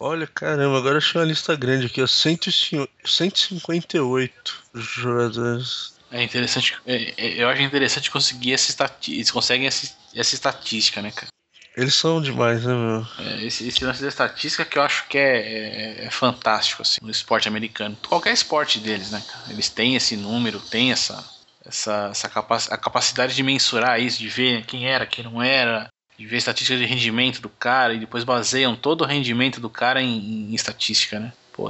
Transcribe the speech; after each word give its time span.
Olha, 0.00 0.26
caramba, 0.26 0.78
agora 0.78 0.98
achei 0.98 1.20
uma 1.20 1.26
lista 1.26 1.56
grande 1.56 1.86
aqui, 1.86 2.00
ó. 2.00 2.06
158 2.06 4.62
jogadores. 4.74 5.98
É 6.10 6.22
interessante, 6.22 6.74
é, 6.86 7.12
é, 7.16 7.42
eu 7.42 7.48
acho 7.48 7.62
interessante 7.62 8.10
conseguir 8.10 8.54
essa 8.54 8.70
estatística. 8.70 9.16
Eles 9.16 9.30
conseguem 9.30 9.66
essa, 9.66 9.94
essa 10.14 10.34
estatística, 10.34 11.02
né, 11.02 11.10
cara? 11.10 11.28
Eles 11.76 11.94
são 11.94 12.20
demais, 12.20 12.64
né, 12.64 12.74
meu? 12.74 13.06
É, 13.18 13.44
esse, 13.44 13.68
esse, 13.68 13.84
lance 13.84 14.02
da 14.02 14.08
estatística 14.08 14.64
que 14.64 14.78
eu 14.78 14.82
acho 14.82 15.06
que 15.06 15.18
é, 15.18 15.38
é, 15.38 16.06
é, 16.06 16.10
fantástico, 16.10 16.82
assim, 16.82 16.96
no 17.02 17.10
esporte 17.10 17.46
americano. 17.46 17.96
Qualquer 18.08 18.32
esporte 18.32 18.80
deles, 18.80 19.10
né, 19.10 19.22
cara? 19.26 19.52
Eles 19.52 19.68
têm 19.68 19.94
esse 19.94 20.16
número, 20.16 20.60
têm 20.60 20.90
essa, 20.90 21.22
essa, 21.64 22.08
essa 22.10 22.28
capac 22.28 22.72
a 22.72 22.76
capacidade 22.76 23.34
de 23.34 23.42
mensurar 23.42 24.00
isso, 24.00 24.18
de 24.18 24.28
ver 24.28 24.64
quem 24.64 24.88
era, 24.88 25.06
quem 25.06 25.24
não 25.24 25.42
era, 25.42 25.88
de 26.18 26.26
ver 26.26 26.38
estatística 26.38 26.76
de 26.76 26.84
rendimento 26.84 27.40
do 27.40 27.48
cara 27.48 27.94
e 27.94 27.98
depois 27.98 28.24
baseiam 28.24 28.74
todo 28.74 29.02
o 29.02 29.06
rendimento 29.06 29.60
do 29.60 29.70
cara 29.70 30.02
em, 30.02 30.50
em 30.50 30.54
estatística, 30.54 31.20
né? 31.20 31.32
Pô, 31.52 31.68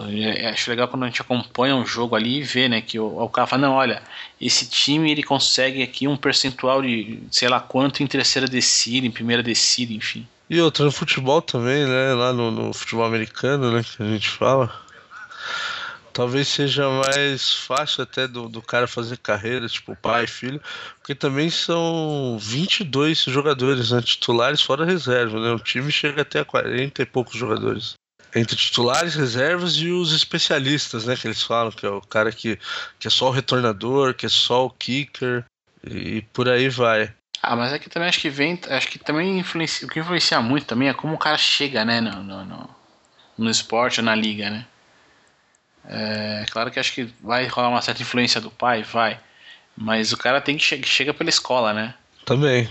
acho 0.50 0.70
legal 0.70 0.88
quando 0.88 1.04
a 1.04 1.06
gente 1.06 1.20
acompanha 1.20 1.74
um 1.74 1.84
jogo 1.84 2.14
ali 2.14 2.38
e 2.38 2.42
vê, 2.42 2.68
né, 2.68 2.82
que 2.82 2.98
o, 2.98 3.22
o 3.22 3.28
cara 3.28 3.46
fala, 3.46 3.62
não, 3.62 3.74
olha, 3.74 4.02
esse 4.38 4.68
time 4.68 5.10
ele 5.10 5.22
consegue 5.22 5.82
aqui 5.82 6.06
um 6.06 6.16
percentual 6.16 6.82
de 6.82 7.20
sei 7.30 7.48
lá 7.48 7.58
quanto 7.58 8.02
em 8.02 8.06
terceira 8.06 8.46
descida, 8.46 9.06
em 9.06 9.10
primeira 9.10 9.42
descida, 9.42 9.92
enfim. 9.92 10.26
E 10.50 10.60
outra, 10.60 10.84
no 10.84 10.92
futebol 10.92 11.40
também, 11.40 11.86
né, 11.86 12.14
lá 12.14 12.32
no, 12.32 12.50
no 12.50 12.72
futebol 12.72 13.04
americano, 13.04 13.70
né, 13.70 13.82
que 13.82 14.02
a 14.02 14.06
gente 14.06 14.28
fala, 14.28 14.70
talvez 16.18 16.48
seja 16.48 16.90
mais 16.90 17.54
fácil 17.54 18.02
até 18.02 18.26
do, 18.26 18.48
do 18.48 18.60
cara 18.60 18.88
fazer 18.88 19.18
carreira, 19.18 19.68
tipo 19.68 19.94
pai 19.94 20.24
e 20.24 20.26
filho, 20.26 20.60
porque 20.96 21.14
também 21.14 21.48
são 21.48 22.36
22 22.40 23.20
jogadores 23.20 23.92
né, 23.92 24.02
titulares 24.02 24.60
fora 24.60 24.84
reserva, 24.84 25.38
né? 25.38 25.52
O 25.52 25.60
time 25.60 25.92
chega 25.92 26.22
até 26.22 26.40
a 26.40 26.44
40 26.44 27.02
e 27.02 27.06
poucos 27.06 27.36
jogadores 27.36 27.94
entre 28.34 28.56
titulares, 28.56 29.14
reservas 29.14 29.76
e 29.76 29.92
os 29.92 30.12
especialistas, 30.12 31.06
né? 31.06 31.14
Que 31.14 31.28
eles 31.28 31.40
falam, 31.40 31.70
que 31.70 31.86
é 31.86 31.88
o 31.88 32.00
cara 32.00 32.32
que, 32.32 32.58
que 32.98 33.06
é 33.06 33.10
só 33.10 33.28
o 33.28 33.32
retornador, 33.32 34.12
que 34.12 34.26
é 34.26 34.28
só 34.28 34.66
o 34.66 34.70
kicker 34.70 35.44
e, 35.88 36.22
por 36.32 36.48
aí 36.48 36.68
vai. 36.68 37.14
Ah, 37.40 37.54
mas 37.54 37.72
aqui 37.72 37.88
também 37.88 38.08
acho 38.08 38.20
que 38.20 38.28
vem, 38.28 38.58
acho 38.68 38.88
que 38.88 38.98
também 38.98 39.38
influencia, 39.38 39.86
o 39.86 39.90
que 39.90 40.00
influencia 40.00 40.40
muito 40.40 40.66
também 40.66 40.88
é 40.88 40.94
como 40.94 41.14
o 41.14 41.18
cara 41.18 41.38
chega, 41.38 41.84
né, 41.84 42.00
no, 42.00 42.24
no, 42.24 42.44
no, 42.44 42.70
no 43.38 43.48
esporte 43.48 44.00
ou 44.00 44.04
na 44.04 44.16
liga, 44.16 44.50
né? 44.50 44.66
É 45.90 46.44
claro 46.50 46.70
que 46.70 46.78
acho 46.78 46.92
que 46.92 47.08
vai 47.22 47.46
rolar 47.46 47.70
uma 47.70 47.80
certa 47.80 48.02
influência 48.02 48.40
do 48.40 48.50
pai, 48.50 48.82
vai, 48.82 49.18
mas 49.74 50.12
o 50.12 50.18
cara 50.18 50.40
tem 50.40 50.56
que 50.56 50.62
che 50.62 50.82
chega 50.82 51.14
pela 51.14 51.30
escola, 51.30 51.72
né? 51.72 51.94
Também. 52.26 52.68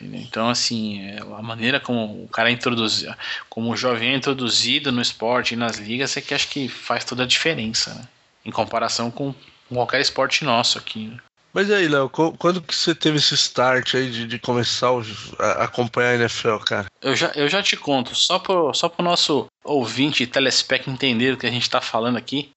Então, 0.00 0.48
assim, 0.48 1.02
é, 1.02 1.20
a 1.20 1.42
maneira 1.42 1.78
como 1.78 2.24
o 2.24 2.28
cara 2.28 2.48
é 2.48 2.52
introduzido, 2.52 3.14
como 3.48 3.70
o 3.70 3.76
jovem 3.76 4.12
é 4.12 4.16
introduzido 4.16 4.90
no 4.90 5.00
esporte 5.00 5.52
e 5.52 5.56
nas 5.56 5.76
ligas 5.76 6.16
é 6.16 6.20
que 6.20 6.34
acho 6.34 6.48
que 6.48 6.68
faz 6.68 7.04
toda 7.04 7.22
a 7.22 7.26
diferença, 7.26 7.94
né? 7.94 8.08
Em 8.44 8.50
comparação 8.50 9.10
com 9.10 9.34
qualquer 9.68 10.00
esporte 10.00 10.44
nosso 10.44 10.78
aqui. 10.78 11.08
Né? 11.08 11.18
Mas 11.56 11.70
aí, 11.70 11.88
Léo, 11.88 12.10
quando 12.10 12.60
que 12.60 12.74
você 12.74 12.94
teve 12.94 13.16
esse 13.16 13.34
start 13.34 13.94
aí 13.94 14.10
de, 14.10 14.26
de 14.26 14.38
começar 14.38 14.90
a 15.38 15.64
acompanhar 15.64 16.10
a 16.10 16.14
NFL, 16.16 16.58
cara? 16.58 16.86
Eu 17.00 17.16
já, 17.16 17.32
eu 17.34 17.48
já 17.48 17.62
te 17.62 17.74
conto, 17.78 18.14
só 18.14 18.38
pro, 18.38 18.74
só 18.74 18.90
pro 18.90 19.02
nosso 19.02 19.46
ouvinte 19.64 20.22
e 20.22 20.26
telespec 20.26 20.90
entender 20.90 21.32
o 21.32 21.38
que 21.38 21.46
a 21.46 21.50
gente 21.50 21.70
tá 21.70 21.80
falando 21.80 22.18
aqui. 22.18 22.50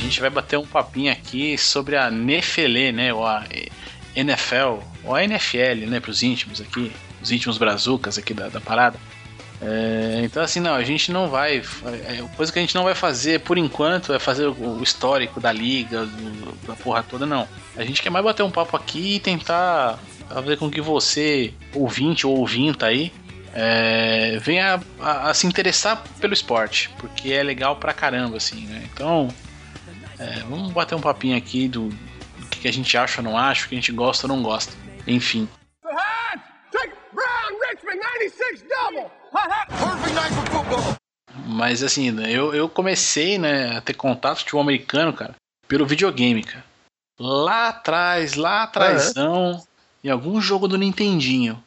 gente 0.00 0.18
vai 0.18 0.30
bater 0.30 0.58
um 0.58 0.66
papinho 0.66 1.12
aqui 1.12 1.58
sobre 1.58 1.94
a 1.94 2.10
Nefele, 2.10 2.90
né? 2.90 3.12
Ou 3.12 3.26
a 3.26 3.44
NFL, 4.16 4.82
ou 5.04 5.14
a 5.14 5.22
NFL, 5.22 5.86
né? 5.86 6.00
Para 6.00 6.10
os 6.10 6.22
íntimos 6.22 6.62
aqui, 6.62 6.90
os 7.22 7.30
íntimos 7.30 7.58
brazucas 7.58 8.18
aqui 8.18 8.32
da, 8.32 8.48
da 8.48 8.60
parada. 8.60 8.98
É, 9.60 10.20
então, 10.22 10.42
assim, 10.42 10.60
não, 10.60 10.74
a 10.74 10.84
gente 10.84 11.10
não 11.10 11.28
vai. 11.28 11.58
É, 11.58 12.24
coisa 12.36 12.52
que 12.52 12.58
a 12.58 12.62
gente 12.62 12.74
não 12.74 12.84
vai 12.84 12.94
fazer 12.94 13.40
por 13.40 13.58
enquanto 13.58 14.12
é 14.12 14.18
fazer 14.18 14.46
o, 14.46 14.82
histórico 14.82 15.40
da 15.40 15.50
liga, 15.50 16.06
do, 16.06 16.66
da 16.66 16.74
porra 16.74 17.02
toda, 17.02 17.26
não. 17.26 17.48
A 17.76 17.84
gente 17.84 18.00
quer 18.00 18.10
mais 18.10 18.24
bater 18.24 18.42
um 18.42 18.50
papo 18.50 18.76
aqui 18.76 19.16
e 19.16 19.20
tentar 19.20 19.98
fazer 20.28 20.56
com 20.58 20.70
que 20.70 20.80
você, 20.80 21.52
ouvinte 21.74 22.26
ou 22.26 22.36
ouvinta 22.36 22.86
aí, 22.86 23.12
é, 23.52 24.38
venha 24.40 24.80
a, 25.00 25.30
a, 25.30 25.34
se 25.34 25.46
interessar 25.46 26.04
pelo 26.20 26.32
esporte, 26.32 26.90
porque 26.98 27.32
é 27.32 27.42
legal 27.42 27.76
pra 27.76 27.92
caramba, 27.92 28.36
assim, 28.36 28.66
né? 28.66 28.88
Então, 28.92 29.28
é, 30.18 30.40
vamos 30.48 30.70
bater 30.72 30.94
um 30.94 31.00
papinho 31.00 31.36
aqui 31.36 31.66
do, 31.66 31.88
do 31.88 32.46
que 32.48 32.68
a 32.68 32.72
gente 32.72 32.96
acha 32.96 33.20
ou 33.20 33.24
não 33.24 33.36
acha, 33.36 33.66
o 33.66 33.68
que 33.68 33.74
a 33.74 33.78
gente 33.78 33.90
gosta 33.90 34.28
ou 34.28 34.36
não 34.36 34.42
gosta. 34.42 34.72
Enfim. 35.06 35.48
Mas 41.46 41.82
assim, 41.82 42.14
eu, 42.26 42.54
eu 42.54 42.68
comecei 42.68 43.38
né, 43.38 43.76
a 43.76 43.80
ter 43.80 43.94
contato 43.94 44.44
com 44.50 44.58
o 44.58 44.60
americano, 44.60 45.12
cara, 45.12 45.34
pelo 45.66 45.86
videogame, 45.86 46.42
cara. 46.42 46.64
Lá 47.18 47.68
atrás, 47.68 48.34
lá 48.34 48.62
atrás, 48.62 49.12
ah, 49.16 49.22
é? 49.22 50.06
em 50.06 50.10
algum 50.10 50.40
jogo 50.40 50.68
do 50.68 50.78
Nintendinho, 50.78 51.62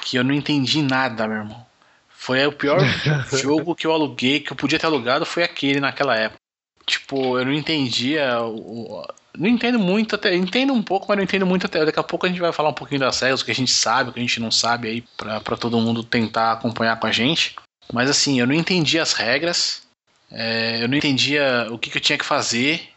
que 0.00 0.16
eu 0.16 0.24
não 0.24 0.32
entendi 0.32 0.80
nada, 0.82 1.26
meu 1.26 1.38
irmão. 1.38 1.66
Foi 2.08 2.46
o 2.46 2.52
pior 2.52 2.78
jogo 3.32 3.74
que 3.74 3.86
eu 3.86 3.92
aluguei, 3.92 4.40
que 4.40 4.52
eu 4.52 4.56
podia 4.56 4.78
ter 4.78 4.86
alugado, 4.86 5.26
foi 5.26 5.42
aquele 5.42 5.80
naquela 5.80 6.16
época. 6.16 6.38
Tipo, 6.86 7.38
eu 7.38 7.44
não 7.44 7.52
entendia. 7.52 8.40
O, 8.42 9.04
não 9.36 9.48
entendo 9.48 9.78
muito 9.78 10.14
até. 10.14 10.34
Entendo 10.34 10.72
um 10.72 10.82
pouco, 10.82 11.06
mas 11.08 11.16
não 11.16 11.24
entendo 11.24 11.46
muito 11.46 11.66
até. 11.66 11.84
Daqui 11.84 11.98
a 11.98 12.02
pouco 12.02 12.26
a 12.26 12.28
gente 12.28 12.40
vai 12.40 12.52
falar 12.52 12.68
um 12.68 12.74
pouquinho 12.74 13.00
das 13.00 13.20
regras, 13.20 13.40
o 13.40 13.44
que 13.44 13.50
a 13.50 13.54
gente 13.54 13.70
sabe, 13.70 14.10
o 14.10 14.12
que 14.12 14.18
a 14.18 14.22
gente 14.22 14.40
não 14.40 14.50
sabe 14.50 14.88
aí, 14.88 15.04
pra, 15.16 15.40
pra 15.40 15.56
todo 15.56 15.80
mundo 15.80 16.02
tentar 16.02 16.52
acompanhar 16.52 16.98
com 16.98 17.06
a 17.06 17.12
gente. 17.12 17.56
Mas 17.92 18.08
assim, 18.10 18.40
eu 18.40 18.46
não 18.46 18.54
entendia 18.54 19.02
as 19.02 19.12
regras. 19.12 19.82
É, 20.30 20.82
eu 20.82 20.88
não 20.88 20.96
entendia 20.96 21.68
o 21.70 21.78
que, 21.78 21.90
que, 21.90 21.98
eu 21.98 22.02
tinha 22.02 22.18
que 22.18 22.24
fazer. 22.24 22.88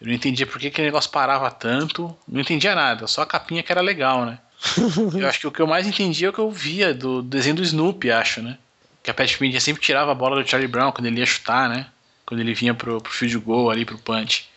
Eu 0.00 0.08
não 0.08 0.14
entendia 0.14 0.46
por 0.46 0.58
que 0.58 0.66
aquele 0.66 0.88
negócio 0.88 1.10
parava 1.10 1.50
tanto. 1.50 2.14
Não 2.26 2.40
entendia 2.40 2.74
nada, 2.74 3.06
só 3.06 3.22
a 3.22 3.26
capinha 3.26 3.62
que 3.62 3.72
era 3.72 3.80
legal, 3.80 4.26
né? 4.26 4.38
eu 5.18 5.28
acho 5.28 5.40
que 5.40 5.46
o 5.46 5.52
que 5.52 5.60
eu 5.60 5.66
mais 5.66 5.86
entendia 5.86 6.28
é 6.28 6.30
o 6.30 6.32
que 6.32 6.38
eu 6.38 6.50
via 6.50 6.94
do 6.94 7.22
desenho 7.22 7.56
do 7.56 7.62
Snoopy, 7.62 8.10
acho, 8.10 8.42
né? 8.42 8.58
Que 9.02 9.10
a 9.10 9.14
Pat 9.14 9.40
Media 9.40 9.60
sempre 9.60 9.82
tirava 9.82 10.12
a 10.12 10.14
bola 10.14 10.40
do 10.40 10.48
Charlie 10.48 10.68
Brown 10.68 10.92
quando 10.92 11.06
ele 11.06 11.18
ia 11.18 11.26
chutar, 11.26 11.68
né? 11.68 11.86
quando 12.32 12.40
ele 12.40 12.54
vinha 12.54 12.72
pro, 12.72 12.98
pro 12.98 13.12
field 13.12 13.38
goal 13.38 13.70
ali, 13.70 13.84
pro 13.84 13.98
punch. 13.98 14.48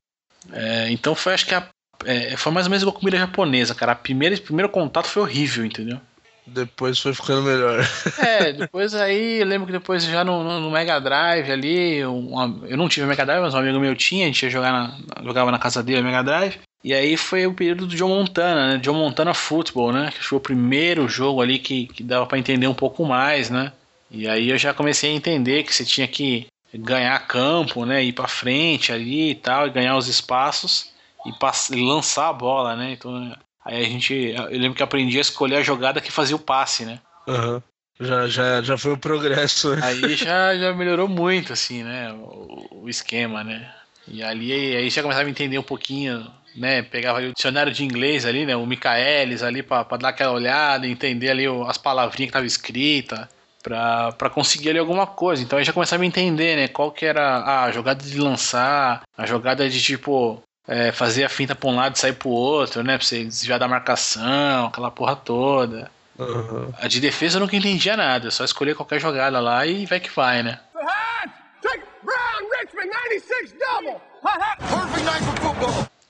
É, 0.51 0.91
então 0.91 1.15
foi, 1.15 1.33
acho 1.33 1.45
que 1.45 1.55
a, 1.55 1.67
é, 2.05 2.35
foi 2.37 2.51
mais 2.51 2.65
ou 2.65 2.69
menos 2.69 2.83
igual 2.83 2.95
comida 2.95 3.17
japonesa, 3.17 3.73
cara. 3.75 3.93
A 3.93 3.95
primeira, 3.95 4.35
o 4.35 4.41
primeiro 4.41 4.69
contato 4.69 5.07
foi 5.07 5.23
horrível, 5.23 5.65
entendeu? 5.65 5.99
Depois 6.47 6.99
foi 6.99 7.13
ficando 7.13 7.41
melhor. 7.41 7.83
É, 8.19 8.53
depois 8.53 8.93
aí, 8.93 9.39
eu 9.39 9.45
lembro 9.45 9.65
que 9.65 9.73
depois 9.73 10.03
já 10.03 10.23
no, 10.23 10.43
no, 10.43 10.59
no 10.59 10.71
Mega 10.71 10.99
Drive 10.99 11.49
ali, 11.51 12.05
uma, 12.05 12.67
eu 12.67 12.77
não 12.77 12.87
tive 12.87 13.07
Mega 13.07 13.25
Drive, 13.25 13.41
mas 13.41 13.53
um 13.53 13.57
amigo 13.57 13.79
meu 13.79 13.95
tinha, 13.95 14.25
a 14.25 14.27
gente 14.27 14.43
ia 14.43 14.49
jogar 14.49 14.71
na, 14.71 15.23
jogava 15.23 15.51
na 15.51 15.59
casa 15.59 15.81
dele 15.81 16.01
Mega 16.01 16.23
Drive. 16.23 16.59
E 16.83 16.93
aí 16.93 17.17
foi 17.17 17.47
o 17.47 17.53
período 17.53 17.87
do 17.87 17.95
John 17.95 18.09
Montana, 18.09 18.73
né? 18.73 18.77
John 18.77 18.93
Montana 18.93 19.33
Football, 19.33 19.91
né? 19.91 20.11
Que 20.15 20.23
foi 20.23 20.37
o 20.37 20.41
primeiro 20.41 21.07
jogo 21.07 21.41
ali 21.41 21.57
que, 21.57 21.87
que 21.87 22.03
dava 22.03 22.27
para 22.27 22.37
entender 22.37 22.67
um 22.67 22.75
pouco 22.75 23.03
mais, 23.03 23.49
né? 23.49 23.71
E 24.11 24.27
aí 24.27 24.51
eu 24.51 24.57
já 24.57 24.71
comecei 24.71 25.09
a 25.11 25.15
entender 25.15 25.63
que 25.63 25.73
você 25.73 25.83
tinha 25.83 26.07
que 26.07 26.45
ganhar 26.77 27.17
campo, 27.27 27.85
né? 27.85 28.03
Ir 28.03 28.13
para 28.13 28.27
frente 28.27 28.91
ali 28.91 29.31
e 29.31 29.35
tal, 29.35 29.67
e 29.67 29.71
ganhar 29.71 29.97
os 29.97 30.07
espaços 30.07 30.91
e, 31.25 31.75
e 31.75 31.85
lançar 31.85 32.29
a 32.29 32.33
bola, 32.33 32.75
né? 32.75 32.91
Então, 32.91 33.35
aí 33.63 33.85
a 33.85 33.89
gente, 33.89 34.13
eu 34.13 34.59
lembro 34.59 34.75
que 34.75 34.83
aprendi 34.83 35.17
a 35.17 35.21
escolher 35.21 35.57
a 35.57 35.63
jogada 35.63 36.01
que 36.01 36.11
fazia 36.11 36.35
o 36.35 36.39
passe, 36.39 36.85
né? 36.85 36.99
Uhum. 37.27 37.61
Já, 37.99 38.27
já, 38.27 38.61
já 38.61 38.77
foi 38.77 38.91
o 38.91 38.97
progresso. 38.97 39.73
Aí 39.81 40.15
já, 40.15 40.55
já 40.57 40.73
melhorou 40.73 41.07
muito, 41.07 41.53
assim, 41.53 41.83
né? 41.83 42.11
O, 42.13 42.81
o 42.83 42.89
esquema, 42.89 43.43
né? 43.43 43.71
E 44.07 44.21
ali 44.21 44.75
aí 44.75 44.89
já 44.89 45.01
começava 45.01 45.27
a 45.27 45.31
entender 45.31 45.57
um 45.57 45.63
pouquinho, 45.63 46.27
né? 46.55 46.81
Pegava 46.81 47.19
o 47.19 47.33
dicionário 47.33 47.71
de 47.71 47.83
inglês 47.83 48.25
ali, 48.25 48.45
né? 48.45 48.55
O 48.55 48.65
Michaelis 48.65 49.41
ali 49.41 49.63
para 49.63 49.83
dar 49.97 50.09
aquela 50.09 50.33
olhada, 50.33 50.85
entender 50.85 51.29
ali 51.29 51.45
as 51.67 51.77
palavrinhas 51.77 52.29
que 52.29 52.33
tava 52.33 52.45
escrita 52.45 53.29
para 53.65 54.29
conseguir 54.29 54.69
ali 54.69 54.79
alguma 54.79 55.07
coisa. 55.07 55.41
Então 55.41 55.57
aí 55.57 55.65
já 55.65 55.73
começava 55.73 56.03
a 56.03 56.05
entender, 56.05 56.55
né? 56.55 56.67
Qual 56.67 56.91
que 56.91 57.05
era 57.05 57.63
a 57.63 57.71
jogada 57.71 58.03
de 58.03 58.19
lançar, 58.19 59.01
a 59.17 59.25
jogada 59.25 59.67
de 59.67 59.81
tipo 59.81 60.41
é, 60.67 60.91
fazer 60.91 61.23
a 61.23 61.29
finta 61.29 61.55
pra 61.55 61.69
um 61.69 61.75
lado 61.75 61.95
e 61.95 61.99
sair 61.99 62.13
pro 62.13 62.29
outro, 62.29 62.83
né? 62.83 62.95
Pra 62.95 63.05
você 63.05 63.23
desviar 63.23 63.57
da 63.57 63.67
marcação, 63.67 64.67
aquela 64.67 64.91
porra 64.91 65.15
toda. 65.15 65.89
Uhum. 66.17 66.71
A 66.79 66.87
de 66.87 67.01
defesa 67.01 67.37
eu 67.37 67.41
nunca 67.41 67.55
entendia 67.55 67.97
nada, 67.97 68.29
só 68.29 68.45
escolher 68.45 68.75
qualquer 68.75 68.99
jogada 68.99 69.39
lá 69.39 69.65
e 69.65 69.85
vai 69.85 69.99
que 69.99 70.15
vai, 70.15 70.43
né? 70.43 70.59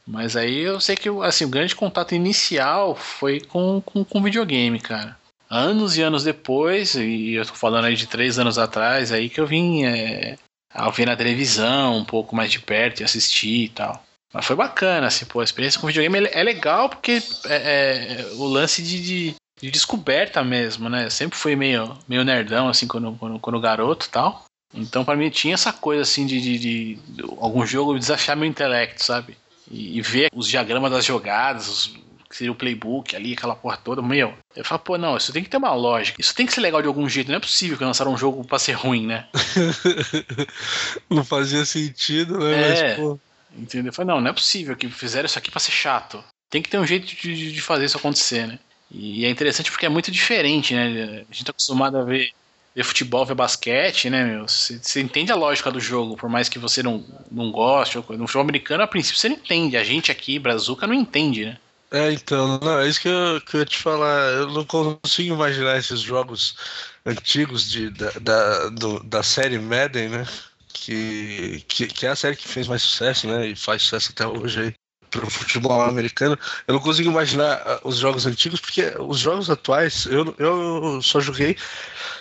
Mas 0.05 0.35
aí 0.35 0.59
eu 0.59 0.79
sei 0.79 0.95
que 0.95 1.09
assim, 1.23 1.45
o 1.45 1.49
grande 1.49 1.75
contato 1.75 2.13
inicial 2.13 2.95
foi 2.95 3.39
com, 3.39 3.81
com, 3.81 4.03
com 4.03 4.21
videogame, 4.21 4.79
cara 4.79 5.17
anos 5.49 5.97
e 5.97 6.01
anos 6.01 6.23
depois, 6.23 6.95
e 6.95 7.33
eu 7.33 7.45
tô 7.45 7.53
falando 7.53 7.85
aí 7.85 7.95
de 7.95 8.07
três 8.07 8.39
anos 8.39 8.57
atrás, 8.57 9.11
aí 9.11 9.29
que 9.29 9.39
eu 9.39 9.47
vim 9.47 9.83
é, 9.85 10.37
a 10.73 10.89
ver 10.89 11.05
na 11.05 11.15
televisão 11.15 11.97
um 11.97 12.05
pouco 12.05 12.35
mais 12.35 12.51
de 12.51 12.59
perto 12.59 12.99
e 12.99 13.03
assistir 13.03 13.65
e 13.65 13.69
tal. 13.69 14.03
Mas 14.33 14.45
foi 14.45 14.55
bacana, 14.55 15.07
assim, 15.07 15.25
pô, 15.25 15.39
a 15.39 15.43
experiência 15.43 15.79
com 15.79 15.87
videogame 15.87 16.27
é 16.29 16.43
legal 16.43 16.89
porque 16.89 17.23
é, 17.45 17.55
é 17.55 18.27
o 18.33 18.43
lance 18.43 18.83
de, 18.83 19.01
de, 19.01 19.35
de, 19.61 19.71
descoberta 19.71 20.43
mesmo, 20.43 20.89
né? 20.89 21.05
Eu 21.05 21.11
sempre 21.11 21.37
fui 21.37 21.55
meio, 21.55 21.97
meio 22.05 22.25
nerdão, 22.25 22.67
assim, 22.67 22.85
quando, 22.85 23.13
quando, 23.13 23.39
quando 23.39 23.61
garoto 23.61 24.07
e 24.07 24.09
tal. 24.09 24.43
Então, 24.73 25.05
para 25.05 25.15
mim, 25.15 25.29
tinha 25.29 25.53
essa 25.53 25.71
coisa, 25.71 26.01
assim, 26.01 26.25
de, 26.25 26.41
de, 26.41 26.59
de, 26.59 26.95
de 26.95 27.21
algum 27.39 27.65
jogo 27.65 27.97
desafiar 27.97 28.35
meu 28.35 28.45
intelecto, 28.45 29.05
sabe? 29.05 29.37
E, 29.71 29.97
e, 29.97 30.01
ver 30.01 30.29
os 30.35 30.49
diagramas 30.49 30.91
das 30.91 31.05
jogadas, 31.05 31.69
os, 31.69 31.93
que 32.35 32.39
seria 32.39 32.51
o 32.51 32.55
playbook 32.55 33.15
ali, 33.15 33.31
aquela 33.31 33.55
porra 33.55 33.77
toda, 33.77 34.01
meu. 34.01 34.33
Eu 34.53 34.65
falo, 34.65 34.79
pô, 34.79 34.97
não, 34.97 35.15
isso 35.15 35.31
tem 35.31 35.41
que 35.41 35.49
ter 35.49 35.55
uma 35.55 35.73
lógica. 35.73 36.19
Isso 36.19 36.35
tem 36.35 36.45
que 36.45 36.53
ser 36.53 36.59
legal 36.59 36.81
de 36.81 36.87
algum 36.87 37.07
jeito. 37.07 37.29
Não 37.29 37.37
é 37.37 37.39
possível 37.39 37.77
que 37.77 37.83
lançaram 37.85 38.13
um 38.13 38.17
jogo 38.17 38.43
pra 38.43 38.59
ser 38.59 38.73
ruim, 38.73 39.07
né? 39.07 39.25
não 41.09 41.23
fazia 41.23 41.63
sentido, 41.65 42.37
né? 42.39 42.53
É, 42.53 42.87
Mas, 42.89 42.97
pô. 42.97 43.19
Entendeu? 43.57 43.89
Eu 43.89 43.93
falei, 43.93 44.13
não, 44.13 44.19
não 44.19 44.31
é 44.31 44.33
possível 44.33 44.75
que 44.75 44.89
fizeram 44.89 45.25
isso 45.25 45.39
aqui 45.39 45.49
pra 45.49 45.61
ser 45.61 45.71
chato. 45.71 46.21
Tem 46.49 46.61
que 46.61 46.69
ter 46.69 46.77
um 46.77 46.85
jeito 46.85 47.07
de, 47.07 47.53
de 47.53 47.61
fazer 47.61 47.85
isso 47.85 47.97
acontecer, 47.97 48.45
né? 48.45 48.59
E 48.91 49.25
é 49.25 49.29
interessante 49.29 49.71
porque 49.71 49.85
é 49.85 49.89
muito 49.89 50.11
diferente, 50.11 50.73
né? 50.73 51.23
A 51.29 51.33
gente 51.33 51.45
tá 51.45 51.51
acostumado 51.51 51.97
a 51.97 52.03
ver 52.03 52.31
ver 52.75 52.83
futebol, 52.83 53.25
ver 53.25 53.35
basquete, 53.35 54.09
né, 54.09 54.25
meu? 54.25 54.45
Você 54.49 54.99
entende 54.99 55.31
a 55.31 55.35
lógica 55.35 55.71
do 55.71 55.79
jogo, 55.79 56.17
por 56.17 56.29
mais 56.29 56.49
que 56.49 56.59
você 56.59 56.83
não, 56.83 57.05
não 57.31 57.49
goste. 57.49 57.95
No 57.95 58.03
futebol 58.03 58.41
americano, 58.41 58.83
a 58.83 58.87
princípio, 58.87 59.17
você 59.17 59.29
não 59.29 59.37
entende. 59.37 59.77
A 59.77 59.83
gente 59.85 60.11
aqui, 60.11 60.37
Brazuca, 60.37 60.85
não 60.85 60.93
entende, 60.93 61.45
né? 61.45 61.57
É, 61.95 62.11
então, 62.11 62.59
não, 62.59 62.79
é 62.79 62.89
isso 62.89 62.99
que 62.99 63.07
eu, 63.07 63.39
que 63.39 63.55
eu 63.55 63.59
ia 63.61 63.65
te 63.65 63.77
falar. 63.77 64.33
Eu 64.33 64.47
não 64.51 64.65
consigo 64.65 65.33
imaginar 65.33 65.77
esses 65.77 66.01
jogos 66.01 66.57
antigos 67.05 67.69
de, 67.69 67.89
da, 67.89 68.11
da, 68.19 68.69
do, 68.69 68.99
da 69.01 69.23
série 69.23 69.57
Madden, 69.57 70.09
né? 70.09 70.27
Que, 70.73 71.63
que, 71.69 71.87
que, 71.87 72.05
é 72.05 72.09
a 72.09 72.15
série 72.15 72.35
que 72.35 72.47
fez 72.49 72.67
mais 72.67 72.81
sucesso, 72.81 73.27
né? 73.27 73.47
E 73.47 73.55
faz 73.55 73.83
sucesso 73.83 74.11
até 74.11 74.27
hoje 74.27 74.59
aí 74.59 74.75
pro 75.09 75.29
futebol 75.29 75.81
americano. 75.81 76.37
Eu 76.67 76.73
não 76.73 76.81
consigo 76.81 77.09
imaginar 77.09 77.61
ah, 77.65 77.79
os 77.85 77.97
jogos 77.97 78.25
antigos, 78.25 78.59
porque 78.59 78.93
os 78.99 79.19
jogos 79.19 79.49
atuais, 79.49 80.05
eu, 80.07 80.35
eu 80.37 81.01
só 81.01 81.21
joguei 81.21 81.55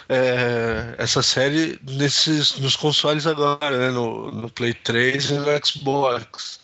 é, 0.09 0.95
essa 0.99 1.21
série 1.21 1.81
nesses, 1.83 2.59
nos 2.61 2.77
consoles 2.77 3.27
agora, 3.27 3.77
né? 3.77 3.91
No, 3.91 4.31
no 4.31 4.49
Play 4.51 4.75
3 4.75 5.31
e 5.31 5.35
no 5.35 5.67
Xbox. 5.67 6.61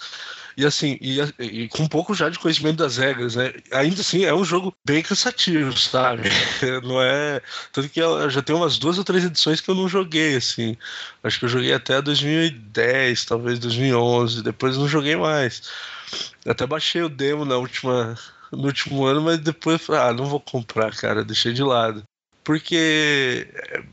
E 0.56 0.66
assim, 0.66 0.98
e, 1.00 1.20
e, 1.38 1.68
com 1.68 1.84
um 1.84 1.88
pouco 1.88 2.14
já 2.14 2.28
de 2.28 2.38
conhecimento 2.38 2.76
das 2.76 2.96
regras, 2.96 3.36
né? 3.36 3.52
Ainda 3.72 4.00
assim, 4.00 4.24
é 4.24 4.34
um 4.34 4.44
jogo 4.44 4.74
bem 4.84 5.02
cansativo, 5.02 5.76
sabe? 5.78 6.28
Não 6.82 7.00
é. 7.00 7.40
Tanto 7.72 7.88
que 7.88 8.00
já 8.30 8.42
tem 8.42 8.54
umas 8.54 8.78
duas 8.78 8.98
ou 8.98 9.04
três 9.04 9.24
edições 9.24 9.60
que 9.60 9.70
eu 9.70 9.74
não 9.74 9.88
joguei, 9.88 10.36
assim. 10.36 10.76
Acho 11.22 11.38
que 11.38 11.44
eu 11.44 11.48
joguei 11.48 11.72
até 11.72 12.00
2010, 12.02 13.24
talvez 13.24 13.58
2011. 13.58 14.42
Depois 14.42 14.76
não 14.76 14.88
joguei 14.88 15.16
mais. 15.16 15.62
Até 16.46 16.66
baixei 16.66 17.02
o 17.02 17.08
demo 17.08 17.44
na 17.44 17.56
última, 17.56 18.16
no 18.50 18.66
último 18.66 19.04
ano, 19.04 19.22
mas 19.22 19.38
depois 19.38 19.88
ah, 19.90 20.12
não 20.12 20.26
vou 20.26 20.40
comprar, 20.40 20.94
cara, 20.96 21.24
deixei 21.24 21.52
de 21.52 21.62
lado. 21.62 22.02
Porque 22.50 23.46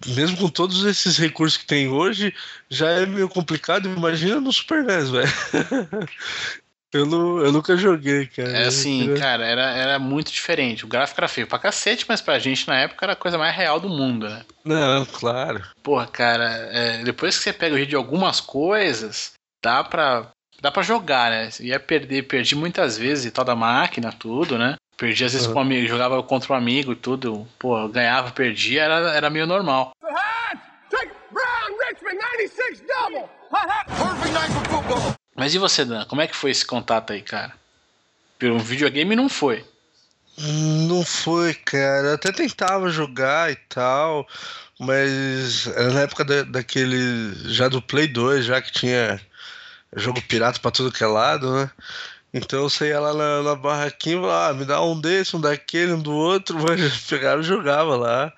mesmo 0.07 0.35
com 0.35 0.49
todos 0.49 0.83
esses 0.83 1.15
recursos 1.15 1.59
que 1.59 1.65
tem 1.67 1.89
hoje, 1.89 2.33
já 2.67 2.89
é 2.89 3.05
meio 3.05 3.29
complicado. 3.29 3.87
Imagina 3.87 4.41
no 4.41 4.51
Super 4.51 4.83
NES, 4.83 5.11
velho. 5.11 5.29
Eu, 6.91 7.05
não, 7.05 7.39
eu 7.39 7.51
nunca 7.51 7.75
joguei, 7.75 8.27
cara. 8.27 8.49
É 8.49 8.67
assim, 8.67 9.13
cara, 9.19 9.45
era, 9.45 9.61
era 9.71 9.99
muito 9.99 10.31
diferente. 10.31 10.85
O 10.85 10.87
gráfico 10.87 11.19
era 11.19 11.27
feio 11.27 11.45
pra 11.45 11.59
cacete, 11.59 12.05
mas 12.07 12.21
pra 12.21 12.39
gente 12.39 12.65
na 12.65 12.79
época 12.79 13.05
era 13.05 13.11
a 13.11 13.15
coisa 13.15 13.37
mais 13.37 13.53
real 13.53 13.77
do 13.77 13.89
mundo, 13.89 14.27
né? 14.29 14.45
Não, 14.63 15.05
claro. 15.05 15.61
Porra, 15.83 16.07
cara, 16.07 16.45
é, 16.71 17.03
depois 17.03 17.37
que 17.37 17.43
você 17.43 17.51
pega 17.51 17.75
o 17.75 17.77
jeito 17.77 17.89
de 17.89 17.95
algumas 17.97 18.39
coisas, 18.39 19.33
dá 19.61 19.83
pra, 19.83 20.31
dá 20.61 20.71
pra 20.71 20.81
jogar, 20.81 21.29
né? 21.29 21.49
Ia 21.59 21.77
perder, 21.77 22.23
perdi 22.23 22.55
muitas 22.55 22.97
vezes 22.97 23.25
e 23.25 23.31
tal 23.31 23.43
da 23.43 23.55
máquina, 23.55 24.13
tudo, 24.13 24.57
né? 24.57 24.77
Perdi 24.97 25.23
às 25.23 25.33
vezes 25.33 25.47
uhum. 25.47 25.53
com 25.53 25.59
um 25.59 25.61
amigo, 25.61 25.87
jogava 25.87 26.23
contra 26.23 26.53
um 26.53 26.57
amigo 26.57 26.91
e 26.91 26.95
tudo. 26.95 27.47
Pô, 27.59 27.87
ganhava, 27.87 28.31
perdia, 28.31 28.81
era, 28.81 28.95
era 29.15 29.29
meio 29.29 29.45
normal. 29.45 29.95
Mas 35.35 35.53
e 35.53 35.59
você, 35.59 35.85
Dan? 35.85 36.03
Como 36.05 36.19
é 36.19 36.27
que 36.27 36.35
foi 36.35 36.49
esse 36.49 36.65
contato 36.65 37.13
aí, 37.13 37.21
cara? 37.21 37.53
Por 38.39 38.49
um 38.49 38.57
videogame 38.57 39.15
não 39.15 39.29
foi. 39.29 39.63
Não 40.87 41.03
foi, 41.03 41.53
cara. 41.53 42.09
Eu 42.09 42.13
até 42.15 42.31
tentava 42.31 42.89
jogar 42.89 43.51
e 43.51 43.55
tal, 43.55 44.27
mas 44.79 45.67
era 45.67 45.93
na 45.93 46.01
época 46.01 46.25
da, 46.25 46.41
daquele. 46.41 47.33
já 47.53 47.67
do 47.67 47.81
Play 47.81 48.07
2, 48.07 48.45
já 48.45 48.61
que 48.61 48.71
tinha 48.71 49.21
jogo 49.95 50.21
pirata 50.23 50.59
pra 50.59 50.71
tudo 50.71 50.91
que 50.91 51.03
é 51.03 51.07
lado, 51.07 51.53
né? 51.55 51.71
Então 52.37 52.69
você 52.69 52.89
ia 52.89 52.99
lá 52.99 53.13
na, 53.13 53.41
na 53.41 53.55
barraquinha 53.55 54.21
falava, 54.21 54.49
ah, 54.49 54.53
me 54.53 54.65
dá 54.65 54.81
um 54.81 54.99
desse, 54.99 55.35
um 55.35 55.41
daquele, 55.41 55.93
um 55.93 56.01
do 56.01 56.13
outro, 56.13 56.57
mas 56.61 56.97
pegava 57.05 57.41
e 57.41 57.45
jogava 57.45 57.95
lá. 57.95 58.33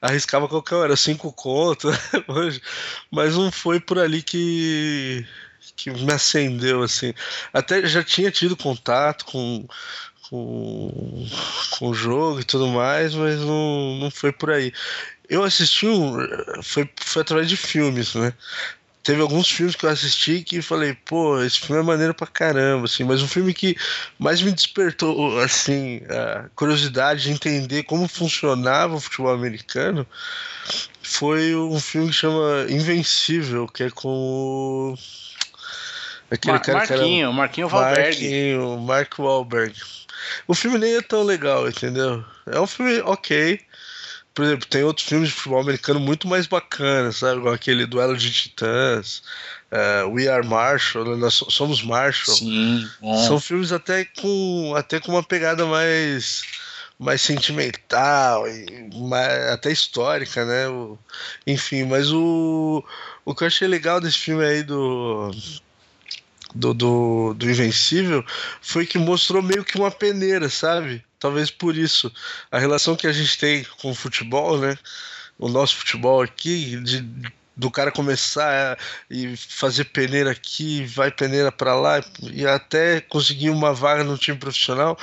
Arriscava 0.00 0.48
qualquer 0.48 0.74
hora, 0.76 0.96
cinco 0.96 1.32
contos, 1.32 1.96
mas 3.10 3.34
não 3.36 3.50
foi 3.50 3.80
por 3.80 3.98
ali 3.98 4.22
que, 4.22 5.26
que 5.76 5.90
me 5.90 6.12
acendeu, 6.12 6.82
assim. 6.82 7.14
Até 7.52 7.86
já 7.86 8.02
tinha 8.02 8.30
tido 8.30 8.56
contato 8.56 9.24
com, 9.24 9.66
com, 10.28 11.26
com 11.78 11.88
o 11.88 11.94
jogo 11.94 12.40
e 12.40 12.44
tudo 12.44 12.66
mais, 12.68 13.14
mas 13.14 13.40
não, 13.40 13.96
não 14.00 14.10
foi 14.10 14.32
por 14.32 14.50
aí. 14.50 14.72
Eu 15.28 15.42
assisti 15.42 15.86
um. 15.86 16.16
Foi, 16.62 16.88
foi 16.96 17.22
através 17.22 17.48
de 17.48 17.56
filmes, 17.56 18.14
né? 18.14 18.34
Teve 19.04 19.20
alguns 19.20 19.48
filmes 19.48 19.76
que 19.76 19.84
eu 19.84 19.90
assisti 19.90 20.42
que 20.42 20.62
falei, 20.62 20.96
pô, 21.04 21.40
esse 21.42 21.60
filme 21.60 21.80
é 21.80 21.84
maneiro 21.84 22.14
pra 22.14 22.26
caramba, 22.26 22.86
assim, 22.86 23.04
mas 23.04 23.22
o 23.22 23.28
filme 23.28 23.52
que 23.52 23.76
mais 24.18 24.40
me 24.40 24.50
despertou, 24.50 25.38
assim, 25.40 26.00
a 26.08 26.48
curiosidade 26.56 27.24
de 27.24 27.30
entender 27.30 27.82
como 27.82 28.08
funcionava 28.08 28.94
o 28.94 29.00
futebol 29.00 29.32
americano 29.32 30.06
foi 31.02 31.54
um 31.54 31.78
filme 31.78 32.08
que 32.08 32.14
chama 32.14 32.66
Invencível, 32.70 33.68
que 33.68 33.84
é 33.84 33.90
com 33.90 34.08
o... 34.08 34.98
Aquele 36.30 36.54
Mar 36.54 36.62
cara 36.62 36.78
Marquinho, 36.78 37.28
que 37.28 37.36
Marquinho 37.36 37.68
Wahlberg. 37.68 38.02
Marquinho, 38.02 38.78
Mark 38.80 39.18
Wahlberg. 39.18 39.82
O 40.48 40.54
filme 40.54 40.78
nem 40.78 40.96
é 40.96 41.02
tão 41.02 41.22
legal, 41.22 41.68
entendeu? 41.68 42.24
É 42.46 42.58
um 42.58 42.66
filme 42.66 42.98
ok, 43.02 43.60
por 44.34 44.44
exemplo, 44.44 44.66
tem 44.66 44.82
outros 44.82 45.06
filmes 45.06 45.28
de 45.28 45.34
futebol 45.34 45.60
americano 45.60 46.00
muito 46.00 46.26
mais 46.26 46.46
bacanas, 46.46 47.18
sabe? 47.18 47.38
Igual 47.38 47.54
aquele 47.54 47.86
Duelo 47.86 48.16
de 48.16 48.32
Titãs, 48.32 49.22
uh, 49.70 50.08
We 50.10 50.26
Are 50.26 50.44
Marshall, 50.44 51.04
né? 51.04 51.16
Nós 51.16 51.34
Somos 51.34 51.82
Marshall. 51.82 52.36
Sim, 52.36 52.90
São 53.26 53.38
filmes 53.38 53.70
até 53.70 54.04
com, 54.04 54.74
até 54.76 54.98
com 54.98 55.12
uma 55.12 55.22
pegada 55.22 55.64
mais 55.66 56.42
mais 56.98 57.20
sentimental 57.20 58.46
e 58.48 58.88
mais, 58.94 59.50
até 59.50 59.70
histórica, 59.70 60.44
né? 60.44 60.68
O, 60.68 60.98
enfim, 61.46 61.84
mas 61.84 62.10
o, 62.12 62.84
o 63.24 63.34
que 63.34 63.42
eu 63.42 63.48
achei 63.48 63.68
legal 63.68 64.00
desse 64.00 64.18
filme 64.18 64.44
aí 64.44 64.62
do 64.62 65.30
do, 66.54 66.72
do, 66.72 67.34
do 67.34 67.50
Invencível 67.50 68.24
foi 68.62 68.86
que 68.86 68.98
mostrou 68.98 69.42
meio 69.42 69.64
que 69.64 69.76
uma 69.76 69.90
peneira, 69.90 70.48
sabe? 70.48 71.04
Talvez 71.18 71.50
por 71.50 71.76
isso 71.76 72.12
a 72.50 72.58
relação 72.58 72.96
que 72.96 73.06
a 73.06 73.12
gente 73.12 73.38
tem 73.38 73.64
com 73.80 73.90
o 73.90 73.94
futebol, 73.94 74.58
né? 74.58 74.78
O 75.38 75.48
nosso 75.48 75.76
futebol 75.76 76.22
aqui, 76.22 76.76
de, 76.80 77.04
do 77.56 77.70
cara 77.70 77.90
começar 77.90 78.78
e 79.10 79.36
fazer 79.36 79.84
peneira 79.86 80.30
aqui, 80.30 80.84
vai 80.84 81.10
peneira 81.10 81.50
para 81.50 81.74
lá 81.74 82.02
e 82.22 82.46
até 82.46 83.00
conseguir 83.00 83.50
uma 83.50 83.72
vaga 83.74 84.04
no 84.04 84.18
time 84.18 84.38
profissional. 84.38 84.96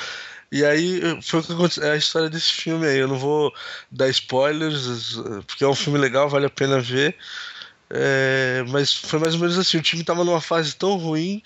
E 0.52 0.66
aí 0.66 1.02
foi 1.22 1.40
o 1.40 1.44
que 1.44 1.54
aconteceu, 1.54 1.84
é 1.84 1.92
a 1.92 1.98
história 1.98 2.30
desse 2.30 2.52
filme 2.52 2.86
aí. 2.86 2.98
Eu 2.98 3.08
não 3.08 3.18
vou 3.18 3.54
dar 3.90 4.10
spoilers, 4.10 5.16
porque 5.48 5.64
é 5.64 5.68
um 5.68 5.76
filme 5.76 5.98
legal, 5.98 6.30
vale 6.30 6.46
a 6.46 6.50
pena 6.50 6.80
ver. 6.80 7.16
É, 7.94 8.64
mas 8.70 8.94
foi 8.94 9.20
mais 9.20 9.34
ou 9.34 9.42
menos 9.42 9.58
assim: 9.58 9.78
o 9.78 9.82
time 9.82 10.02
estava 10.02 10.24
numa 10.24 10.42
fase 10.42 10.76
tão 10.76 10.96
ruim 10.96 11.44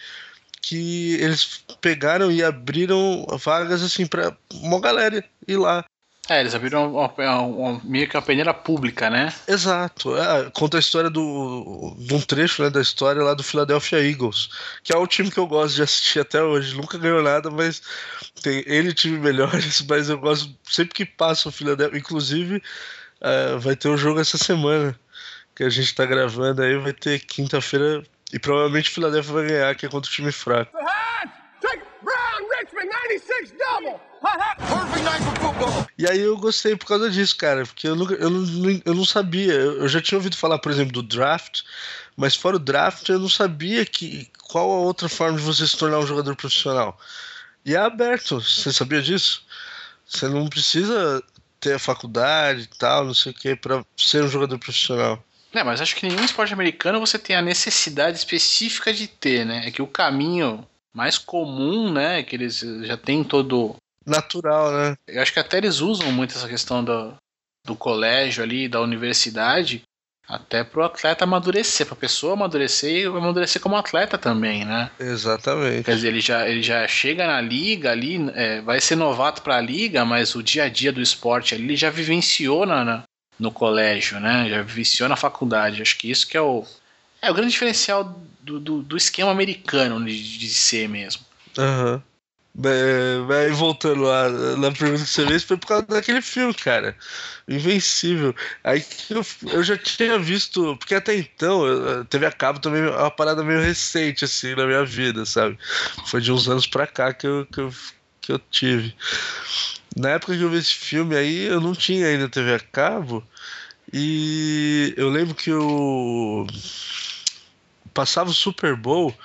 que 0.62 1.16
eles 1.16 1.64
pegaram 1.82 2.32
e 2.32 2.44
abriram 2.44 3.25
vagas 3.38 3.84
assim 3.84 4.06
para 4.06 4.36
uma 4.54 4.80
galera 4.80 5.24
ir 5.48 5.58
lá. 5.58 5.86
É, 6.28 6.40
eles 6.40 6.56
abriram 6.56 6.92
uma, 6.92 7.08
uma, 7.08 7.42
uma, 7.42 7.82
meio 7.84 8.10
que 8.10 8.18
uma 8.18 8.24
peneira 8.24 8.52
pública, 8.52 9.10
né? 9.12 9.32
Exato. 9.48 10.18
É, 10.18 10.50
conta 10.50 10.78
a 10.78 10.80
história 10.80 11.10
do, 11.10 11.96
de 12.00 12.16
um 12.16 12.22
trecho 12.22 12.64
né, 12.64 12.70
da 12.72 12.82
história 12.82 13.22
lá 13.22 13.36
do 13.36 13.44
Philadelphia 13.44 14.02
Eagles, 14.02 14.50
que 14.84 14.92
é 14.92 14.98
o 14.98 15.06
time 15.06 15.30
que 15.30 15.38
eu 15.38 15.46
gosto 15.46 15.75
de 15.75 15.84
assistir 15.84 16.20
até 16.20 16.42
hoje. 16.42 16.75
Nunca 16.75 16.98
ganhou 16.98 17.22
nada, 17.22 17.52
mas 17.52 17.80
tem 18.42 18.64
ele 18.66 18.92
time 18.92 19.20
melhores, 19.20 19.82
mas 19.88 20.10
eu 20.10 20.18
gosto 20.18 20.52
sempre 20.64 20.96
que 20.96 21.06
passa 21.06 21.50
o 21.50 21.52
Philadelphia. 21.52 22.00
Inclusive, 22.00 22.56
uh, 22.58 23.60
vai 23.60 23.75
ter 23.75 23.90
um 23.90 23.98
jogo 23.98 24.20
essa 24.20 24.38
semana 24.38 25.00
que 25.55 25.63
a 25.63 25.69
gente 25.69 25.95
tá 25.95 26.05
gravando 26.05 26.62
aí, 26.62 26.77
vai 26.77 26.93
ter 26.93 27.19
quinta-feira 27.19 28.03
e 28.33 28.39
provavelmente 28.39 28.89
o 28.89 28.93
Philadelphia 28.93 29.33
vai 29.33 29.47
ganhar, 29.47 29.75
que 29.75 29.85
é 29.85 29.89
contra 29.89 30.09
o 30.09 30.13
time 30.13 30.31
fraco. 30.31 30.77
E 35.97 36.05
aí 36.07 36.19
eu 36.19 36.38
gostei 36.38 36.75
por 36.75 36.88
causa 36.88 37.09
disso, 37.09 37.38
cara, 37.38 37.65
porque 37.65 37.88
eu, 37.88 37.95
nunca, 37.95 38.15
eu, 38.15 38.29
não, 38.29 38.81
eu 38.83 38.93
não 38.93 39.05
sabia. 39.05 39.53
Eu 39.53 39.88
já 39.88 40.01
tinha 40.01 40.17
ouvido 40.17 40.35
falar, 40.35 40.59
por 40.59 40.71
exemplo, 40.71 40.91
do 40.91 41.01
draft, 41.01 41.62
mas 42.17 42.35
fora 42.35 42.57
o 42.57 42.59
draft 42.59 43.07
eu 43.07 43.19
não 43.19 43.29
sabia 43.29 43.85
que 43.85 44.29
qual 44.50 44.69
a 44.71 44.79
outra 44.79 45.07
forma 45.07 45.38
de 45.38 45.43
você 45.43 45.65
se 45.65 45.77
tornar 45.77 46.00
um 46.00 46.07
jogador 46.07 46.35
profissional? 46.35 47.00
E 47.63 47.75
é 47.75 47.77
aberto, 47.77 48.41
você 48.41 48.74
sabia 48.74 49.01
disso? 49.01 49.43
Você 50.07 50.27
não 50.27 50.47
precisa 50.47 51.24
ter 51.59 51.74
a 51.74 51.79
faculdade 51.79 52.63
e 52.63 52.77
tal, 52.77 53.05
não 53.05 53.13
sei 53.13 53.31
o 53.31 53.35
que, 53.35 53.55
para 53.55 53.83
ser 53.97 54.24
um 54.24 54.29
jogador 54.29 54.59
profissional. 54.59 55.24
É, 55.55 55.63
mas 55.63 55.79
acho 55.79 55.95
que 55.95 56.05
nenhum 56.05 56.25
esporte 56.25 56.53
americano 56.53 57.00
você 57.00 57.17
tem 57.17 57.35
a 57.35 57.41
necessidade 57.41 58.17
específica 58.17 58.93
de 58.93 59.07
ter, 59.07 59.45
né? 59.45 59.63
É 59.65 59.71
que 59.71 59.81
o 59.81 59.88
caminho 59.88 60.67
mais 60.93 61.17
comum, 61.17 61.91
né, 61.91 62.24
que 62.24 62.35
eles 62.35 62.59
já 62.83 62.95
têm 62.95 63.24
todo 63.24 63.75
natural, 64.05 64.71
né? 64.71 64.95
Eu 65.07 65.21
acho 65.21 65.33
que 65.33 65.39
até 65.39 65.57
eles 65.57 65.79
usam 65.79 66.12
muito 66.12 66.35
essa 66.35 66.47
questão 66.47 66.83
do, 66.83 67.13
do 67.65 67.75
colégio 67.75 68.43
ali, 68.43 68.69
da 68.69 68.79
universidade, 68.79 69.81
até 70.27 70.63
pro 70.63 70.83
atleta 70.83 71.24
amadurecer, 71.24 71.85
pra 71.85 71.95
pessoa 71.95 72.33
amadurecer 72.33 73.03
e 73.03 73.05
amadurecer 73.05 73.62
como 73.62 73.75
atleta 73.75 74.17
também, 74.17 74.65
né? 74.65 74.89
Exatamente. 75.00 75.83
Quer 75.83 75.95
dizer, 75.95 76.07
ele 76.07 76.21
já, 76.21 76.47
ele 76.47 76.63
já 76.63 76.88
chega 76.88 77.27
na 77.27 77.41
liga 77.41 77.91
ali, 77.91 78.17
é, 78.33 78.62
vai 78.62 78.79
ser 78.79 78.95
novato 78.95 79.41
pra 79.41 79.62
liga, 79.62 80.05
mas 80.05 80.35
o 80.35 80.43
dia 80.43 80.63
a 80.63 80.69
dia 80.69 80.91
do 80.91 81.01
esporte 81.01 81.53
ali, 81.53 81.63
ele 81.63 81.75
já 81.75 81.89
vivenciou 81.89 82.65
na, 82.65 82.83
na, 82.83 83.03
no 83.39 83.51
colégio, 83.51 84.20
né? 84.20 84.50
Já 84.50 84.62
vivenciou 84.62 85.10
na 85.10 85.15
faculdade. 85.15 85.82
Acho 85.82 85.98
que 85.98 86.10
isso 86.10 86.27
que 86.27 86.38
é 86.38 86.42
o, 86.42 86.65
é 87.22 87.30
o 87.30 87.34
grande 87.34 87.51
diferencial 87.51 88.20
do, 88.42 88.60
do, 88.60 88.82
do 88.82 88.98
esquema 88.98 89.32
americano 89.32 90.04
de, 90.04 90.38
de 90.38 90.50
ser 90.50 90.88
mesmo. 90.88 91.24
Aham. 91.58 91.94
Uhum. 91.96 92.01
Mas 93.27 93.58
voltando 93.58 94.04
lá 94.04 94.30
na 94.30 94.72
pergunta 94.72 95.04
que 95.04 95.10
você 95.10 95.27
fez, 95.27 95.44
foi 95.44 95.58
por 95.58 95.68
causa 95.68 95.86
daquele 95.88 96.22
filme, 96.22 96.54
cara. 96.54 96.96
Invencível. 97.50 98.34
Aí 98.63 98.84
eu, 99.10 99.25
eu 99.51 99.62
já 99.62 99.77
tinha 99.77 100.18
visto, 100.18 100.77
porque 100.77 100.96
até 100.96 101.18
então, 101.18 101.63
teve 102.10 102.25
a 102.25 102.32
cabo 102.32 102.60
também 102.60 102.82
é 102.82 102.89
uma 102.89 103.12
parada 103.12 103.44
meio 103.44 103.60
recente, 103.60 104.24
assim, 104.24 104.56
na 104.56 104.65
minha 104.65 104.86
vida, 104.86 105.25
sabe? 105.25 105.58
Foi 106.06 106.22
de 106.22 106.32
uns 106.32 106.48
anos 106.48 106.65
pra 106.65 106.88
cá 106.88 107.13
que 107.13 107.27
eu, 107.27 107.46
que 107.46 107.60
eu, 107.60 107.74
que 108.22 108.32
eu 108.32 108.39
tive. 108.39 108.96
Na 109.96 110.10
época 110.12 110.36
que 110.36 110.44
eu 110.44 110.50
vi 110.50 110.58
esse 110.58 110.74
filme 110.74 111.16
aí, 111.16 111.46
eu 111.46 111.62
não 111.62 111.74
tinha 111.74 112.08
ainda 112.08 112.30
TV 112.30 112.56
a 112.56 112.60
cabo. 112.60 113.24
E 113.94 114.94
eu 114.98 115.10
lembro 115.10 115.36
que 115.36 115.50
eu 115.50 116.46
passava 117.94 118.30
o 118.30 118.34
Super 118.34 118.75
Bowl 118.75 119.16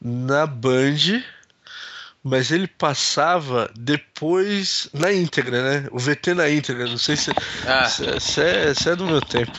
na 0.00 0.46
Band 0.46 1.22
mas 2.24 2.50
ele 2.50 2.66
passava 2.66 3.70
depois 3.76 4.88
na 4.94 5.12
íntegra, 5.12 5.62
né? 5.62 5.88
O 5.92 5.98
VT 5.98 6.32
na 6.32 6.48
íntegra, 6.48 6.86
não 6.86 6.96
sei 6.96 7.16
se, 7.16 7.30
ah. 7.68 7.84
se, 7.84 8.18
se, 8.18 8.40
é, 8.40 8.72
se 8.72 8.88
é 8.88 8.96
do 8.96 9.04
meu 9.04 9.20
tempo. 9.20 9.52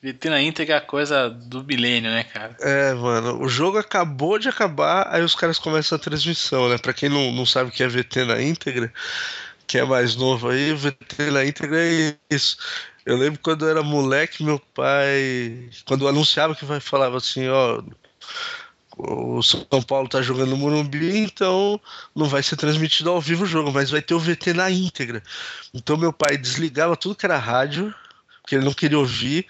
VT 0.00 0.30
na 0.30 0.40
íntegra 0.40 0.76
é 0.76 0.78
a 0.78 0.80
coisa 0.80 1.28
do 1.28 1.64
milênio, 1.64 2.10
né, 2.10 2.22
cara? 2.22 2.56
É, 2.60 2.94
mano, 2.94 3.42
o 3.42 3.48
jogo 3.48 3.76
acabou 3.76 4.38
de 4.38 4.48
acabar, 4.48 5.08
aí 5.10 5.22
os 5.22 5.34
caras 5.34 5.58
começam 5.58 5.96
a 5.96 5.98
transmissão, 5.98 6.68
né? 6.68 6.78
Pra 6.78 6.94
quem 6.94 7.08
não, 7.08 7.32
não 7.32 7.44
sabe 7.44 7.70
o 7.70 7.72
que 7.72 7.82
é 7.82 7.88
VT 7.88 8.24
na 8.24 8.40
íntegra, 8.40 8.92
que 9.70 9.78
é 9.78 9.84
mais 9.84 10.16
novo 10.16 10.48
aí, 10.48 10.74
VT 10.74 11.30
na 11.30 11.44
íntegra 11.44 11.78
é 11.78 12.16
isso. 12.28 12.56
Eu 13.06 13.16
lembro 13.16 13.38
quando 13.40 13.64
eu 13.64 13.70
era 13.70 13.84
moleque, 13.84 14.42
meu 14.42 14.58
pai, 14.58 15.70
quando 15.86 16.08
anunciava 16.08 16.56
que 16.56 16.64
vai 16.64 16.80
falava 16.80 17.18
assim, 17.18 17.46
ó, 17.48 17.80
o 18.98 19.40
São 19.44 19.80
Paulo 19.80 20.08
tá 20.08 20.20
jogando 20.20 20.50
no 20.50 20.56
Morumbi, 20.56 21.18
então 21.18 21.80
não 22.16 22.26
vai 22.26 22.42
ser 22.42 22.56
transmitido 22.56 23.10
ao 23.10 23.20
vivo 23.20 23.44
o 23.44 23.46
jogo, 23.46 23.70
mas 23.70 23.90
vai 23.90 24.02
ter 24.02 24.12
o 24.12 24.18
VT 24.18 24.54
na 24.54 24.68
íntegra. 24.72 25.22
Então 25.72 25.96
meu 25.96 26.12
pai 26.12 26.36
desligava 26.36 26.96
tudo 26.96 27.14
que 27.14 27.24
era 27.24 27.38
rádio, 27.38 27.94
porque 28.42 28.56
ele 28.56 28.64
não 28.64 28.74
queria 28.74 28.98
ouvir 28.98 29.46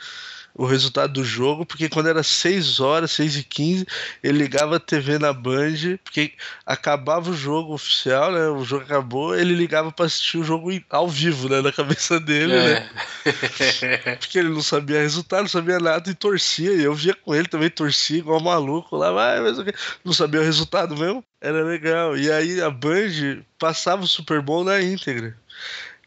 o 0.61 0.67
resultado 0.67 1.14
do 1.14 1.25
jogo, 1.25 1.64
porque 1.64 1.88
quando 1.88 2.11
era 2.11 2.23
6 2.23 2.81
horas, 2.81 3.12
6 3.12 3.37
e 3.37 3.45
15, 3.45 3.87
ele 4.23 4.37
ligava 4.37 4.76
a 4.76 4.79
TV 4.79 5.19
na 5.19 5.33
Band, 5.33 5.97
porque 6.05 6.35
acabava 6.67 7.31
o 7.31 7.35
jogo 7.35 7.73
oficial, 7.73 8.31
né? 8.31 8.47
O 8.49 8.62
jogo 8.62 8.85
acabou, 8.85 9.35
ele 9.35 9.55
ligava 9.55 9.90
para 9.90 10.05
assistir 10.05 10.37
o 10.37 10.45
jogo 10.45 10.71
ao 10.90 11.09
vivo, 11.09 11.49
né? 11.49 11.62
Na 11.62 11.73
cabeça 11.73 12.21
dele, 12.21 12.52
é. 12.52 12.59
né? 12.59 14.17
porque 14.21 14.38
ele 14.38 14.50
não 14.50 14.61
sabia 14.61 15.00
resultado, 15.00 15.40
não 15.40 15.49
sabia 15.49 15.79
nada 15.79 16.11
e 16.11 16.14
torcia, 16.14 16.73
e 16.73 16.85
eu 16.85 16.95
via 16.95 17.14
com 17.14 17.35
ele 17.35 17.49
também, 17.49 17.71
torcia 17.71 18.19
igual 18.19 18.38
maluco 18.38 18.97
lá, 18.97 19.11
vai, 19.12 19.40
mas 19.40 19.57
não 20.05 20.12
sabia 20.12 20.43
o 20.43 20.45
resultado 20.45 20.95
mesmo. 20.95 21.25
Era 21.40 21.64
legal. 21.64 22.19
E 22.19 22.31
aí 22.31 22.61
a 22.61 22.69
Band 22.69 23.43
passava 23.59 24.02
o 24.02 24.07
Super 24.07 24.43
Bowl 24.43 24.62
na 24.62 24.83
íntegra. 24.83 25.35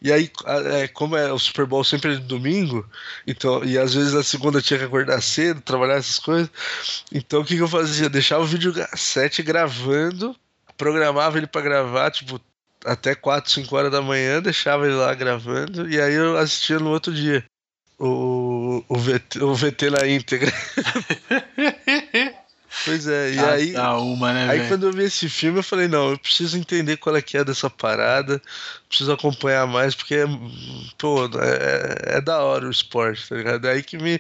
E 0.04 0.12
aí, 0.12 0.30
é, 0.74 0.88
como 0.90 1.16
é 1.16 1.32
o 1.32 1.40
Super 1.40 1.66
Bowl 1.66 1.82
sempre 1.82 2.16
é 2.16 2.18
domingo, 2.18 2.86
então, 3.26 3.64
e 3.64 3.78
às 3.78 3.94
vezes 3.94 4.14
na 4.14 4.22
segunda 4.22 4.62
tinha 4.62 4.78
que 4.78 4.84
acordar 4.84 5.22
cedo, 5.22 5.62
trabalhar 5.62 5.96
essas 5.96 6.20
coisas. 6.20 6.50
Então 7.10 7.40
o 7.40 7.46
que, 7.46 7.56
que 7.56 7.62
eu 7.62 7.70
fazia? 7.70 8.10
Deixava 8.10 8.44
o 8.44 8.48
vídeo 8.48 8.74
7 8.94 9.42
gravando, 9.42 10.36
programava 10.78 11.38
ele 11.38 11.48
para 11.48 11.62
gravar, 11.62 12.12
tipo, 12.12 12.38
até 12.84 13.16
4, 13.16 13.50
5 13.50 13.74
horas 13.74 13.92
da 13.94 14.02
manhã, 14.02 14.42
deixava 14.42 14.86
ele 14.86 14.96
lá 14.96 15.14
gravando, 15.14 15.90
e 15.90 16.02
aí 16.02 16.14
eu 16.14 16.36
assistia 16.38 16.80
no 16.80 16.90
outro 16.90 17.14
dia. 17.14 17.46
O, 17.98 18.84
o, 18.90 18.98
VT, 18.98 19.42
o 19.42 19.56
VT 19.56 19.90
na 19.90 20.06
íntegra. 20.06 20.52
Pois 22.86 23.08
é, 23.08 23.34
e 23.34 23.40
ah, 23.40 23.52
aí. 23.52 23.74
Tá 23.74 23.98
uma, 23.98 24.34
né, 24.34 24.50
aí 24.50 24.58
véio? 24.60 24.70
quando 24.70 24.88
eu 24.88 24.92
vi 24.92 25.04
esse 25.04 25.30
filme, 25.30 25.60
eu 25.60 25.64
falei, 25.64 25.88
não, 25.88 26.12
eu 26.12 26.18
preciso 26.18 26.58
entender 26.58 26.98
qual 26.98 27.16
é 27.16 27.22
que 27.22 27.38
é 27.38 27.44
dessa 27.44 27.70
parada, 27.70 28.42
preciso 28.88 29.12
acompanhar 29.12 29.66
mais, 29.66 29.96
porque 29.96 30.18
pô, 30.98 31.26
é, 31.26 32.18
é 32.18 32.22
da 32.22 32.42
hora 32.44 32.68
o 32.68 32.72
esporte, 32.72 33.28
tá 33.28 33.36
ligado? 33.36 33.68
É 33.68 33.72
aí 33.72 33.84
que 33.84 33.98
me 33.98 34.20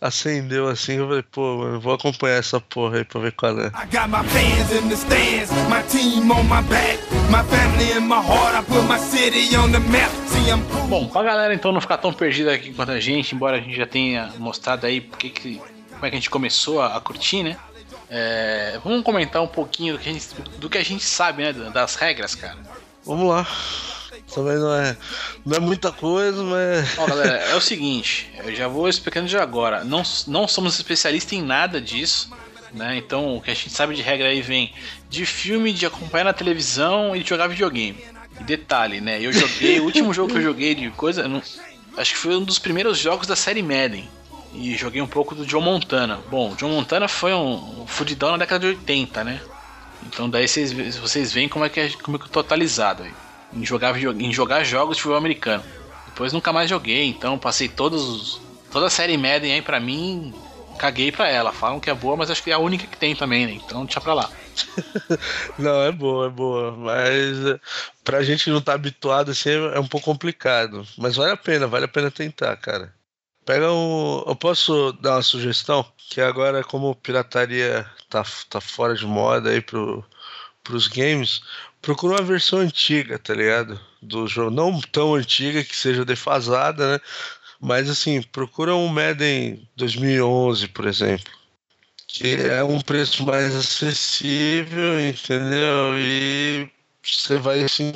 acendeu 0.00 0.68
assim, 0.68 0.94
eu 0.94 1.06
falei, 1.06 1.22
pô, 1.22 1.58
mano, 1.58 1.80
vou 1.80 1.94
acompanhar 1.94 2.36
essa 2.36 2.60
porra 2.60 2.98
aí 2.98 3.04
pra 3.04 3.20
ver 3.20 3.32
qual 3.32 3.58
é. 3.58 3.70
Bom, 10.88 11.06
pra 11.06 11.22
galera 11.22 11.54
então 11.54 11.72
não 11.72 11.80
ficar 11.80 11.98
tão 11.98 12.12
perdida 12.12 12.52
aqui 12.52 12.74
quanto 12.74 12.90
a 12.90 13.00
gente, 13.00 13.34
embora 13.34 13.56
a 13.56 13.60
gente 13.60 13.76
já 13.76 13.86
tenha 13.86 14.32
mostrado 14.38 14.86
aí 14.86 15.00
porque 15.00 15.30
que, 15.30 15.60
como 15.92 16.06
é 16.06 16.10
que 16.10 16.16
a 16.16 16.18
gente 16.18 16.30
começou 16.30 16.82
a, 16.82 16.96
a 16.96 17.00
curtir, 17.00 17.44
né? 17.44 17.56
É, 18.14 18.78
vamos 18.84 19.02
comentar 19.02 19.40
um 19.40 19.46
pouquinho 19.46 19.94
do 19.94 19.98
que, 19.98 20.10
a 20.10 20.12
gente, 20.12 20.28
do 20.58 20.68
que 20.68 20.76
a 20.76 20.84
gente 20.84 21.02
sabe, 21.02 21.42
né? 21.42 21.52
Das 21.72 21.94
regras, 21.94 22.34
cara. 22.34 22.58
Vamos 23.06 23.26
lá. 23.26 23.48
Também 24.34 24.58
não 24.58 24.74
é, 24.74 24.94
não 25.46 25.56
é 25.56 25.60
muita 25.60 25.90
coisa, 25.90 26.42
mas. 26.42 26.98
Ó, 26.98 27.06
galera, 27.06 27.38
é 27.38 27.54
o 27.54 27.60
seguinte, 27.60 28.30
eu 28.44 28.54
já 28.54 28.68
vou 28.68 28.86
explicando 28.86 29.28
de 29.28 29.38
agora. 29.38 29.82
Não, 29.82 30.02
não 30.26 30.46
somos 30.46 30.74
especialistas 30.74 31.32
em 31.32 31.40
nada 31.40 31.80
disso. 31.80 32.30
Né? 32.74 32.98
Então, 32.98 33.36
o 33.36 33.40
que 33.40 33.50
a 33.50 33.54
gente 33.54 33.70
sabe 33.70 33.94
de 33.94 34.02
regra 34.02 34.28
aí 34.28 34.42
vem 34.42 34.74
de 35.08 35.24
filme, 35.24 35.72
de 35.72 35.86
acompanhar 35.86 36.24
na 36.24 36.32
televisão 36.34 37.16
e 37.16 37.22
de 37.22 37.28
jogar 37.30 37.46
videogame. 37.46 38.04
E 38.38 38.44
detalhe, 38.44 39.00
né? 39.00 39.22
Eu 39.22 39.32
joguei, 39.32 39.80
o 39.80 39.84
último 39.84 40.12
jogo 40.12 40.32
que 40.32 40.38
eu 40.38 40.42
joguei 40.42 40.74
de 40.74 40.90
coisa, 40.90 41.26
não, 41.26 41.42
acho 41.96 42.12
que 42.12 42.18
foi 42.18 42.36
um 42.36 42.44
dos 42.44 42.58
primeiros 42.58 42.98
jogos 42.98 43.26
da 43.26 43.36
série 43.36 43.62
Madden 43.62 44.06
e 44.54 44.76
joguei 44.76 45.00
um 45.00 45.06
pouco 45.06 45.34
do 45.34 45.46
John 45.46 45.60
Montana. 45.60 46.20
Bom, 46.30 46.54
John 46.54 46.68
Montana 46.68 47.08
foi 47.08 47.32
um, 47.32 47.82
um 47.82 47.86
fudidão 47.86 48.32
na 48.32 48.36
década 48.36 48.60
de 48.60 48.66
80, 48.78 49.24
né? 49.24 49.40
Então 50.06 50.28
daí 50.28 50.46
vocês, 50.46 50.72
vocês 50.96 51.32
veem 51.32 51.48
como 51.48 51.64
é 51.64 51.68
que 51.68 51.80
é, 51.80 51.90
como 52.02 52.16
é 52.16 52.20
que 52.20 52.26
é 52.26 52.28
totalizado 52.28 53.02
aí. 53.02 53.12
Em 53.52 53.64
jogar, 53.64 53.96
em 53.98 54.32
jogar 54.32 54.64
jogos 54.64 54.96
de 54.96 55.02
futebol 55.02 55.18
americano. 55.18 55.62
Depois 56.06 56.32
nunca 56.32 56.52
mais 56.52 56.68
joguei, 56.68 57.06
então 57.06 57.38
passei 57.38 57.68
todos 57.68 58.40
toda 58.70 58.86
a 58.86 58.90
série 58.90 59.16
Madden 59.16 59.52
aí 59.52 59.62
pra 59.62 59.78
mim, 59.78 60.34
caguei 60.78 61.12
pra 61.12 61.28
ela. 61.28 61.52
Falam 61.52 61.80
que 61.80 61.90
é 61.90 61.94
boa, 61.94 62.16
mas 62.16 62.30
acho 62.30 62.42
que 62.42 62.50
é 62.50 62.54
a 62.54 62.58
única 62.58 62.86
que 62.86 62.96
tem 62.96 63.14
também, 63.14 63.46
né? 63.46 63.52
Então 63.52 63.84
deixa 63.84 64.00
pra 64.00 64.14
lá. 64.14 64.30
não, 65.58 65.82
é 65.82 65.92
boa, 65.92 66.26
é 66.26 66.30
boa. 66.30 66.72
Mas 66.72 67.60
pra 68.04 68.22
gente 68.22 68.50
não 68.50 68.58
estar 68.58 68.72
tá 68.72 68.76
habituado 68.76 69.30
assim 69.30 69.50
é 69.50 69.80
um 69.80 69.86
pouco 69.86 70.06
complicado. 70.06 70.86
Mas 70.98 71.16
vale 71.16 71.32
a 71.32 71.36
pena, 71.36 71.66
vale 71.66 71.84
a 71.84 71.88
pena 71.88 72.10
tentar, 72.10 72.56
cara. 72.56 72.92
Pega 73.44 73.72
um. 73.72 74.22
Eu 74.26 74.36
posso 74.36 74.92
dar 74.94 75.16
uma 75.16 75.22
sugestão? 75.22 75.84
Que 76.10 76.20
agora, 76.20 76.62
como 76.62 76.94
pirataria 76.94 77.88
tá, 78.08 78.24
tá 78.48 78.60
fora 78.60 78.94
de 78.94 79.06
moda 79.06 79.50
aí 79.50 79.60
pro, 79.60 80.04
pros 80.62 80.86
games, 80.86 81.42
procura 81.80 82.16
uma 82.16 82.22
versão 82.22 82.60
antiga, 82.60 83.18
tá 83.18 83.34
ligado? 83.34 83.80
Do 84.00 84.26
jogo. 84.28 84.50
Não 84.50 84.80
tão 84.80 85.14
antiga 85.14 85.64
que 85.64 85.74
seja 85.76 86.04
defasada, 86.04 86.94
né? 86.94 87.00
Mas 87.60 87.88
assim, 87.88 88.22
procura 88.22 88.74
um 88.74 88.88
Madden 88.88 89.68
2011, 89.76 90.68
por 90.68 90.86
exemplo. 90.86 91.32
Que 92.08 92.34
é 92.34 92.62
um 92.62 92.80
preço 92.80 93.24
mais 93.24 93.54
acessível, 93.54 95.00
entendeu? 95.00 95.98
E 95.98 96.68
você 97.02 97.38
vai 97.38 97.62
assim 97.62 97.94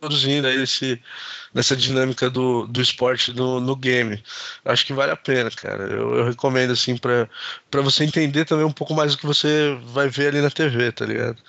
produzindo 0.00 0.46
aí 0.46 0.62
esse, 0.62 1.00
nessa 1.52 1.76
dinâmica 1.76 2.30
do, 2.30 2.66
do 2.66 2.80
esporte 2.80 3.32
no, 3.32 3.60
no 3.60 3.76
game. 3.76 4.22
Acho 4.64 4.86
que 4.86 4.92
vale 4.92 5.12
a 5.12 5.16
pena, 5.16 5.50
cara. 5.50 5.84
Eu, 5.84 6.16
eu 6.16 6.24
recomendo, 6.24 6.72
assim, 6.72 6.96
para 6.96 7.28
você 7.82 8.04
entender 8.04 8.44
também 8.44 8.64
um 8.64 8.72
pouco 8.72 8.94
mais 8.94 9.12
do 9.12 9.18
que 9.18 9.26
você 9.26 9.78
vai 9.84 10.08
ver 10.08 10.28
ali 10.28 10.40
na 10.40 10.50
TV, 10.50 10.92
tá 10.92 11.04
ligado? 11.04 11.42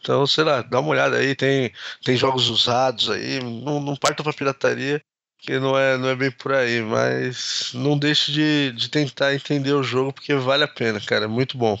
Então, 0.00 0.26
sei 0.26 0.44
lá, 0.44 0.60
dá 0.62 0.80
uma 0.80 0.90
olhada 0.90 1.16
aí, 1.16 1.34
tem, 1.34 1.72
tem 2.04 2.16
jogos 2.16 2.50
usados 2.50 3.08
aí, 3.10 3.42
não, 3.42 3.80
não 3.80 3.96
parta 3.96 4.22
pra 4.22 4.34
pirataria, 4.34 5.02
que 5.38 5.58
não 5.58 5.78
é, 5.78 5.96
não 5.96 6.08
é 6.10 6.14
bem 6.14 6.30
por 6.30 6.52
aí, 6.52 6.82
mas 6.82 7.70
não 7.74 7.98
deixe 7.98 8.30
de, 8.32 8.72
de 8.72 8.90
tentar 8.90 9.34
entender 9.34 9.72
o 9.72 9.82
jogo, 9.82 10.12
porque 10.12 10.34
vale 10.34 10.64
a 10.64 10.68
pena, 10.68 11.00
cara, 11.00 11.24
é 11.24 11.28
muito 11.28 11.56
bom. 11.56 11.78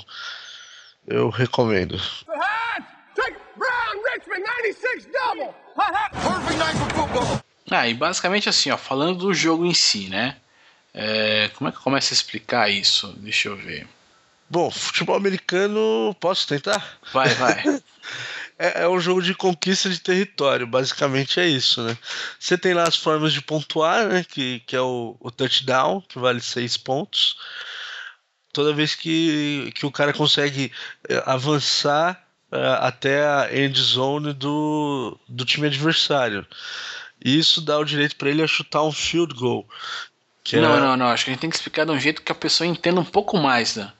eu 1.06 1.28
recomendo. 1.28 2.00
Ah, 7.70 7.88
e 7.88 7.94
basicamente 7.94 8.48
assim, 8.48 8.70
ó, 8.70 8.76
falando 8.76 9.18
do 9.18 9.34
jogo 9.34 9.64
em 9.64 9.74
si, 9.74 10.08
né? 10.08 10.36
É, 10.92 11.50
como 11.54 11.68
é 11.68 11.72
que 11.72 11.78
eu 11.78 11.82
começo 11.82 12.12
a 12.12 12.14
explicar 12.14 12.70
isso? 12.70 13.12
Deixa 13.18 13.48
eu 13.48 13.56
ver. 13.56 13.86
Bom, 14.48 14.70
futebol 14.70 15.16
americano, 15.16 16.14
posso 16.20 16.46
tentar? 16.46 16.98
Vai, 17.12 17.34
vai. 17.34 17.64
é, 18.58 18.82
é 18.82 18.88
um 18.88 19.00
jogo 19.00 19.20
de 19.20 19.34
conquista 19.34 19.90
de 19.90 19.98
território, 19.98 20.66
basicamente 20.66 21.40
é 21.40 21.46
isso, 21.46 21.82
né? 21.82 21.96
Você 22.38 22.56
tem 22.56 22.74
lá 22.74 22.84
as 22.84 22.96
formas 22.96 23.32
de 23.32 23.42
pontuar, 23.42 24.06
né? 24.06 24.24
Que, 24.24 24.60
que 24.60 24.76
é 24.76 24.80
o, 24.80 25.16
o 25.18 25.30
touchdown, 25.30 26.00
que 26.02 26.18
vale 26.18 26.40
seis 26.40 26.76
pontos. 26.76 27.36
Toda 28.52 28.72
vez 28.72 28.94
que, 28.94 29.72
que 29.74 29.84
o 29.84 29.90
cara 29.90 30.12
consegue 30.12 30.70
é, 31.08 31.20
avançar 31.26 32.23
até 32.80 33.26
a 33.26 33.48
end 33.52 33.80
zone 33.80 34.32
do, 34.32 35.18
do 35.28 35.44
time 35.44 35.66
adversário. 35.66 36.46
E 37.24 37.38
isso 37.38 37.60
dá 37.60 37.78
o 37.78 37.84
direito 37.84 38.16
para 38.16 38.30
ele 38.30 38.42
a 38.42 38.46
chutar 38.46 38.82
um 38.82 38.92
field 38.92 39.34
goal. 39.34 39.66
não, 40.52 40.76
é... 40.76 40.80
não, 40.80 40.96
não. 40.96 41.06
Acho 41.06 41.24
que 41.24 41.30
a 41.30 41.32
gente 41.32 41.40
tem 41.40 41.50
que 41.50 41.56
explicar 41.56 41.84
de 41.84 41.92
um 41.92 41.98
jeito 41.98 42.22
que 42.22 42.32
a 42.32 42.34
pessoa 42.34 42.66
entenda 42.66 43.00
um 43.00 43.04
pouco 43.04 43.38
mais, 43.38 43.76
né? 43.76 43.92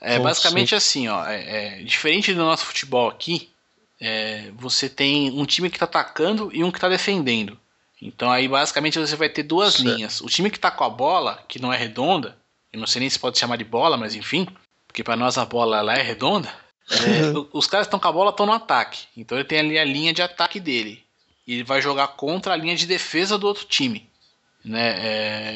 É 0.00 0.18
basicamente 0.18 0.74
assim, 0.74 1.06
ó. 1.08 1.24
É, 1.26 1.78
é, 1.78 1.82
diferente 1.84 2.34
do 2.34 2.40
nosso 2.40 2.66
futebol 2.66 3.08
aqui, 3.08 3.50
é, 4.00 4.50
você 4.56 4.88
tem 4.88 5.30
um 5.30 5.46
time 5.46 5.70
que 5.70 5.76
está 5.76 5.84
atacando 5.84 6.50
e 6.52 6.64
um 6.64 6.72
que 6.72 6.78
está 6.78 6.88
defendendo. 6.88 7.56
Então 8.00 8.28
aí 8.28 8.48
basicamente 8.48 8.98
você 8.98 9.14
vai 9.14 9.28
ter 9.28 9.44
duas 9.44 9.74
certo. 9.74 9.88
linhas. 9.88 10.20
O 10.20 10.26
time 10.26 10.50
que 10.50 10.58
está 10.58 10.72
com 10.72 10.82
a 10.82 10.90
bola, 10.90 11.44
que 11.46 11.62
não 11.62 11.72
é 11.72 11.76
redonda, 11.76 12.36
eu 12.72 12.80
não 12.80 12.86
sei 12.86 12.98
nem 12.98 13.08
se 13.08 13.18
pode 13.18 13.38
chamar 13.38 13.56
de 13.56 13.64
bola, 13.64 13.96
mas 13.96 14.16
enfim, 14.16 14.48
porque 14.88 15.04
para 15.04 15.14
nós 15.14 15.38
a 15.38 15.44
bola 15.44 15.78
ela 15.78 15.94
é 15.94 16.02
redonda. 16.02 16.52
É, 16.90 17.32
os 17.52 17.66
caras 17.66 17.86
estão 17.86 17.98
com 17.98 18.08
a 18.08 18.12
bola 18.12 18.30
estão 18.30 18.46
no 18.46 18.52
ataque. 18.52 19.06
Então 19.16 19.38
ele 19.38 19.46
tem 19.46 19.58
ali 19.58 19.78
a 19.78 19.84
linha 19.84 20.12
de 20.12 20.22
ataque 20.22 20.60
dele. 20.60 21.02
E 21.46 21.54
ele 21.54 21.64
vai 21.64 21.80
jogar 21.80 22.08
contra 22.08 22.52
a 22.52 22.56
linha 22.56 22.76
de 22.76 22.86
defesa 22.86 23.38
do 23.38 23.46
outro 23.46 23.64
time. 23.64 24.08
Né? 24.64 24.94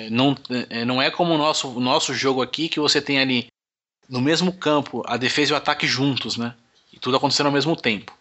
É, 0.06 0.10
não, 0.10 0.36
é, 0.68 0.84
não 0.84 1.00
é 1.00 1.10
como 1.10 1.34
o 1.34 1.38
nosso, 1.38 1.78
nosso 1.80 2.12
jogo 2.12 2.42
aqui, 2.42 2.68
que 2.68 2.80
você 2.80 3.00
tem 3.00 3.18
ali 3.18 3.46
no 4.08 4.20
mesmo 4.20 4.52
campo 4.52 5.02
a 5.06 5.16
defesa 5.16 5.52
e 5.52 5.54
o 5.54 5.56
ataque 5.56 5.86
juntos, 5.86 6.36
né? 6.36 6.54
E 6.92 6.98
tudo 6.98 7.16
acontecendo 7.16 7.46
ao 7.46 7.52
mesmo 7.52 7.76
tempo. 7.76 8.12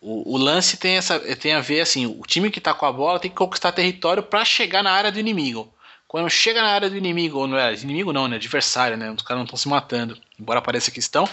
O, 0.00 0.34
o, 0.34 0.36
lance 0.36 0.76
tem, 0.76 0.96
essa, 0.96 1.18
tem 1.36 1.54
a 1.54 1.60
ver 1.60 1.80
assim: 1.80 2.06
o 2.06 2.22
time 2.26 2.50
que 2.50 2.58
está 2.58 2.72
com 2.72 2.86
a 2.86 2.92
bola 2.92 3.18
tem 3.18 3.30
que 3.30 3.36
conquistar 3.36 3.72
território 3.72 4.22
para 4.22 4.44
chegar 4.44 4.82
na 4.82 4.92
área 4.92 5.10
do 5.10 5.18
inimigo. 5.18 5.72
Quando 6.06 6.30
chega 6.30 6.62
na 6.62 6.68
área 6.68 6.88
do 6.88 6.96
inimigo, 6.96 7.38
ou 7.38 7.46
não 7.46 7.58
é 7.58 7.74
inimigo 7.74 8.12
não, 8.12 8.28
né? 8.28 8.36
Adversário, 8.36 8.96
né? 8.96 9.10
Os 9.10 9.22
caras 9.22 9.38
não 9.38 9.44
estão 9.44 9.58
se 9.58 9.68
matando, 9.68 10.16
embora 10.38 10.62
pareça 10.62 10.90
que 10.90 11.00
estão. 11.00 11.28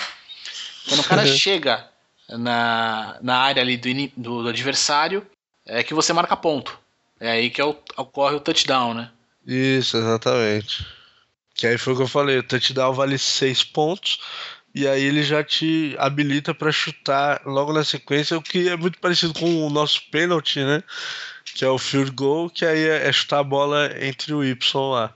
Quando 0.87 0.99
o 0.99 1.03
cara 1.03 1.25
chega 1.25 1.87
na, 2.29 3.17
na 3.21 3.37
área 3.37 3.61
ali 3.61 3.77
do, 3.77 3.89
do, 4.15 4.43
do, 4.43 4.49
adversário, 4.49 5.25
é 5.65 5.83
que 5.83 5.93
você 5.93 6.13
marca 6.13 6.35
ponto. 6.35 6.77
É 7.19 7.31
aí 7.31 7.49
que 7.49 7.61
é 7.61 7.65
o, 7.65 7.75
ocorre 7.97 8.35
o 8.35 8.39
touchdown, 8.39 8.93
né? 8.93 9.11
Isso, 9.45 9.97
exatamente. 9.97 10.85
Que 11.53 11.67
aí 11.67 11.77
foi 11.77 11.93
o 11.93 11.95
que 11.95 12.03
eu 12.03 12.07
falei: 12.07 12.39
o 12.39 12.43
touchdown 12.43 12.93
vale 12.93 13.17
6 13.17 13.63
pontos 13.63 14.19
e 14.75 14.85
aí 14.89 15.03
ele 15.03 15.23
já 15.23 15.41
te 15.41 15.95
habilita 15.97 16.53
para 16.53 16.69
chutar 16.69 17.41
logo 17.45 17.71
na 17.71 17.85
sequência, 17.85 18.37
o 18.37 18.41
que 18.41 18.67
é 18.67 18.75
muito 18.75 18.99
parecido 18.99 19.33
com 19.33 19.65
o 19.65 19.69
nosso 19.69 20.01
pênalti, 20.11 20.59
né? 20.59 20.83
Que 21.45 21.63
é 21.63 21.69
o 21.69 21.77
field 21.77 22.11
goal, 22.11 22.49
que 22.49 22.65
aí 22.65 22.85
é 22.85 23.09
chutar 23.13 23.39
a 23.39 23.43
bola 23.43 23.89
entre 24.05 24.33
o 24.33 24.43
Y 24.43 24.91
lá. 24.91 25.15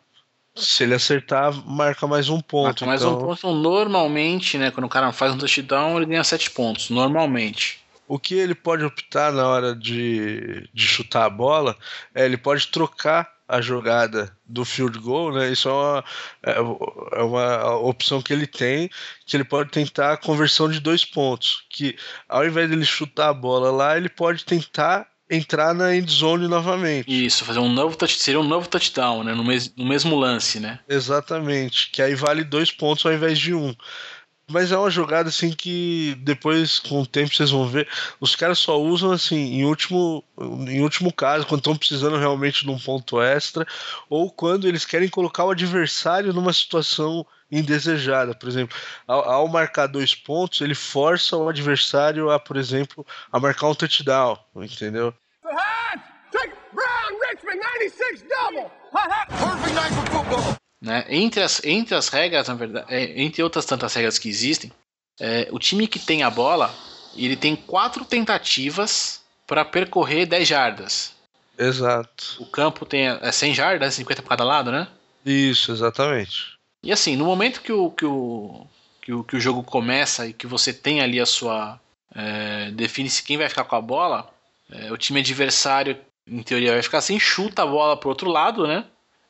Se 0.60 0.84
ele 0.84 0.94
acertar, 0.94 1.54
marca 1.66 2.06
mais 2.06 2.30
um 2.30 2.39
ponto. 2.39 2.66
Marca 2.66 2.86
mais 2.86 3.01
então... 3.01 3.18
um 3.18 3.25
ponto. 3.25 3.54
Normalmente, 3.54 4.58
né? 4.58 4.72
Quando 4.72 4.86
o 4.86 4.89
cara 4.89 5.12
faz 5.12 5.34
um 5.34 5.38
touchdown, 5.38 5.98
ele 5.98 6.06
ganha 6.06 6.24
sete 6.24 6.51
pontos. 6.51 6.89
Normalmente. 6.89 7.80
O 8.08 8.18
que 8.18 8.36
ele 8.36 8.56
pode 8.56 8.84
optar 8.84 9.32
na 9.32 9.48
hora 9.48 9.75
de, 9.75 10.68
de 10.74 10.88
chutar 10.88 11.25
a 11.25 11.30
bola 11.30 11.78
é 12.13 12.25
ele 12.25 12.38
pode 12.38 12.68
trocar 12.68 13.31
a 13.50 13.62
jogada 13.62 14.31
do 14.46 14.64
field 14.64 15.00
goal, 15.00 15.33
né? 15.33 15.51
Isso 15.51 15.68
é 15.68 15.72
uma, 15.72 16.05
é, 16.44 17.20
é 17.20 17.24
uma 17.24 17.75
opção 17.77 18.22
que 18.22 18.31
ele 18.31 18.46
tem, 18.46 18.92
que 19.25 19.36
ele 19.36 19.44
pode 19.44 19.72
tentar 19.72 20.14
a 20.14 20.18
conversão 20.18 20.70
de 20.70 20.79
dois 20.79 21.03
pontos. 21.03 21.66
Que 21.68 21.98
ao 22.27 22.46
invés 22.46 22.70
dele 22.70 22.86
chutar 22.86 23.29
a 23.29 23.33
bola 23.33 23.72
lá, 23.72 23.98
ele 23.98 24.07
pode 24.07 24.46
tentar 24.46 25.08
entrar 25.29 25.74
na 25.74 25.96
end 25.96 26.11
zone 26.11 26.48
novamente. 26.48 27.25
Isso, 27.25 27.46
fazer 27.46 27.59
um 27.59 27.72
novo 27.72 27.96
seria 28.07 28.39
um 28.39 28.48
novo 28.48 28.68
touchdown, 28.68 29.24
né? 29.24 29.33
No, 29.33 29.44
mes, 29.44 29.72
no 29.75 29.85
mesmo 29.85 30.15
lance, 30.18 30.59
né? 30.59 30.79
Exatamente, 30.89 31.89
que 31.92 32.01
aí 32.01 32.15
vale 32.15 32.44
dois 32.44 32.72
pontos 32.72 33.05
ao 33.05 33.13
invés 33.13 33.37
de 33.37 33.53
um. 33.53 33.75
Mas 34.51 34.72
é 34.72 34.77
uma 34.77 34.89
jogada 34.89 35.29
assim 35.29 35.51
que 35.51 36.18
depois, 36.22 36.79
com 36.79 37.01
o 37.01 37.05
tempo, 37.05 37.33
vocês 37.33 37.51
vão 37.51 37.68
ver. 37.68 37.87
Os 38.20 38.35
caras 38.35 38.57
só 38.57 38.81
usam 38.81 39.11
assim, 39.11 39.53
em 39.53 39.63
último, 39.63 40.24
em 40.68 40.81
último 40.81 41.13
caso, 41.13 41.46
quando 41.46 41.59
estão 41.59 41.77
precisando 41.77 42.18
realmente 42.18 42.63
de 42.65 42.72
um 42.72 42.79
ponto 42.79 43.22
extra, 43.22 43.68
ou 44.09 44.31
quando 44.31 44.68
eles 44.68 44.85
querem 44.85 45.07
colocar 45.07 45.46
o 45.46 45.51
adversário 45.51 46.33
numa 46.33 46.51
situação 46.51 47.24
indesejada. 47.51 48.33
Por 48.35 48.48
exemplo, 48.48 48.77
ao, 49.07 49.29
ao 49.29 49.48
marcar 49.48 49.88
dois 49.88 50.14
pontos, 50.16 50.62
ele 50.62 50.75
força 50.75 51.35
o 51.38 51.50
adversário 51.50 52.29
a, 52.29 52.40
por 52.40 52.57
exemplo, 52.57 53.05
a 53.31 53.40
marcar 53.40 53.68
um 53.68 53.75
touchdown, 53.75 54.38
entendeu? 54.55 55.14
Brown, 56.72 57.18
Richmond, 57.29 57.57
96 57.57 58.24
double! 58.24 58.72
Perfect 58.92 59.74
night 59.74 59.94
for 59.94 60.24
football! 60.24 60.55
Né? 60.81 61.05
Entre, 61.09 61.42
as, 61.42 61.64
entre 61.64 61.96
as 61.96 62.07
regras, 62.09 62.48
na 62.48 62.53
verdade, 62.53 62.85
é, 62.90 63.22
entre 63.22 63.44
outras 63.44 63.66
tantas 63.66 63.94
regras 63.94 64.18
que 64.18 64.29
existem, 64.29 64.72
é, 65.20 65.48
o 65.51 65.59
time 65.59 65.88
que 65.88 66.00
tem 66.00 66.24
a 66.24 66.29
bola, 66.29 66.74
ele 67.16 67.35
tem 67.35 67.55
quatro 67.55 68.05
tentativas 68.05 69.22
para 69.46 69.66
percorrer 69.66 70.25
10 70.25 70.48
jardas. 70.48 71.16
Exato. 71.57 72.38
O 72.40 72.46
campo 72.46 72.85
tem 72.85 73.07
é 73.07 73.31
100 73.31 73.53
jardas, 73.53 73.96
50 73.96 74.22
para 74.22 74.29
cada 74.29 74.44
lado, 74.46 74.72
né? 74.72 74.88
Isso, 75.25 75.72
exatamente. 75.72 76.58
E 76.83 76.92
assim, 76.92 77.15
no 77.15 77.25
momento 77.25 77.61
que 77.61 77.72
o, 77.72 77.92
que 77.92 78.05
o, 78.05 78.68
que 79.01 79.13
o, 79.13 79.24
que 79.24 79.35
o 79.35 79.39
jogo 79.39 79.63
começa 79.63 80.27
e 80.27 80.33
que 80.33 80.48
você 80.48 80.74
tem 80.74 81.01
ali 81.01 81.20
a 81.20 81.25
sua. 81.25 81.79
É, 82.15 82.72
define-se 82.72 83.22
quem 83.22 83.37
vai 83.37 83.48
ficar 83.48 83.65
com 83.65 83.75
a 83.75 83.81
bola, 83.81 84.27
é, 84.72 84.92
o 84.92 84.98
time 84.98 85.20
adversário, 85.20 85.98
em 86.27 86.42
teoria, 86.42 86.74
vai 86.74 86.81
ficar 86.81 87.00
assim, 87.00 87.20
chuta 87.20 87.63
a 87.63 87.68
bola 87.68 87.98
pro 87.98 88.09
outro 88.09 88.29
lado, 88.29 88.65
né? 88.65 88.85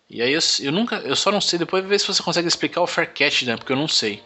E 0.09 0.21
aí 0.21 0.31
eu, 0.31 0.39
eu 0.61 0.71
nunca. 0.71 0.97
Eu 0.97 1.15
só 1.15 1.31
não 1.31 1.41
sei, 1.41 1.59
depois 1.59 1.85
ver 1.85 1.99
se 1.99 2.07
você 2.07 2.21
consegue 2.21 2.47
explicar 2.47 2.81
o 2.81 2.87
fair 2.87 3.13
catch, 3.13 3.43
né? 3.43 3.57
Porque 3.57 3.71
eu 3.71 3.77
não 3.77 3.87
sei. 3.87 4.23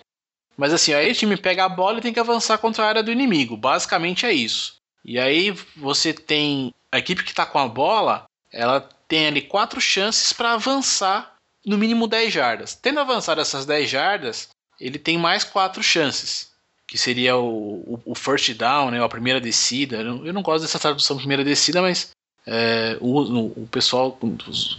Mas 0.58 0.74
assim, 0.74 0.94
aí 0.94 1.12
o 1.12 1.16
time 1.16 1.36
pega 1.36 1.66
a 1.66 1.70
bola 1.70 1.98
e 1.98 2.02
tem 2.02 2.14
que 2.14 2.20
avançar 2.20 2.58
contra 2.58 2.84
a 2.84 2.88
área 2.88 3.04
do 3.04 3.12
inimigo. 3.12 3.58
Basicamente 3.58 4.26
é 4.26 4.32
isso. 4.32 4.76
E 5.04 5.20
aí 5.20 5.52
você 5.76 6.14
tem. 6.14 6.74
A 6.92 7.00
equipe 7.00 7.24
que 7.24 7.34
tá 7.34 7.46
com 7.46 7.60
a 7.60 7.68
bola, 7.68 8.26
ela 8.52 8.88
tem 9.08 9.28
ali 9.28 9.42
quatro 9.42 9.82
chances 9.82 10.32
para 10.32 10.54
avançar 10.54 11.33
no 11.66 11.78
mínimo 11.78 12.08
10 12.08 12.34
jardas. 12.34 12.76
Tendo 12.76 13.00
avançado 13.00 13.42
essas 13.42 13.66
10 13.66 13.90
jardas, 13.90 14.50
ele 14.80 15.00
tem 15.00 15.18
mais 15.18 15.44
quatro 15.44 15.82
chances. 15.82 16.52
Que 16.88 16.98
seria 16.98 17.38
o, 17.38 17.96
o, 17.96 18.02
o 18.06 18.16
first 18.16 18.54
down, 18.54 18.92
né? 18.92 19.04
A 19.04 19.10
primeira 19.10 19.40
descida. 19.40 19.98
Eu 19.98 20.04
não, 20.04 20.26
eu 20.26 20.34
não 20.34 20.42
gosto 20.42 20.64
dessa 20.64 20.80
tradução 20.80 21.18
primeira 21.18 21.44
descida, 21.44 21.82
mas 21.82 22.12
é, 22.46 22.98
o, 23.00 23.64
o, 23.64 23.68
pessoal 23.72 24.18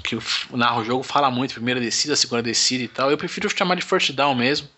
que 0.03 0.19
narra 0.53 0.81
o 0.81 0.85
jogo 0.85 1.03
fala 1.03 1.31
muito, 1.31 1.55
primeira 1.55 1.81
descida, 1.81 2.15
segunda 2.15 2.43
descida 2.43 2.85
e 2.85 2.89
tal. 2.89 3.11
Eu 3.11 3.17
prefiro 3.17 3.49
chamar 3.49 3.75
de 3.77 3.83
first 3.83 4.13
down 4.13 4.35
mesmo. 4.35 4.69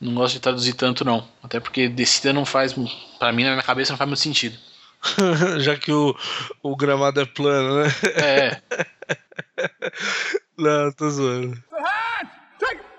Não 0.00 0.14
gosto 0.14 0.34
de 0.34 0.40
traduzir 0.40 0.72
tanto, 0.72 1.04
não. 1.04 1.28
Até 1.42 1.60
porque 1.60 1.88
descida 1.88 2.32
não 2.32 2.44
faz. 2.44 2.74
para 3.18 3.32
mim, 3.32 3.44
na 3.44 3.50
minha 3.52 3.62
cabeça, 3.62 3.92
não 3.92 3.98
faz 3.98 4.08
muito 4.08 4.20
sentido. 4.20 4.58
Já 5.60 5.76
que 5.76 5.92
o, 5.92 6.16
o 6.62 6.74
gramado 6.74 7.20
é 7.20 7.24
plano, 7.24 7.84
né? 7.84 7.88
É. 8.16 8.62
não, 10.62 10.92
tô 10.92 11.10
zoando. 11.10 11.62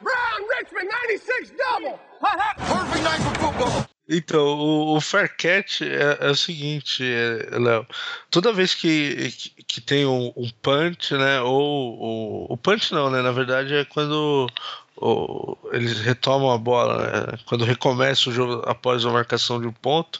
Brown, 0.01 0.47
Richmond, 0.59 0.89
96 1.07 1.51
double! 1.51 1.99
Perfect 2.19 3.03
night 3.03 3.21
for 3.23 3.35
football! 3.39 3.93
Então, 4.09 4.41
o, 4.41 4.97
o 4.97 5.01
Fair 5.01 5.33
Catch 5.37 5.81
é, 5.81 6.17
é 6.19 6.29
o 6.29 6.35
seguinte, 6.35 7.03
é, 7.03 7.57
Léo. 7.57 7.87
Toda 8.29 8.51
vez 8.51 8.73
que, 8.75 9.31
que, 9.31 9.63
que 9.63 9.81
tem 9.81 10.05
um, 10.05 10.33
um, 10.35 10.49
punch, 10.61 11.13
né? 11.13 11.39
Ou, 11.41 11.97
ou 11.97 12.47
o 12.49 12.57
punch 12.57 12.93
não, 12.93 13.09
né? 13.09 13.21
Na 13.21 13.31
verdade 13.31 13.73
é 13.73 13.85
quando 13.85 14.49
ou, 14.97 15.57
eles 15.71 15.99
retomam 15.99 16.51
a 16.51 16.57
bola, 16.57 16.97
né, 16.97 17.39
quando 17.45 17.65
recomeça 17.65 18.29
o 18.29 18.33
jogo 18.33 18.61
após 18.65 19.05
a 19.05 19.11
marcação 19.11 19.59
de 19.59 19.67
um 19.67 19.73
ponto. 19.73 20.19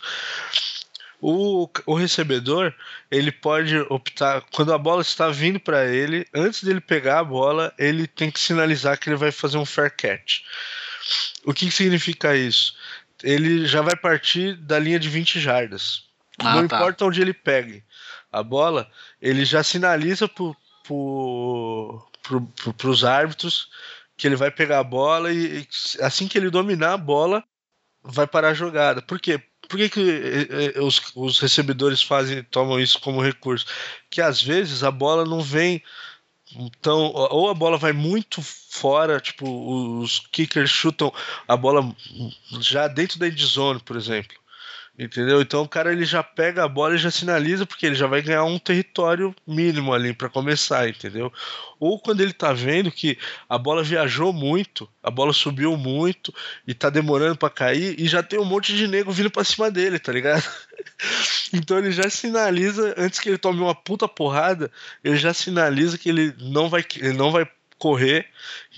O, 1.26 1.70
o 1.86 1.94
recebedor 1.94 2.74
ele 3.10 3.32
pode 3.32 3.78
optar 3.90 4.42
quando 4.52 4.74
a 4.74 4.78
bola 4.78 5.02
está 5.02 5.30
vindo 5.30 5.60
para 5.60 5.86
ele, 5.86 6.26
antes 6.34 6.64
dele 6.64 6.82
pegar 6.82 7.20
a 7.20 7.24
bola, 7.24 7.74
ele 7.78 8.08
tem 8.08 8.30
que 8.30 8.40
sinalizar 8.40 9.00
que 9.00 9.10
ele 9.10 9.16
vai 9.16 9.32
fazer 9.32 9.58
um 9.58 9.66
fair 9.66 9.96
catch. 9.96 10.42
O 11.46 11.54
que 11.54 11.72
significa 11.72 12.36
isso? 12.36 12.76
ele 13.24 13.66
já 13.66 13.82
vai 13.82 13.96
partir 13.96 14.56
da 14.58 14.78
linha 14.78 15.00
de 15.00 15.10
20 15.10 15.40
jardas. 15.40 16.04
Ah, 16.38 16.56
Não 16.56 16.68
tá. 16.68 16.76
importa 16.76 17.06
onde 17.06 17.22
ele 17.22 17.34
pegue 17.34 17.84
a 18.32 18.44
bola, 18.44 18.90
ele 19.22 19.46
já 19.46 19.64
sinaliza 19.64 20.28
para 20.28 20.54
pro, 20.84 22.06
pro, 22.78 22.90
os 22.90 23.06
árbitros 23.06 23.70
que 24.18 24.28
ele 24.28 24.36
vai 24.36 24.52
pegar 24.52 24.80
a 24.80 24.84
bola 24.84 25.32
e, 25.32 25.60
e, 25.62 25.68
assim 26.02 26.28
que 26.28 26.38
ele 26.38 26.50
dominar 26.50 26.94
a 26.94 26.98
bola, 26.98 27.44
vai 28.04 28.28
parar 28.28 28.50
a 28.50 28.54
jogada. 28.54 29.02
Por 29.02 29.20
quê? 29.20 29.42
Por 29.68 29.78
que, 29.78 29.90
que 29.90 30.02
eh, 30.02 30.74
eh, 30.76 30.82
os, 30.82 31.02
os 31.16 31.40
recebedores 31.40 32.02
fazem, 32.02 32.44
tomam 32.44 32.80
isso 32.80 33.00
como 33.00 33.22
recurso? 33.22 33.66
Que 34.10 34.22
às 34.22 34.42
vezes 34.42 34.84
a 34.84 34.92
bola 34.92 35.26
não 35.26 35.42
vem 35.42 35.82
então, 36.56 37.12
ou 37.14 37.50
a 37.50 37.54
bola 37.54 37.78
vai 37.78 37.92
muito 37.92 38.42
fora, 38.42 39.20
tipo, 39.20 40.00
os 40.00 40.20
kickers 40.32 40.70
chutam 40.70 41.12
a 41.48 41.58
bola 41.58 41.96
já 42.60 42.88
dentro 42.88 43.18
da 43.18 43.28
endzone, 43.28 43.80
por 43.80 43.96
exemplo. 43.96 44.38
Entendeu? 44.98 45.42
Então 45.42 45.64
o 45.64 45.68
cara 45.68 45.92
ele 45.92 46.06
já 46.06 46.22
pega 46.22 46.64
a 46.64 46.68
bola 46.68 46.94
e 46.94 47.00
já 47.00 47.10
sinaliza 47.10 47.66
porque 47.66 47.88
ele 47.88 47.96
já 47.96 48.06
vai 48.06 48.22
ganhar 48.22 48.44
um 48.44 48.60
território 48.60 49.36
mínimo 49.46 49.92
ali 49.92 50.14
para 50.14 50.30
começar, 50.30 50.88
entendeu? 50.88 51.34
Ou 51.80 52.00
quando 52.00 52.22
ele 52.22 52.32
tá 52.32 52.54
vendo 52.54 52.92
que 52.92 53.18
a 53.50 53.58
bola 53.58 53.82
viajou 53.82 54.32
muito, 54.32 54.88
a 55.02 55.10
bola 55.10 55.34
subiu 55.34 55.76
muito 55.76 56.32
e 56.68 56.76
tá 56.76 56.92
demorando 56.92 57.36
para 57.36 57.50
cair 57.50 58.00
e 58.00 58.08
já 58.08 58.22
tem 58.22 58.40
um 58.40 58.46
monte 58.46 58.76
de 58.76 58.88
nego 58.88 59.12
vindo 59.12 59.32
para 59.32 59.44
cima 59.44 59.72
dele, 59.72 59.98
tá 59.98 60.12
ligado? 60.12 60.44
então 61.52 61.80
ele 61.80 61.92
já 61.92 62.08
sinaliza 62.08 62.94
antes 62.96 63.20
que 63.20 63.30
ele 63.30 63.40
tome 63.40 63.62
uma 63.62 63.74
puta 63.74 64.08
porrada, 64.08 64.72
ele 65.04 65.18
já 65.18 65.34
sinaliza 65.34 65.98
que 65.98 66.10
ele 66.10 66.36
não 66.40 66.70
vai 66.70 66.86
ele 66.98 67.14
não 67.14 67.32
vai 67.32 67.50
correr, 67.84 68.26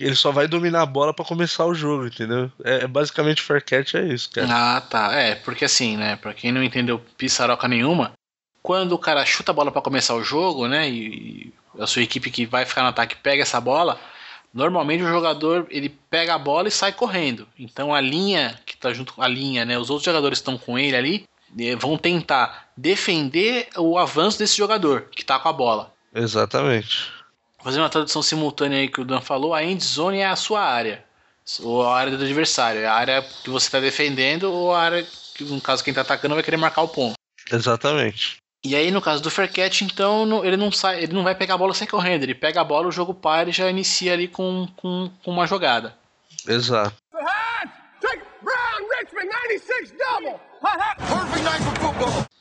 ele 0.00 0.16
só 0.16 0.32
vai 0.32 0.48
dominar 0.48 0.82
a 0.82 0.86
bola 0.86 1.14
para 1.14 1.24
começar 1.24 1.64
o 1.64 1.72
jogo, 1.72 2.08
entendeu? 2.08 2.50
É, 2.64 2.82
é 2.82 2.86
basicamente 2.88 3.40
fair 3.40 3.64
catch 3.64 3.94
é 3.94 4.04
isso, 4.04 4.28
cara. 4.32 4.48
Ah, 4.50 4.80
tá. 4.80 5.14
É, 5.14 5.36
porque 5.36 5.64
assim, 5.64 5.96
né, 5.96 6.16
para 6.16 6.34
quem 6.34 6.50
não 6.50 6.60
entendeu 6.60 7.00
pissaroca 7.16 7.68
nenhuma, 7.68 8.14
quando 8.60 8.92
o 8.92 8.98
cara 8.98 9.24
chuta 9.24 9.52
a 9.52 9.54
bola 9.54 9.70
para 9.70 9.80
começar 9.80 10.16
o 10.16 10.24
jogo, 10.24 10.66
né, 10.66 10.90
e, 10.90 11.52
e 11.76 11.80
a 11.80 11.86
sua 11.86 12.02
equipe 12.02 12.32
que 12.32 12.46
vai 12.46 12.64
ficar 12.64 12.82
no 12.82 12.88
ataque 12.88 13.14
pega 13.14 13.42
essa 13.42 13.60
bola, 13.60 13.96
normalmente 14.52 15.04
o 15.04 15.08
jogador 15.08 15.68
ele 15.70 15.88
pega 16.10 16.34
a 16.34 16.38
bola 16.38 16.66
e 16.66 16.72
sai 16.72 16.92
correndo. 16.92 17.46
Então 17.56 17.94
a 17.94 18.00
linha 18.00 18.58
que 18.66 18.76
tá 18.76 18.92
junto 18.92 19.14
com 19.14 19.22
a 19.22 19.28
linha, 19.28 19.64
né, 19.64 19.78
os 19.78 19.88
outros 19.88 20.04
jogadores 20.04 20.38
estão 20.38 20.58
com 20.58 20.76
ele 20.76 20.96
ali, 20.96 21.24
eh, 21.56 21.76
vão 21.76 21.96
tentar 21.96 22.70
defender 22.76 23.68
o 23.76 23.96
avanço 23.96 24.36
desse 24.36 24.56
jogador 24.56 25.02
que 25.12 25.24
tá 25.24 25.38
com 25.38 25.48
a 25.48 25.52
bola. 25.52 25.94
Exatamente 26.12 27.15
fazer 27.66 27.80
uma 27.80 27.90
tradução 27.90 28.22
simultânea 28.22 28.78
aí 28.78 28.88
que 28.88 29.00
o 29.00 29.04
Dan 29.04 29.20
falou, 29.20 29.52
a 29.52 29.64
end 29.64 29.82
zone 29.82 30.18
é 30.18 30.26
a 30.26 30.36
sua 30.36 30.62
área. 30.62 31.04
Ou 31.60 31.82
a 31.82 31.98
área 31.98 32.16
do 32.16 32.22
adversário. 32.22 32.80
É 32.80 32.86
a 32.86 32.94
área 32.94 33.22
que 33.42 33.50
você 33.50 33.66
está 33.66 33.80
defendendo 33.80 34.44
ou 34.44 34.72
a 34.72 34.80
área 34.80 35.04
que, 35.34 35.42
no 35.42 35.60
caso, 35.60 35.82
quem 35.82 35.90
está 35.90 36.02
atacando 36.02 36.36
vai 36.36 36.44
querer 36.44 36.58
marcar 36.58 36.82
o 36.82 36.88
ponto. 36.88 37.14
Exatamente. 37.50 38.36
E 38.64 38.76
aí, 38.76 38.92
no 38.92 39.02
caso 39.02 39.20
do 39.20 39.32
Faircat, 39.32 39.82
então, 39.82 40.44
ele 40.44 40.56
não 40.56 40.70
sai, 40.70 41.02
ele 41.02 41.12
não 41.12 41.24
vai 41.24 41.34
pegar 41.34 41.54
a 41.54 41.58
bola 41.58 41.74
sem 41.74 41.88
correndo. 41.88 42.22
Ele 42.22 42.36
pega 42.36 42.60
a 42.60 42.64
bola, 42.64 42.86
o 42.86 42.92
jogo 42.92 43.12
para 43.12 43.48
e 43.48 43.52
já 43.52 43.68
inicia 43.68 44.12
ali 44.12 44.28
com, 44.28 44.68
com, 44.76 45.10
com 45.24 45.30
uma 45.32 45.46
jogada. 45.48 45.92
Exato. 46.46 46.94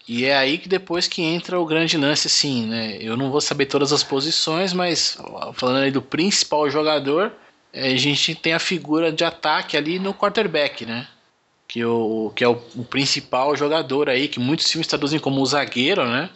E 0.08 0.26
é 0.26 0.38
aí 0.38 0.58
que 0.58 0.70
depois 0.70 1.08
que 1.08 1.22
entra 1.22 1.60
o 1.60 1.66
grande 1.66 1.98
lance, 1.98 2.28
assim, 2.28 2.68
né? 2.68 2.98
Eu 3.02 3.18
não 3.18 3.32
vou 3.32 3.42
saber 3.42 3.66
todas 3.66 3.92
as 3.92 4.04
posições, 4.04 4.72
mas 4.72 5.18
falando 5.54 5.84
aí 5.84 5.92
do 5.92 6.02
principal 6.02 6.70
jogador, 6.70 7.32
é, 7.74 7.88
a 7.88 7.98
gente 7.98 8.36
tem 8.36 8.54
a 8.54 8.60
figura 8.60 9.12
de 9.12 9.24
ataque 9.24 9.76
ali 9.76 9.98
no 9.98 10.14
quarterback, 10.14 10.86
né? 10.86 11.08
Que, 11.68 11.84
o, 11.84 12.32
que 12.36 12.44
é 12.44 12.48
o, 12.48 12.62
o 12.76 12.86
principal 12.86 13.56
jogador 13.56 14.08
aí, 14.08 14.28
que 14.28 14.40
muitos 14.40 14.72
filmes 14.72 14.88
traduzem 14.88 15.20
como 15.20 15.42
o 15.42 15.46
zagueiro, 15.46 16.06
né? 16.06 16.30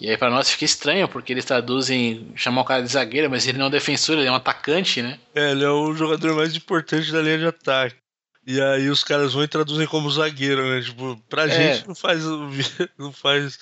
E 0.00 0.08
aí 0.08 0.16
para 0.16 0.30
nós 0.30 0.48
fica 0.48 0.64
estranho, 0.64 1.06
porque 1.08 1.32
eles 1.32 1.44
traduzem 1.44 2.32
chamar 2.34 2.62
o 2.62 2.64
cara 2.64 2.82
de 2.82 2.88
zagueiro, 2.88 3.28
mas 3.28 3.46
ele 3.46 3.58
não 3.58 3.66
é 3.66 3.68
um 3.68 3.72
defensor, 3.72 4.16
ele 4.16 4.28
é 4.28 4.32
um 4.32 4.36
atacante, 4.36 5.02
né? 5.02 5.18
É, 5.34 5.50
ele 5.50 5.64
é 5.64 5.68
o 5.68 5.92
jogador 5.94 6.34
mais 6.34 6.56
importante 6.56 7.12
da 7.12 7.20
linha 7.20 7.38
de 7.38 7.46
ataque. 7.46 7.96
E 8.46 8.60
aí 8.60 8.88
os 8.88 9.04
caras 9.04 9.34
vão 9.34 9.44
e 9.44 9.48
traduzem 9.48 9.86
como 9.86 10.10
zagueiro, 10.10 10.68
né? 10.68 10.80
Tipo, 10.80 11.16
pra 11.28 11.44
é. 11.44 11.48
gente 11.48 11.86
não 11.86 11.94
faz, 11.94 12.24
não 12.98 13.12
faz 13.12 13.58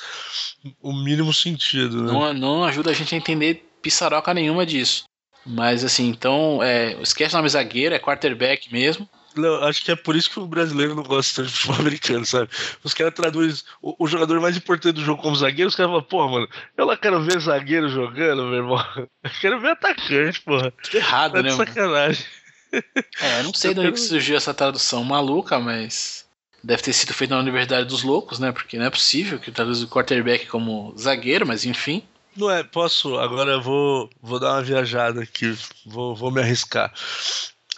o 0.80 0.92
mínimo 0.92 1.32
sentido, 1.32 2.04
né? 2.04 2.12
Não, 2.12 2.32
não 2.32 2.64
ajuda 2.64 2.90
a 2.90 2.94
gente 2.94 3.14
a 3.14 3.18
entender 3.18 3.68
pissaroca 3.82 4.32
nenhuma 4.32 4.64
disso. 4.64 5.04
Mas 5.44 5.82
assim, 5.84 6.08
então, 6.08 6.62
é, 6.62 7.00
esquece 7.00 7.34
o 7.34 7.38
nome 7.38 7.48
zagueiro, 7.48 7.94
é 7.94 7.98
quarterback 7.98 8.72
mesmo. 8.72 9.08
Não, 9.36 9.62
acho 9.64 9.84
que 9.84 9.92
é 9.92 9.96
por 9.96 10.16
isso 10.16 10.30
que 10.30 10.40
o 10.40 10.46
brasileiro 10.46 10.94
não 10.94 11.02
gosta 11.02 11.42
de 11.42 11.48
futebol 11.48 11.76
americano, 11.80 12.26
sabe? 12.26 12.50
Os 12.82 12.92
caras 12.92 13.14
traduzem 13.14 13.62
o, 13.80 14.04
o, 14.04 14.06
jogador 14.06 14.40
mais 14.40 14.56
importante 14.56 14.94
do 14.94 15.04
jogo 15.04 15.22
como 15.22 15.36
zagueiro, 15.36 15.68
os 15.68 15.74
caras 15.74 15.90
falam, 15.90 16.04
pô, 16.04 16.28
mano, 16.28 16.48
eu 16.76 16.84
lá 16.84 16.96
quero 16.96 17.22
ver 17.22 17.40
zagueiro 17.40 17.88
jogando, 17.88 18.44
meu 18.44 18.54
irmão. 18.54 18.84
Eu 19.22 19.30
quero 19.40 19.60
ver 19.60 19.70
atacante, 19.70 20.40
porra. 20.40 20.72
Errado, 20.92 21.34
tá 21.34 21.42
né? 21.42 21.50
sacanagem. 21.50 22.24
Mano? 22.24 22.47
É, 23.20 23.42
não 23.42 23.52
sei 23.52 23.74
de 23.74 23.80
onde 23.80 23.98
surgiu 23.98 24.36
essa 24.36 24.54
tradução 24.54 25.02
maluca, 25.02 25.58
mas 25.58 26.24
deve 26.62 26.82
ter 26.82 26.92
sido 26.92 27.12
feita 27.12 27.34
na 27.34 27.40
Universidade 27.40 27.88
dos 27.88 28.02
Loucos, 28.02 28.38
né? 28.38 28.52
Porque 28.52 28.78
não 28.78 28.86
é 28.86 28.90
possível 28.90 29.38
que 29.38 29.50
traduz 29.50 29.82
o 29.82 29.88
quarterback 29.88 30.46
como 30.46 30.94
zagueiro, 30.96 31.46
mas 31.46 31.64
enfim. 31.64 32.02
Não 32.36 32.50
é, 32.50 32.62
posso, 32.62 33.16
agora 33.18 33.52
eu 33.52 33.62
vou, 33.62 34.08
vou 34.22 34.38
dar 34.38 34.52
uma 34.52 34.62
viajada 34.62 35.22
aqui, 35.22 35.58
vou, 35.84 36.14
vou 36.14 36.30
me 36.30 36.40
arriscar. 36.40 36.92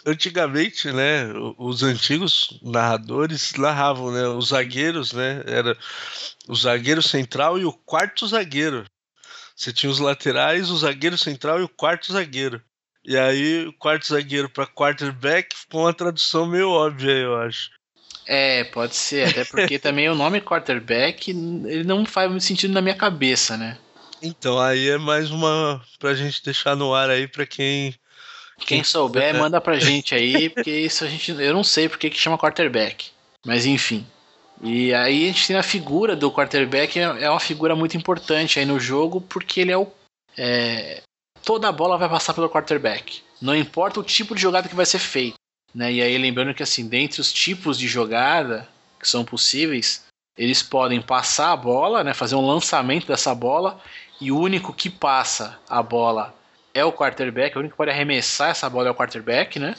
Antigamente, 0.05 0.91
né, 0.91 1.27
os 1.57 1.81
antigos 1.81 2.59
narradores 2.61 3.53
narravam, 3.53 4.11
né, 4.11 4.27
os 4.27 4.49
zagueiros, 4.49 5.13
né, 5.13 5.43
era 5.47 5.75
o 6.47 6.55
zagueiro 6.55 7.01
central 7.01 7.57
e 7.57 7.65
o 7.65 7.73
quarto 7.73 8.27
zagueiro. 8.27 8.85
Você 9.55 9.71
tinha 9.71 9.91
os 9.91 9.99
laterais, 9.99 10.69
o 10.69 10.77
zagueiro 10.77 11.17
central 11.17 11.59
e 11.59 11.63
o 11.63 11.69
quarto 11.69 12.11
zagueiro. 12.11 12.61
E 13.03 13.17
aí, 13.17 13.71
quarto 13.79 14.07
zagueiro 14.07 14.49
para 14.49 14.67
quarterback 14.67 15.55
ficou 15.55 15.81
uma 15.81 15.93
tradução 15.93 16.45
meio 16.45 16.69
óbvia, 16.69 17.11
eu 17.11 17.35
acho. 17.37 17.71
É, 18.27 18.63
pode 18.65 18.95
ser, 18.95 19.27
até 19.27 19.43
porque 19.43 19.77
também 19.79 20.07
o 20.07 20.15
nome 20.15 20.39
quarterback 20.39 21.31
ele 21.31 21.83
não 21.83 22.05
faz 22.05 22.29
muito 22.29 22.43
sentido 22.43 22.73
na 22.73 22.81
minha 22.81 22.95
cabeça, 22.95 23.57
né? 23.57 23.77
Então, 24.21 24.59
aí 24.59 24.89
é 24.89 24.97
mais 24.97 25.31
uma 25.31 25.83
pra 25.97 26.13
gente 26.13 26.43
deixar 26.43 26.75
no 26.75 26.93
ar 26.93 27.09
aí 27.09 27.27
pra 27.27 27.45
quem. 27.45 27.95
Quem 28.59 28.83
souber, 28.83 29.35
manda 29.35 29.59
pra 29.59 29.77
gente 29.79 30.13
aí, 30.13 30.49
porque 30.49 30.69
isso 30.69 31.03
a 31.03 31.07
gente. 31.07 31.31
Eu 31.31 31.53
não 31.53 31.63
sei 31.63 31.89
porque 31.89 32.09
que 32.09 32.19
chama 32.19 32.37
quarterback. 32.37 33.09
Mas 33.43 33.65
enfim. 33.65 34.05
E 34.61 34.93
aí 34.93 35.23
a 35.23 35.27
gente 35.27 35.47
tem 35.47 35.55
a 35.55 35.63
figura 35.63 36.15
do 36.15 36.31
quarterback, 36.31 36.99
é 36.99 37.27
uma 37.27 37.39
figura 37.39 37.75
muito 37.75 37.97
importante 37.97 38.59
aí 38.59 38.65
no 38.65 38.79
jogo, 38.79 39.19
porque 39.19 39.61
ele 39.61 39.71
é 39.71 39.77
o. 39.77 39.91
É, 40.37 41.01
toda 41.43 41.67
a 41.67 41.71
bola 41.71 41.97
vai 41.97 42.09
passar 42.09 42.33
pelo 42.33 42.49
quarterback. 42.49 43.21
Não 43.41 43.55
importa 43.55 43.99
o 43.99 44.03
tipo 44.03 44.35
de 44.35 44.41
jogada 44.41 44.69
que 44.69 44.75
vai 44.75 44.85
ser 44.85 44.99
feita. 44.99 45.35
Né? 45.73 45.93
E 45.93 46.01
aí 46.01 46.17
lembrando 46.17 46.53
que 46.53 46.63
assim, 46.63 46.87
dentre 46.87 47.21
os 47.21 47.31
tipos 47.31 47.77
de 47.77 47.87
jogada 47.87 48.67
que 48.99 49.07
são 49.07 49.23
possíveis, 49.23 50.05
eles 50.37 50.61
podem 50.61 51.01
passar 51.01 51.51
a 51.51 51.57
bola, 51.57 52.03
né? 52.03 52.13
fazer 52.13 52.35
um 52.35 52.45
lançamento 52.45 53.07
dessa 53.07 53.33
bola, 53.33 53.81
e 54.19 54.31
o 54.31 54.39
único 54.39 54.73
que 54.73 54.89
passa 54.89 55.59
a 55.67 55.81
bola 55.81 56.35
é 56.73 56.85
o 56.85 56.93
quarterback, 56.93 57.55
o 57.55 57.59
único 57.59 57.73
que 57.73 57.77
pode 57.77 57.91
arremessar 57.91 58.49
essa 58.49 58.69
bola 58.69 58.87
é 58.87 58.91
o 58.91 58.95
quarterback, 58.95 59.59
né? 59.59 59.75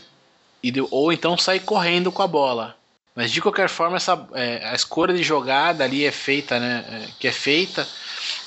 E, 0.63 0.73
ou 0.91 1.13
então 1.13 1.39
sair 1.39 1.61
correndo 1.61 2.13
com 2.13 2.23
a 2.23 2.27
bola. 2.27 2.77
Mas 3.15 3.31
de 3.31 3.41
qualquer 3.41 3.69
forma, 3.69 3.97
essa, 3.97 4.27
é, 4.33 4.67
a 4.67 4.75
escolha 4.75 5.15
de 5.15 5.23
jogada 5.23 5.85
ali 5.85 6.05
é 6.05 6.13
feita, 6.13 6.59
né? 6.59 6.85
É, 6.89 7.09
que 7.19 7.29
é 7.29 7.33
feita 7.33 7.87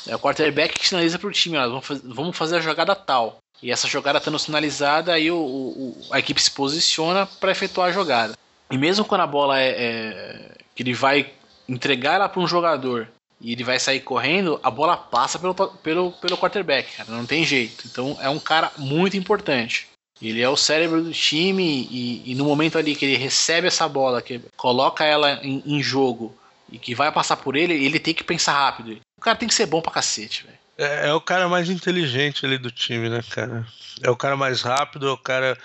é 0.08 0.15
o 0.15 0.19
quarterback 0.19 0.78
que 0.80 0.88
sinaliza 0.88 1.17
para 1.17 1.28
o 1.28 1.32
time, 1.32 1.58
ó, 1.58 1.67
vamos, 1.67 1.86
fazer, 1.86 2.01
vamos 2.06 2.38
fazer 2.38 2.58
a 2.58 2.62
jogada 2.62 2.95
tal. 2.95 3.38
E 3.62 3.71
essa 3.71 3.88
jogada 3.88 4.19
estando 4.19 4.38
sinalizada, 4.38 5.13
aí 5.13 5.32
o, 5.32 5.38
o, 5.38 5.97
a 6.12 6.19
equipe 6.19 6.41
se 6.41 6.51
posiciona 6.51 7.25
para 7.25 7.51
efetuar 7.51 7.89
a 7.89 7.91
jogada. 7.91 8.34
E 8.69 8.78
mesmo 8.78 9.06
quando 9.06 9.21
a 9.21 9.28
bola 9.28 9.60
é, 9.60 9.69
é 9.69 10.51
que 10.75 10.84
ele 10.84 10.93
vai 10.93 11.32
entregar 11.67 12.15
ela 12.15 12.30
para 12.30 12.41
um 12.41 12.47
jogador 12.47 13.08
e 13.41 13.51
ele 13.51 13.63
vai 13.63 13.80
sair 13.80 14.01
correndo, 14.01 14.60
a 14.63 14.69
bola 14.69 14.97
passa 14.97 15.39
pelo, 15.39 15.54
pelo, 15.56 16.12
pelo 16.13 16.38
quarterback, 16.38 16.95
cara, 16.95 17.12
não 17.12 17.25
tem 17.25 17.45
jeito. 17.45 17.88
Então 17.88 18.17
é 18.21 18.30
um 18.30 18.39
cara 18.39 18.71
muito 18.78 19.17
importante. 19.17 19.88
Ele 20.21 20.41
é 20.41 20.49
o 20.49 20.56
cérebro 20.56 21.04
do 21.04 21.12
time 21.12 21.88
e, 21.91 22.32
e 22.32 22.36
no 22.36 22.45
momento 22.45 22.78
ali 22.78 22.95
que 22.95 23.06
ele 23.06 23.17
recebe 23.17 23.67
essa 23.67 23.88
bola, 23.88 24.21
que 24.21 24.39
coloca 24.56 25.04
ela 25.04 25.39
em, 25.43 25.62
em 25.65 25.84
jogo 25.84 26.36
e 26.71 26.80
que 26.80 26.95
vai 26.95 27.12
passar 27.12 27.38
por 27.38 27.56
ele, 27.56 27.73
ele 27.73 27.99
tem 27.99 28.13
que 28.13 28.23
pensar 28.23 28.54
rápido. 28.54 28.99
O 29.17 29.21
cara 29.21 29.38
tem 29.38 29.47
que 29.47 29.54
ser 29.54 29.65
bom 29.65 29.82
pra 29.82 29.91
cacete, 29.91 30.43
velho. 30.43 30.58
É, 30.78 31.08
é, 31.08 31.13
o 31.13 31.21
cara 31.21 31.47
mais 31.47 31.69
inteligente 31.69 32.45
ali 32.45 32.58
do 32.58 32.71
time, 32.71 33.10
né, 33.10 33.21
cara? 33.30 33.65
É 34.01 34.10
o 34.10 34.15
cara 34.15 34.36
mais 34.36 34.62
rápido, 34.62 35.08
é 35.08 35.12
o 35.12 35.17
cara 35.17 35.58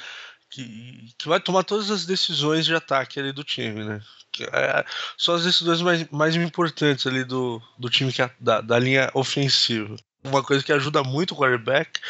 que, 0.49 1.13
que 1.19 1.29
vai 1.29 1.41
tomar 1.41 1.65
todas 1.65 1.91
as 1.91 2.05
decisões 2.05 2.65
de 2.65 2.75
ataque 2.75 3.19
ali 3.19 3.33
do 3.33 3.45
time, 3.45 3.85
né? 3.85 4.01
É, 4.53 4.85
são 5.19 5.35
as 5.35 5.45
decisões 5.45 5.83
mais, 5.83 6.09
mais 6.11 6.37
importantes 6.37 7.07
ali 7.07 7.25
do, 7.25 7.61
do 7.79 7.91
time 7.91 8.13
que, 8.13 8.29
da, 8.39 8.61
da 8.61 8.79
linha 8.79 9.11
ofensiva. 9.15 9.97
Uma 10.23 10.43
coisa 10.43 10.63
que 10.63 10.73
ajuda 10.73 11.03
muito 11.03 11.33
o 11.33 11.37
quarterback 11.37 12.01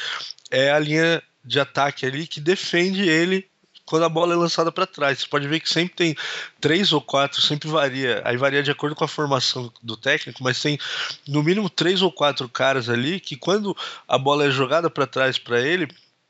é 0.51 0.71
a 0.71 0.79
linha 0.79 1.23
de 1.45 1.59
ataque 1.61 2.07
ali 2.07 2.27
que 2.27 2.41
defende 2.41 3.09
ele 3.09 3.49
quando 3.91 4.05
a 4.05 4.09
bola 4.09 4.35
é 4.35 4.37
lançada 4.37 4.71
para 4.71 4.87
trás. 4.87 5.19
Você 5.19 5.27
pode 5.27 5.49
ver 5.49 5.59
que 5.59 5.69
sempre 5.69 5.97
tem 5.97 6.17
três 6.61 6.93
ou 6.93 7.01
quatro, 7.01 7.43
sempre 7.43 7.69
varia. 7.69 8.23
Aí 8.25 8.37
varia 8.37 8.63
de 8.63 8.71
acordo 8.71 8.95
com 8.95 9.03
a 9.03 9.09
formação 9.09 9.73
do 9.83 9.97
técnico, 9.97 10.45
mas 10.45 10.63
tem 10.63 10.79
no 11.27 11.43
mínimo 11.43 11.69
três 11.69 12.01
ou 12.01 12.13
quatro 12.13 12.49
caras 12.49 12.89
ali 12.89 13.19
que 13.19 13.35
quando 13.35 13.77
a 14.07 14.17
bola 14.17 14.47
é 14.47 14.51
jogada 14.51 14.89
para 14.89 15.09
trás 15.09 15.39
para 15.39 15.61
ele, 15.61 15.89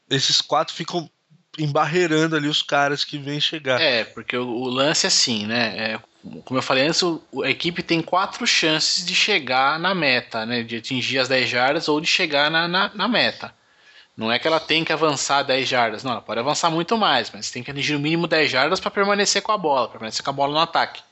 esses 0.09 0.41
quatro 0.41 0.75
ficam 0.75 1.11
embarreirando 1.59 2.35
ali 2.35 2.49
os 2.49 2.63
caras 2.63 3.05
que 3.05 3.19
vêm 3.19 3.41
chegar. 3.41 3.79
É, 3.79 4.05
porque 4.05 4.37
o, 4.37 4.65
lance 4.65 5.07
é 5.07 5.09
assim, 5.09 5.47
né? 5.47 5.75
É, 5.77 6.01
como 6.45 6.59
eu 6.59 6.63
falei 6.63 6.87
antes, 6.87 7.03
a 7.45 7.51
equipe 7.51 7.83
tem 7.83 8.01
quatro 8.01 8.47
chances 8.47 9.05
de 9.05 9.15
chegar 9.15 9.79
na 9.79 9.95
meta, 9.95 10.47
né? 10.47 10.63
De 10.63 10.77
atingir 10.77 11.19
as 11.19 11.29
10 11.29 11.51
jardas 11.51 11.89
ou 11.89 12.01
de 12.01 12.07
chegar 12.07 12.51
na, 12.51 12.67
na, 12.67 12.91
na 12.95 13.07
meta. 13.07 13.55
Não 14.21 14.31
é 14.31 14.39
que 14.39 14.47
ela 14.47 14.61
tem 14.61 14.85
que 14.85 14.93
avançar 14.93 15.43
10 15.43 15.67
jardas, 15.67 16.05
não, 16.05 16.13
ela 16.13 16.21
pode 16.21 16.39
avançar 16.39 16.69
muito 16.69 16.95
mais, 16.99 17.31
mas 17.31 17.51
tem 17.51 17.63
que 17.63 17.71
atingir 17.71 17.95
no 17.95 18.01
mínimo 18.01 18.27
10 18.27 18.51
jardas 18.51 18.79
para 18.79 18.91
permanecer 18.91 19.41
com 19.41 19.51
a 19.51 19.57
bola, 19.57 19.89
permanecer 19.89 20.23
com 20.23 20.29
a 20.29 20.35
bola 20.35 20.53
no 20.53 20.59
ataque. 20.59 21.03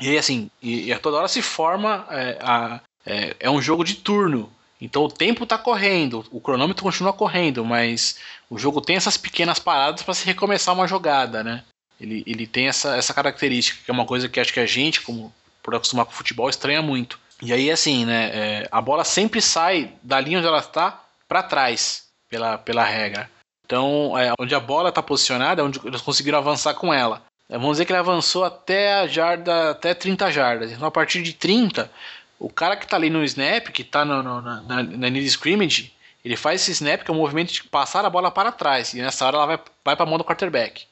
E 0.00 0.18
assim, 0.18 0.50
e, 0.60 0.86
e 0.86 0.92
a 0.92 0.98
toda 0.98 1.18
hora 1.18 1.28
se 1.28 1.40
forma. 1.40 2.04
É, 2.10 2.38
a, 2.40 2.80
é, 3.06 3.36
é 3.38 3.48
um 3.48 3.62
jogo 3.62 3.84
de 3.84 3.94
turno. 3.94 4.52
Então 4.80 5.04
o 5.04 5.08
tempo 5.08 5.44
está 5.44 5.56
correndo, 5.56 6.26
o 6.32 6.40
cronômetro 6.40 6.82
continua 6.82 7.12
correndo, 7.12 7.64
mas 7.64 8.18
o 8.50 8.58
jogo 8.58 8.80
tem 8.80 8.96
essas 8.96 9.16
pequenas 9.16 9.60
paradas 9.60 10.02
para 10.02 10.12
se 10.12 10.26
recomeçar 10.26 10.74
uma 10.74 10.88
jogada, 10.88 11.44
né? 11.44 11.62
Ele, 12.00 12.24
ele 12.26 12.48
tem 12.48 12.66
essa, 12.66 12.96
essa 12.96 13.14
característica, 13.14 13.78
que 13.84 13.90
é 13.92 13.94
uma 13.94 14.04
coisa 14.04 14.28
que 14.28 14.40
acho 14.40 14.52
que 14.52 14.58
a 14.58 14.66
gente, 14.66 15.02
como 15.02 15.32
por 15.62 15.72
acostumar 15.72 16.04
com 16.04 16.10
futebol, 16.10 16.50
estranha 16.50 16.82
muito. 16.82 17.16
E 17.40 17.52
aí, 17.52 17.70
assim, 17.70 18.04
né? 18.04 18.30
É, 18.34 18.68
a 18.72 18.80
bola 18.80 19.04
sempre 19.04 19.40
sai 19.40 19.92
da 20.02 20.18
linha 20.18 20.38
onde 20.38 20.48
ela 20.48 20.58
está 20.58 21.00
para 21.28 21.44
trás, 21.44 22.05
pela, 22.28 22.58
pela 22.58 22.84
regra. 22.84 23.30
Então, 23.64 24.16
é, 24.16 24.32
onde 24.38 24.54
a 24.54 24.60
bola 24.60 24.90
está 24.90 25.02
posicionada 25.02 25.60
é 25.60 25.64
onde 25.64 25.80
eles 25.84 26.00
conseguiram 26.00 26.38
avançar 26.38 26.74
com 26.74 26.94
ela. 26.94 27.22
É, 27.48 27.54
vamos 27.54 27.72
dizer 27.72 27.84
que 27.84 27.92
ele 27.92 27.98
avançou 27.98 28.44
até 28.44 28.94
a 28.94 29.06
jarda, 29.06 29.70
até 29.70 29.94
30 29.94 30.30
jardas. 30.30 30.72
Então, 30.72 30.86
a 30.86 30.90
partir 30.90 31.22
de 31.22 31.32
30, 31.32 31.90
o 32.38 32.48
cara 32.48 32.76
que 32.76 32.84
está 32.84 32.96
ali 32.96 33.10
no 33.10 33.24
snap, 33.24 33.68
que 33.68 33.82
está 33.82 34.04
na, 34.04 34.22
na, 34.22 34.60
na 34.62 35.08
linha 35.08 35.22
de 35.22 35.26
scrimmage, 35.26 35.92
ele 36.24 36.36
faz 36.36 36.62
esse 36.62 36.72
snap, 36.72 37.02
que 37.02 37.10
é 37.10 37.14
o 37.14 37.16
um 37.16 37.20
movimento 37.20 37.52
de 37.52 37.64
passar 37.64 38.04
a 38.04 38.10
bola 38.10 38.30
para 38.30 38.50
trás. 38.50 38.94
E 38.94 39.00
nessa 39.00 39.24
hora 39.26 39.36
ela 39.36 39.46
vai, 39.46 39.60
vai 39.84 39.96
para 39.96 40.04
a 40.04 40.08
mão 40.08 40.18
do 40.18 40.24
quarterback. 40.24 40.84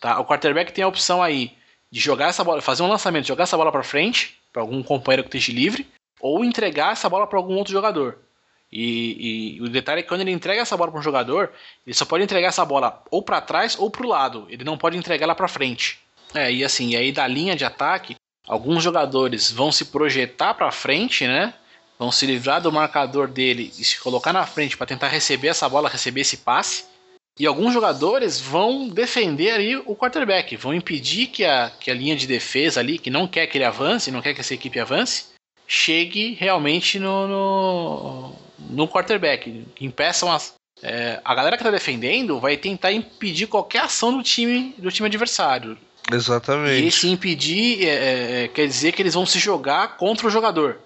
Tá? 0.00 0.20
O 0.20 0.24
quarterback 0.26 0.72
tem 0.72 0.84
a 0.84 0.88
opção 0.88 1.22
aí 1.22 1.56
de 1.90 2.00
jogar 2.00 2.28
essa 2.28 2.42
bola, 2.42 2.60
fazer 2.60 2.82
um 2.82 2.88
lançamento, 2.88 3.26
jogar 3.26 3.44
essa 3.44 3.56
bola 3.56 3.72
para 3.72 3.82
frente, 3.82 4.38
para 4.52 4.62
algum 4.62 4.82
companheiro 4.82 5.22
que 5.22 5.36
esteja 5.36 5.56
livre, 5.56 5.86
ou 6.20 6.44
entregar 6.44 6.92
essa 6.92 7.08
bola 7.08 7.26
para 7.26 7.38
algum 7.38 7.54
outro 7.54 7.72
jogador. 7.72 8.18
E, 8.72 9.56
e, 9.58 9.60
o 9.60 9.68
detalhe 9.68 10.00
é 10.00 10.02
que 10.02 10.08
quando 10.08 10.22
ele 10.22 10.30
entrega 10.30 10.62
essa 10.62 10.76
bola 10.76 10.90
para 10.90 11.00
um 11.00 11.02
jogador, 11.02 11.52
ele 11.86 11.94
só 11.94 12.06
pode 12.06 12.24
entregar 12.24 12.48
essa 12.48 12.64
bola 12.64 13.02
ou 13.10 13.22
para 13.22 13.40
trás 13.40 13.76
ou 13.78 13.90
para 13.90 14.06
o 14.06 14.08
lado. 14.08 14.46
Ele 14.48 14.64
não 14.64 14.78
pode 14.78 14.96
entregar 14.96 15.24
ela 15.24 15.34
para 15.34 15.46
frente. 15.46 15.98
É, 16.34 16.50
e 16.50 16.64
assim, 16.64 16.90
e 16.90 16.96
aí 16.96 17.12
da 17.12 17.26
linha 17.26 17.54
de 17.54 17.66
ataque, 17.66 18.16
alguns 18.48 18.82
jogadores 18.82 19.52
vão 19.52 19.70
se 19.70 19.86
projetar 19.86 20.54
para 20.54 20.72
frente, 20.72 21.26
né? 21.26 21.52
Vão 21.98 22.10
se 22.10 22.24
livrar 22.24 22.62
do 22.62 22.72
marcador 22.72 23.28
dele 23.28 23.70
e 23.78 23.84
se 23.84 24.00
colocar 24.00 24.32
na 24.32 24.46
frente 24.46 24.76
para 24.76 24.86
tentar 24.86 25.08
receber 25.08 25.48
essa 25.48 25.68
bola, 25.68 25.90
receber 25.90 26.22
esse 26.22 26.38
passe. 26.38 26.86
E 27.38 27.46
alguns 27.46 27.72
jogadores 27.74 28.40
vão 28.40 28.88
defender 28.88 29.50
ali 29.52 29.76
o 29.76 29.94
quarterback, 29.94 30.56
vão 30.56 30.74
impedir 30.74 31.28
que 31.28 31.44
a, 31.44 31.70
que 31.78 31.90
a 31.90 31.94
linha 31.94 32.16
de 32.16 32.26
defesa 32.26 32.80
ali, 32.80 32.98
que 32.98 33.10
não 33.10 33.26
quer 33.26 33.46
que 33.46 33.56
ele 33.56 33.64
avance, 33.64 34.10
não 34.10 34.20
quer 34.20 34.34
que 34.34 34.40
essa 34.40 34.54
equipe 34.54 34.80
avance, 34.80 35.31
chegue 35.72 36.36
realmente 36.38 36.98
no, 36.98 37.26
no, 37.26 38.34
no 38.70 38.86
quarterback. 38.86 39.64
Que 39.74 39.86
impeçam 39.86 40.30
as. 40.30 40.54
É, 40.82 41.20
a 41.24 41.34
galera 41.34 41.56
que 41.56 41.62
está 41.62 41.70
defendendo 41.70 42.38
vai 42.38 42.56
tentar 42.56 42.92
impedir 42.92 43.46
qualquer 43.46 43.82
ação 43.82 44.16
do 44.16 44.22
time, 44.22 44.74
do 44.76 44.90
time 44.90 45.06
adversário. 45.06 45.78
Exatamente. 46.12 46.82
E 46.82 46.88
esse 46.88 47.08
impedir 47.08 47.86
é, 47.86 47.88
é, 47.88 48.44
é 48.44 48.48
quer 48.48 48.66
dizer 48.66 48.92
que 48.92 49.00
eles 49.00 49.14
vão 49.14 49.24
se 49.24 49.38
jogar 49.38 49.96
contra 49.96 50.26
o 50.26 50.30
jogador. 50.30 50.78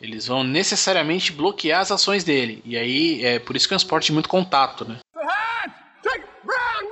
Eles 0.00 0.26
vão 0.28 0.42
necessariamente 0.42 1.32
bloquear 1.32 1.80
as 1.80 1.90
ações 1.90 2.24
dele. 2.24 2.62
E 2.64 2.78
aí 2.78 3.22
é 3.24 3.38
por 3.38 3.54
isso 3.54 3.68
que 3.68 3.74
é 3.74 3.76
um 3.76 3.76
esporte 3.76 4.06
de 4.06 4.12
muito 4.12 4.28
contato, 4.28 4.88
né? 4.88 4.98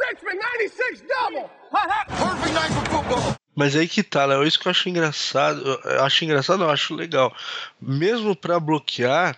Richmond 0.08 0.38
96 0.38 1.02
double. 1.02 1.50
Perfect 1.70 2.52
night 2.54 2.72
for 2.72 2.84
football. 2.90 3.38
Mas 3.58 3.74
aí 3.74 3.88
que 3.88 4.04
tá, 4.04 4.24
Léo, 4.24 4.46
isso 4.46 4.56
que 4.56 4.68
eu 4.68 4.70
acho 4.70 4.88
engraçado. 4.88 5.80
Eu 5.84 6.04
acho 6.04 6.24
engraçado, 6.24 6.60
não, 6.60 6.66
eu 6.66 6.72
acho 6.72 6.94
legal. 6.94 7.34
Mesmo 7.82 8.36
para 8.36 8.60
bloquear, 8.60 9.36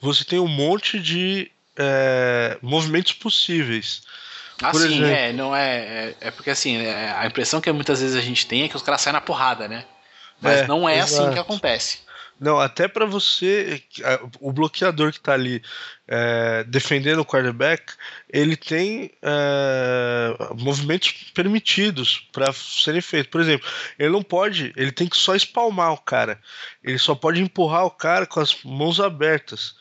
você 0.00 0.24
tem 0.24 0.38
um 0.38 0.46
monte 0.46 1.00
de 1.00 1.50
é, 1.76 2.56
movimentos 2.62 3.14
possíveis. 3.14 4.02
Ah, 4.62 4.70
Por 4.70 4.80
sim, 4.80 4.86
exemplo, 4.86 5.06
é, 5.06 5.32
não 5.32 5.56
é, 5.56 5.76
é, 5.76 6.16
é. 6.20 6.30
porque 6.30 6.50
assim, 6.50 6.76
é, 6.76 7.10
a 7.18 7.26
impressão 7.26 7.60
que 7.60 7.72
muitas 7.72 8.00
vezes 8.00 8.14
a 8.14 8.20
gente 8.20 8.46
tem 8.46 8.62
é 8.62 8.68
que 8.68 8.76
os 8.76 8.82
caras 8.82 9.00
saem 9.00 9.14
na 9.14 9.20
porrada, 9.20 9.66
né? 9.66 9.84
Mas 10.40 10.60
é, 10.60 10.66
não 10.68 10.88
é 10.88 10.98
exato. 10.98 11.22
assim 11.22 11.32
que 11.32 11.40
acontece. 11.40 12.02
Não, 12.40 12.60
até 12.60 12.86
para 12.86 13.04
você, 13.04 13.82
o 14.40 14.52
bloqueador 14.52 15.10
que 15.10 15.18
está 15.18 15.32
ali 15.32 15.60
é, 16.06 16.62
defendendo 16.64 17.18
o 17.18 17.24
quarterback, 17.24 17.92
ele 18.28 18.56
tem 18.56 19.10
é, 19.20 20.36
movimentos 20.56 21.12
permitidos 21.34 22.28
para 22.32 22.52
serem 22.52 23.00
feitos. 23.00 23.30
Por 23.30 23.40
exemplo, 23.40 23.68
ele 23.98 24.10
não 24.10 24.22
pode, 24.22 24.72
ele 24.76 24.92
tem 24.92 25.08
que 25.08 25.16
só 25.16 25.34
espalmar 25.34 25.92
o 25.92 25.98
cara. 25.98 26.40
Ele 26.82 26.98
só 26.98 27.14
pode 27.14 27.42
empurrar 27.42 27.84
o 27.84 27.90
cara 27.90 28.24
com 28.24 28.38
as 28.38 28.62
mãos 28.62 29.00
abertas. 29.00 29.74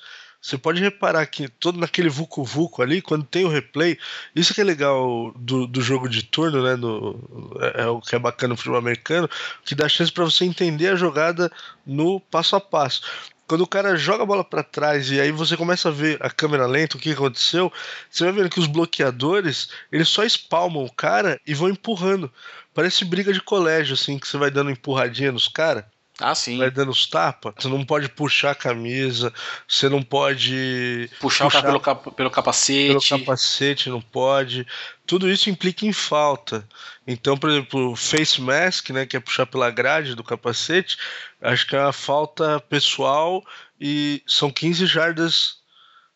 Você 0.48 0.58
pode 0.58 0.80
reparar 0.80 1.26
que 1.26 1.50
todo 1.50 1.78
naquele 1.78 2.08
vucu 2.08 2.42
vucu 2.42 2.82
ali, 2.82 3.02
quando 3.02 3.26
tem 3.26 3.44
o 3.44 3.50
replay, 3.50 4.00
isso 4.34 4.54
que 4.54 4.62
é 4.62 4.64
legal 4.64 5.34
do, 5.36 5.68
do 5.68 5.82
jogo 5.82 6.08
de 6.08 6.24
turno, 6.24 6.64
né? 6.64 6.78
No, 6.78 7.20
é, 7.60 7.82
é 7.82 7.88
o 7.88 8.00
que 8.00 8.16
é 8.16 8.20
bacana 8.20 8.54
no 8.54 8.56
futebol 8.56 8.80
americano, 8.80 9.30
que 9.66 9.76
dá 9.76 9.90
chance 9.90 10.10
para 10.10 10.24
você 10.24 10.46
entender 10.46 10.88
a 10.88 10.96
jogada 10.96 11.52
no 11.86 12.22
passo 12.22 12.56
a 12.56 12.62
passo 12.62 13.02
quando 13.46 13.62
o 13.62 13.68
cara 13.68 13.98
joga 13.98 14.24
a 14.24 14.26
bola 14.26 14.44
para 14.44 14.64
trás 14.64 15.10
e 15.10 15.20
aí 15.22 15.32
você 15.32 15.56
começa 15.56 15.88
a 15.90 15.92
ver 15.92 16.18
a 16.22 16.30
câmera 16.30 16.66
lenta, 16.66 16.98
o 16.98 17.00
que 17.00 17.12
aconteceu, 17.12 17.72
você 18.10 18.26
vai 18.26 18.34
vendo 18.34 18.50
que 18.50 18.60
os 18.60 18.68
bloqueadores, 18.68 19.70
eles 19.90 20.10
só 20.10 20.24
espalmam 20.24 20.84
o 20.84 20.92
cara 20.92 21.40
e 21.48 21.54
vão 21.54 21.70
empurrando. 21.70 22.32
Parece 22.74 23.06
briga 23.06 23.32
de 23.32 23.42
colégio, 23.42 23.94
assim, 23.96 24.20
que 24.20 24.28
você 24.28 24.38
vai 24.38 24.52
dando 24.52 24.70
empurradinha 24.70 25.32
nos 25.32 25.48
caras. 25.48 25.86
Ah, 26.20 26.34
sim. 26.34 26.58
Vai 26.58 26.72
dando 26.72 26.92
os 26.92 27.06
tapas. 27.06 27.54
Você 27.58 27.68
não 27.68 27.86
pode 27.86 28.10
puxar 28.10 28.52
a 28.52 28.56
camisa, 28.56 29.32
você 29.68 29.88
não 29.88 30.02
pode. 30.02 31.10
Puxar, 31.20 31.46
puxar 31.46 31.48
o 31.48 31.52
cara 31.52 31.68
pelo, 31.68 31.80
cap 31.80 32.12
pelo 32.12 32.32
capacete. 32.32 32.88
Pelo 32.88 33.20
capacete, 33.22 33.90
não 33.90 34.02
pode. 34.02 34.66
Tudo 35.06 35.30
isso 35.30 35.50
implica 35.50 35.86
em 35.86 35.94
falta. 35.94 36.68
Então, 37.06 37.38
por 37.38 37.50
exemplo, 37.50 37.96
face 37.96 38.42
mask, 38.42 38.90
né, 38.90 39.06
que 39.06 39.16
é 39.16 39.20
puxar 39.20 39.46
pela 39.46 39.70
grade 39.70 40.16
do 40.16 40.24
capacete, 40.24 40.98
acho 41.42 41.68
que 41.68 41.76
é 41.76 41.80
uma 41.80 41.94
falta 41.94 42.60
pessoal 42.62 43.44
e 43.80 44.24
são 44.26 44.52
15 44.52 44.86
jardas. 44.88 45.58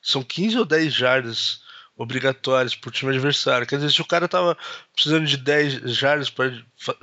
São 0.02 0.24
15 0.24 0.58
ou 0.58 0.66
10 0.66 0.92
jardas 0.92 1.62
obrigatórias 1.96 2.74
pro 2.76 2.90
time 2.90 3.12
adversário. 3.12 3.68
Quer 3.68 3.76
dizer, 3.76 3.92
se 3.92 4.02
o 4.02 4.06
cara 4.06 4.28
tava 4.28 4.58
precisando 4.94 5.28
de 5.28 5.38
10 5.38 5.96
jardas, 5.96 6.32
para 6.32 6.52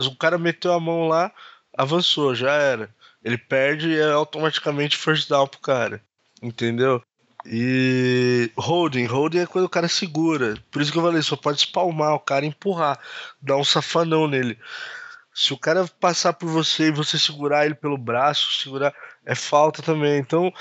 o 0.00 0.16
cara 0.16 0.36
meteu 0.36 0.72
a 0.72 0.80
mão 0.80 1.06
lá 1.06 1.32
avançou, 1.78 2.34
já 2.34 2.52
era. 2.52 2.94
Ele 3.24 3.38
perde 3.38 3.88
e 3.88 3.98
é 3.98 4.10
automaticamente 4.10 4.96
first 4.96 5.28
down 5.28 5.46
pro 5.46 5.60
cara. 5.60 6.02
Entendeu? 6.42 7.02
E 7.46 8.50
holding, 8.56 9.06
holding 9.06 9.38
é 9.38 9.46
quando 9.46 9.64
o 9.64 9.70
cara 9.70 9.88
segura. 9.88 10.54
Por 10.70 10.82
isso 10.82 10.92
que 10.92 10.98
eu 10.98 11.02
falei, 11.02 11.22
só 11.22 11.36
pode 11.36 11.58
espalmar 11.58 12.14
o 12.14 12.20
cara, 12.20 12.44
empurrar, 12.44 12.98
dar 13.40 13.56
um 13.56 13.64
safanão 13.64 14.26
nele. 14.26 14.58
Se 15.38 15.52
o 15.52 15.56
cara 15.56 15.88
passar 16.00 16.32
por 16.32 16.48
você 16.48 16.88
e 16.88 16.90
você 16.90 17.16
segurar 17.16 17.64
ele 17.64 17.76
pelo 17.76 17.96
braço, 17.96 18.60
segurar, 18.60 18.92
é 19.24 19.36
falta 19.36 19.80
também. 19.80 20.18
Então, 20.18 20.52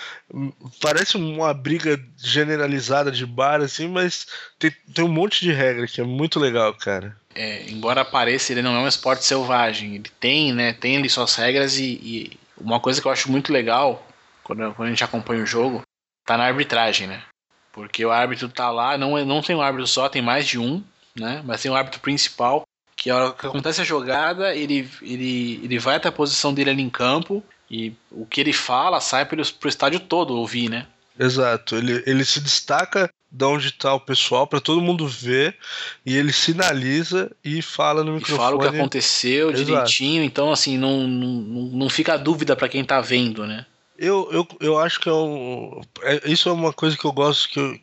parece 0.79 1.17
uma 1.17 1.51
briga 1.51 1.99
generalizada 2.15 3.11
de 3.11 3.25
bar, 3.25 3.59
assim, 3.59 3.87
mas 3.87 4.27
tem, 4.59 4.69
tem 4.93 5.03
um 5.03 5.07
monte 5.07 5.41
de 5.41 5.51
regra 5.51 5.87
que 5.87 5.99
é 5.99 6.03
muito 6.03 6.39
legal, 6.39 6.75
cara. 6.75 7.17
É, 7.33 7.67
embora 7.71 8.05
pareça, 8.05 8.53
ele 8.53 8.61
não 8.61 8.75
é 8.75 8.79
um 8.81 8.87
esporte 8.87 9.25
selvagem. 9.25 9.95
Ele 9.95 10.11
tem, 10.19 10.53
né, 10.53 10.73
tem 10.73 10.95
ali 10.95 11.09
suas 11.09 11.33
regras 11.33 11.79
e, 11.79 11.93
e 12.03 12.39
uma 12.55 12.79
coisa 12.79 13.01
que 13.01 13.07
eu 13.07 13.11
acho 13.11 13.31
muito 13.31 13.51
legal 13.51 14.07
quando, 14.43 14.75
quando 14.75 14.89
a 14.89 14.91
gente 14.91 15.03
acompanha 15.03 15.41
o 15.41 15.47
jogo 15.47 15.81
tá 16.23 16.37
na 16.37 16.43
arbitragem, 16.43 17.07
né? 17.07 17.23
Porque 17.71 18.05
o 18.05 18.11
árbitro 18.11 18.47
tá 18.47 18.69
lá, 18.69 18.95
não, 18.95 19.17
é, 19.17 19.25
não 19.25 19.41
tem 19.41 19.55
um 19.55 19.61
árbitro 19.61 19.87
só, 19.87 20.07
tem 20.07 20.21
mais 20.21 20.47
de 20.47 20.59
um, 20.59 20.83
né? 21.15 21.41
Mas 21.43 21.63
tem 21.63 21.71
um 21.71 21.75
árbitro 21.75 21.99
principal 21.99 22.66
que 22.97 23.11
a 23.11 23.15
hora 23.15 23.31
que 23.31 23.45
acontece 23.45 23.79
a 23.79 23.85
jogada, 23.85 24.55
ele, 24.55 24.89
ele, 25.03 25.61
ele 25.63 25.79
vai 25.79 25.95
até 25.95 26.09
a 26.09 26.11
posição 26.11 26.51
dele 26.51 26.71
ali 26.71 26.81
em 26.81 26.89
campo 26.89 27.43
e 27.69 27.93
o 28.11 28.25
que 28.25 28.41
ele 28.41 28.51
fala 28.51 28.99
sai 28.99 29.23
pro, 29.23 29.41
pro 29.53 29.69
estádio 29.69 29.99
todo 29.99 30.35
ouvir, 30.35 30.67
né? 30.67 30.87
Exato, 31.17 31.75
ele, 31.75 32.03
ele 32.07 32.25
se 32.25 32.39
destaca 32.41 33.09
de 33.31 33.45
onde 33.45 33.67
está 33.67 33.93
o 33.93 33.99
pessoal 33.99 34.47
para 34.47 34.59
todo 34.59 34.81
mundo 34.81 35.07
ver 35.07 35.55
e 36.03 36.15
ele 36.15 36.33
sinaliza 36.33 37.31
e 37.43 37.61
fala 37.61 38.03
no 38.03 38.13
microfone. 38.13 38.39
E 38.39 38.43
fala 38.43 38.55
o 38.55 38.59
que 38.59 38.75
aconteceu 38.75 39.51
Exato. 39.51 39.65
direitinho, 39.65 40.23
então 40.23 40.51
assim, 40.51 40.75
não, 40.75 41.07
não, 41.07 41.31
não 41.65 41.89
fica 41.89 42.13
a 42.13 42.17
dúvida 42.17 42.55
para 42.55 42.69
quem 42.69 42.81
está 42.81 42.99
vendo, 42.99 43.45
né? 43.45 43.65
Eu, 43.97 44.27
eu, 44.31 44.47
eu 44.59 44.79
acho 44.79 44.99
que 44.99 45.09
é, 45.09 45.13
um, 45.13 45.81
é 46.01 46.31
isso 46.31 46.49
é 46.49 46.51
uma 46.51 46.73
coisa 46.73 46.97
que 46.97 47.05
eu 47.05 47.11
gosto 47.11 47.49
que, 47.49 47.59
eu, 47.59 47.79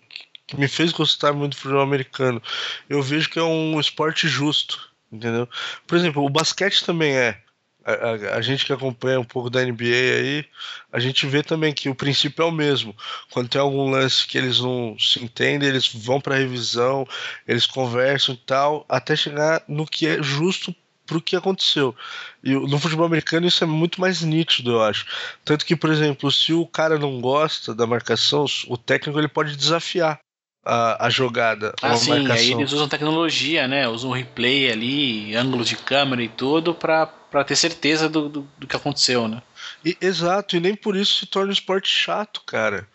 que 0.47 0.57
me 0.57 0.67
fez 0.67 0.91
gostar 0.93 1.33
muito 1.33 1.53
do 1.53 1.57
futebol 1.57 1.83
americano. 1.83 2.43
Eu 2.89 3.01
vejo 3.01 3.31
que 3.31 3.39
é 3.39 3.43
um 3.43 3.79
esporte 3.79 4.27
justo 4.27 4.94
entendeu? 5.15 5.49
Por 5.87 5.97
exemplo, 5.97 6.25
o 6.25 6.31
basquete 6.31 6.85
também 6.85 7.15
é, 7.15 7.39
a, 7.85 7.93
a, 7.93 8.37
a, 8.37 8.41
gente 8.41 8.65
que 8.65 8.73
acompanha 8.73 9.21
um 9.21 9.25
pouco 9.25 9.51
da 9.51 9.63
NBA 9.63 9.85
aí, 9.85 10.45
a 10.93 10.99
gente 10.99 11.27
vê 11.27 11.43
também 11.43 11.73
que 11.73 11.89
o 11.89 11.95
princípio 11.95 12.43
é 12.43 12.47
o 12.47 12.53
mesmo. 12.53 12.97
Quando 13.31 13.49
tem 13.49 13.61
algum 13.61 13.91
lance 13.91 14.27
que 14.27 14.39
eles 14.39 14.61
não 14.61 14.97
se 14.99 15.23
entendem, 15.23 15.69
eles 15.69 15.89
vão 15.93 16.21
para 16.21 16.37
revisão, 16.37 17.07
eles 17.47 17.67
conversam 17.67 18.35
e 18.35 18.39
tal, 18.39 18.85
até 18.89 19.15
chegar 19.15 19.63
no 19.69 19.87
que 19.87 20.07
é 20.07 20.23
justo 20.23 20.75
pro 21.07 21.21
que 21.21 21.37
aconteceu. 21.37 21.95
E 22.43 22.55
no 22.55 22.79
futebol 22.79 23.05
americano 23.05 23.47
isso 23.47 23.63
é 23.63 23.67
muito 23.67 24.01
mais 24.01 24.23
nítido, 24.23 24.73
eu 24.73 24.83
acho. 24.83 25.07
Tanto 25.45 25.67
que, 25.67 25.77
por 25.77 25.91
exemplo, 25.91 26.33
se 26.33 26.55
o 26.55 26.67
cara 26.67 26.99
não 26.99 27.21
gosta 27.21 27.75
da 27.75 27.87
marcação, 27.87 28.47
o 28.69 28.79
técnico 28.79 29.19
ele 29.19 29.29
pode 29.29 29.55
desafiar 29.57 30.19
a, 30.65 31.07
a 31.07 31.11
jogada. 31.11 31.75
Ah, 31.83 31.95
sim, 31.95 32.11
marcação. 32.11 32.37
aí 32.37 32.53
eles 32.53 32.73
usam 32.73 32.89
tecnologia, 32.89 33.69
né? 33.69 33.87
Usam 33.87 34.11
replay 34.11 34.71
ali, 34.71 35.37
ângulos 35.37 35.69
de 35.69 35.77
câmera 35.77 36.23
e 36.23 36.29
tudo 36.29 36.75
para 36.75 37.45
ter 37.47 37.57
certeza 37.57 38.09
do, 38.09 38.29
do, 38.29 38.49
do, 38.59 38.67
que 38.67 38.77
aconteceu, 38.77 39.29
né? 39.29 39.43
E, 39.85 39.97
exato, 40.01 40.57
e 40.57 40.61
nem 40.61 40.75
por 40.75 40.97
isso 40.97 41.21
se 41.21 41.27
torna 41.27 41.51
um 41.51 41.53
esporte 41.53 41.89
chato, 41.89 42.43
cara. 42.47 42.89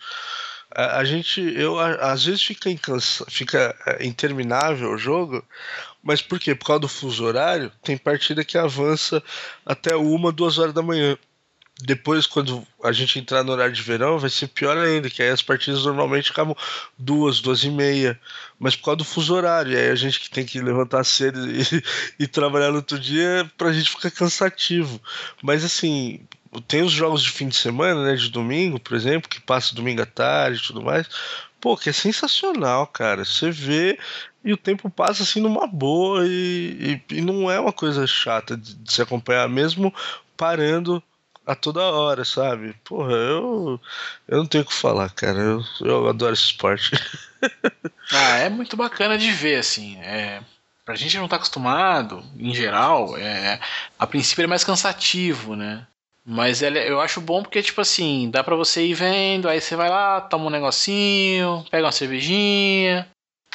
A, 0.76 0.98
a 0.98 1.04
gente, 1.04 1.42
eu 1.42 1.80
às 1.80 2.26
vezes 2.26 2.42
fica, 2.42 2.70
incansa, 2.70 3.26
fica 3.30 3.76
é, 3.86 4.06
interminável 4.06 4.92
o 4.92 4.98
jogo, 4.98 5.44
mas 6.02 6.22
por 6.22 6.40
quê? 6.40 6.56
Por 6.56 6.66
causa 6.66 6.82
do 6.82 6.88
fuso 6.88 7.24
horário, 7.24 7.72
tem 7.84 7.98
partida 7.98 8.44
que 8.44 8.58
avança 8.58 9.22
até 9.66 9.96
uma, 9.96 10.32
duas 10.32 10.58
horas 10.58 10.74
da 10.74 10.82
manhã. 10.82 11.18
Depois, 11.82 12.28
quando 12.28 12.66
a 12.84 12.92
gente 12.92 13.20
entrar 13.20 13.42
no 13.42 13.54
horário 13.54 13.74
de 13.74 13.82
verão, 13.82 14.20
vai 14.20 14.30
ser 14.30 14.48
pior 14.48 14.78
ainda, 14.78 15.10
que 15.10 15.24
aí 15.24 15.30
as 15.30 15.42
partidas 15.42 15.86
normalmente 15.86 16.32
acabam 16.32 16.56
duas, 16.98 17.40
duas 17.40 17.64
e 17.64 17.70
meia. 17.70 18.20
Mas 18.60 18.76
por 18.76 18.86
causa 18.86 18.98
do 18.98 19.06
fuso 19.06 19.34
horário, 19.34 19.78
aí 19.78 19.90
a 19.90 19.96
gente 19.96 20.20
que 20.20 20.30
tem 20.30 20.46
que 20.46 20.60
levantar 20.60 21.06
cedo 21.06 21.40
e, 21.50 21.64
e 22.20 22.28
trabalhar 22.28 22.70
no 22.70 22.78
outro 22.78 23.00
dia, 23.00 23.50
pra 23.58 23.72
gente 23.72 23.92
ficar 23.92 24.12
cansativo. 24.12 25.02
Mas 25.42 25.64
assim, 25.64 26.20
tem 26.68 26.82
os 26.82 26.92
jogos 26.92 27.24
de 27.24 27.30
fim 27.30 27.48
de 27.48 27.56
semana, 27.56 28.04
né? 28.04 28.16
De 28.16 28.30
domingo, 28.30 28.78
por 28.80 28.96
exemplo, 28.96 29.30
que 29.30 29.40
passa 29.40 29.74
domingo 29.74 30.02
à 30.02 30.06
tarde 30.06 30.60
e 30.62 30.68
tudo 30.68 30.82
mais. 30.82 31.08
Pô, 31.62 31.78
que 31.78 31.90
é 31.90 31.94
sensacional, 31.94 32.88
cara. 32.88 33.24
Você 33.24 33.52
vê 33.52 33.98
e 34.44 34.52
o 34.52 34.58
tempo 34.58 34.90
passa 34.90 35.24
assim 35.24 35.42
numa 35.42 35.66
boa 35.68 36.26
e, 36.26 37.02
e, 37.10 37.16
e 37.16 37.22
não 37.22 37.50
é 37.50 37.60
uma 37.60 37.74
coisa 37.74 38.06
chata 38.06 38.58
de, 38.58 38.74
de 38.76 38.94
se 38.94 39.02
acompanhar, 39.02 39.48
mesmo 39.48 39.94
parando 40.36 41.04
a 41.50 41.56
toda 41.56 41.82
hora, 41.82 42.24
sabe? 42.24 42.76
Porra, 42.84 43.12
eu, 43.14 43.82
eu 44.28 44.38
não 44.38 44.46
tenho 44.46 44.64
o 44.64 44.68
que 44.68 44.74
falar, 44.74 45.10
cara. 45.10 45.40
Eu, 45.40 45.64
eu 45.82 46.08
adoro 46.08 46.32
esse 46.32 46.44
esporte. 46.44 46.92
ah, 48.14 48.38
é 48.38 48.50
muito 48.50 48.78
bacana 48.78 49.18
de 49.18 49.32
ver, 49.32 49.56
assim. 49.56 49.98
É, 49.98 50.42
pra 50.86 50.94
gente 50.94 51.18
não 51.18 51.28
tá 51.28 51.38
acostumado, 51.38 52.24
em 52.38 52.54
geral, 52.54 53.18
é, 53.18 53.60
a 53.98 54.06
princípio 54.06 54.44
é 54.44 54.48
mais 54.48 54.64
cansativo, 54.64 55.56
né? 55.56 55.88
Mas 56.24 56.62
ele, 56.62 56.78
eu 56.88 57.02
acho 57.02 57.20
bom 57.20 57.42
porque, 57.42 57.64
tipo 57.64 57.82
assim, 57.82 58.30
dá 58.30 58.44
pra 58.44 58.56
você 58.56 58.86
ir 58.86 58.94
vendo, 58.94 59.50
aí 59.50 59.60
você 59.60 59.76
vai 59.76 59.90
lá, 59.90 60.22
toma 60.22 60.46
um 60.46 60.52
negocinho, 60.52 61.66
pega 61.72 61.86
uma 61.86 61.92
cervejinha, 61.92 63.08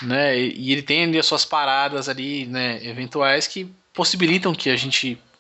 né? 0.03 0.37
E, 0.37 0.53
e 0.59 0.73
ele 0.73 0.83
tem 0.83 1.05
ali 1.05 1.17
as 1.17 1.27
suas 1.27 1.45
paradas 1.45 2.09
ali, 2.09 2.47
né, 2.47 2.85
eventuais 2.85 3.47
que 3.47 3.73
possibilitam 3.93 4.53
que 4.53 4.69
a 4.69 4.77
gente 4.77 5.17
é 5.17 5.34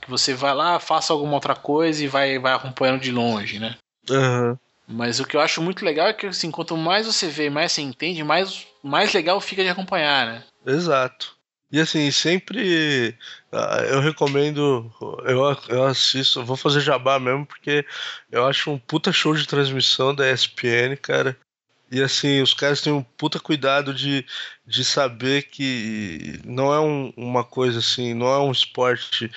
que 0.00 0.08
você 0.08 0.34
vai 0.34 0.54
lá, 0.54 0.78
faça 0.78 1.12
alguma 1.12 1.34
outra 1.34 1.54
coisa 1.54 2.02
e 2.04 2.08
vai, 2.08 2.38
vai 2.38 2.52
acompanhando 2.52 3.00
de 3.00 3.10
longe, 3.10 3.58
né? 3.58 3.76
Uhum. 4.10 4.56
Mas 4.88 5.18
o 5.18 5.24
que 5.24 5.36
eu 5.36 5.40
acho 5.40 5.60
muito 5.60 5.84
legal 5.84 6.06
é 6.06 6.12
que 6.12 6.26
assim, 6.26 6.50
quanto 6.50 6.76
mais 6.76 7.06
você 7.06 7.28
vê, 7.28 7.50
mais 7.50 7.72
você 7.72 7.82
entende, 7.82 8.22
mais, 8.22 8.66
mais 8.82 9.12
legal 9.12 9.40
fica 9.40 9.62
de 9.62 9.68
acompanhar, 9.68 10.26
né? 10.26 10.44
Exato. 10.64 11.36
E 11.70 11.80
assim, 11.80 12.10
sempre 12.12 13.18
ah, 13.52 13.82
eu 13.88 14.00
recomendo, 14.00 14.90
eu, 15.24 15.56
eu 15.68 15.84
assisto, 15.84 16.44
vou 16.44 16.56
fazer 16.56 16.80
jabá 16.80 17.18
mesmo, 17.18 17.44
porque 17.44 17.84
eu 18.30 18.46
acho 18.46 18.70
um 18.70 18.78
puta 18.78 19.12
show 19.12 19.34
de 19.34 19.46
transmissão 19.46 20.14
da 20.14 20.30
ESPN, 20.30 20.96
cara. 21.02 21.36
E 21.90 22.02
assim, 22.02 22.42
os 22.42 22.52
caras 22.52 22.80
têm 22.80 22.92
um 22.92 23.02
puta 23.02 23.38
cuidado 23.38 23.94
de, 23.94 24.26
de 24.66 24.84
saber 24.84 25.44
que 25.44 26.40
não 26.44 26.72
é 26.72 26.80
um, 26.80 27.12
uma 27.16 27.44
coisa 27.44 27.78
assim, 27.78 28.12
não 28.12 28.26
é 28.26 28.38
um 28.40 28.50
esporte 28.50 29.30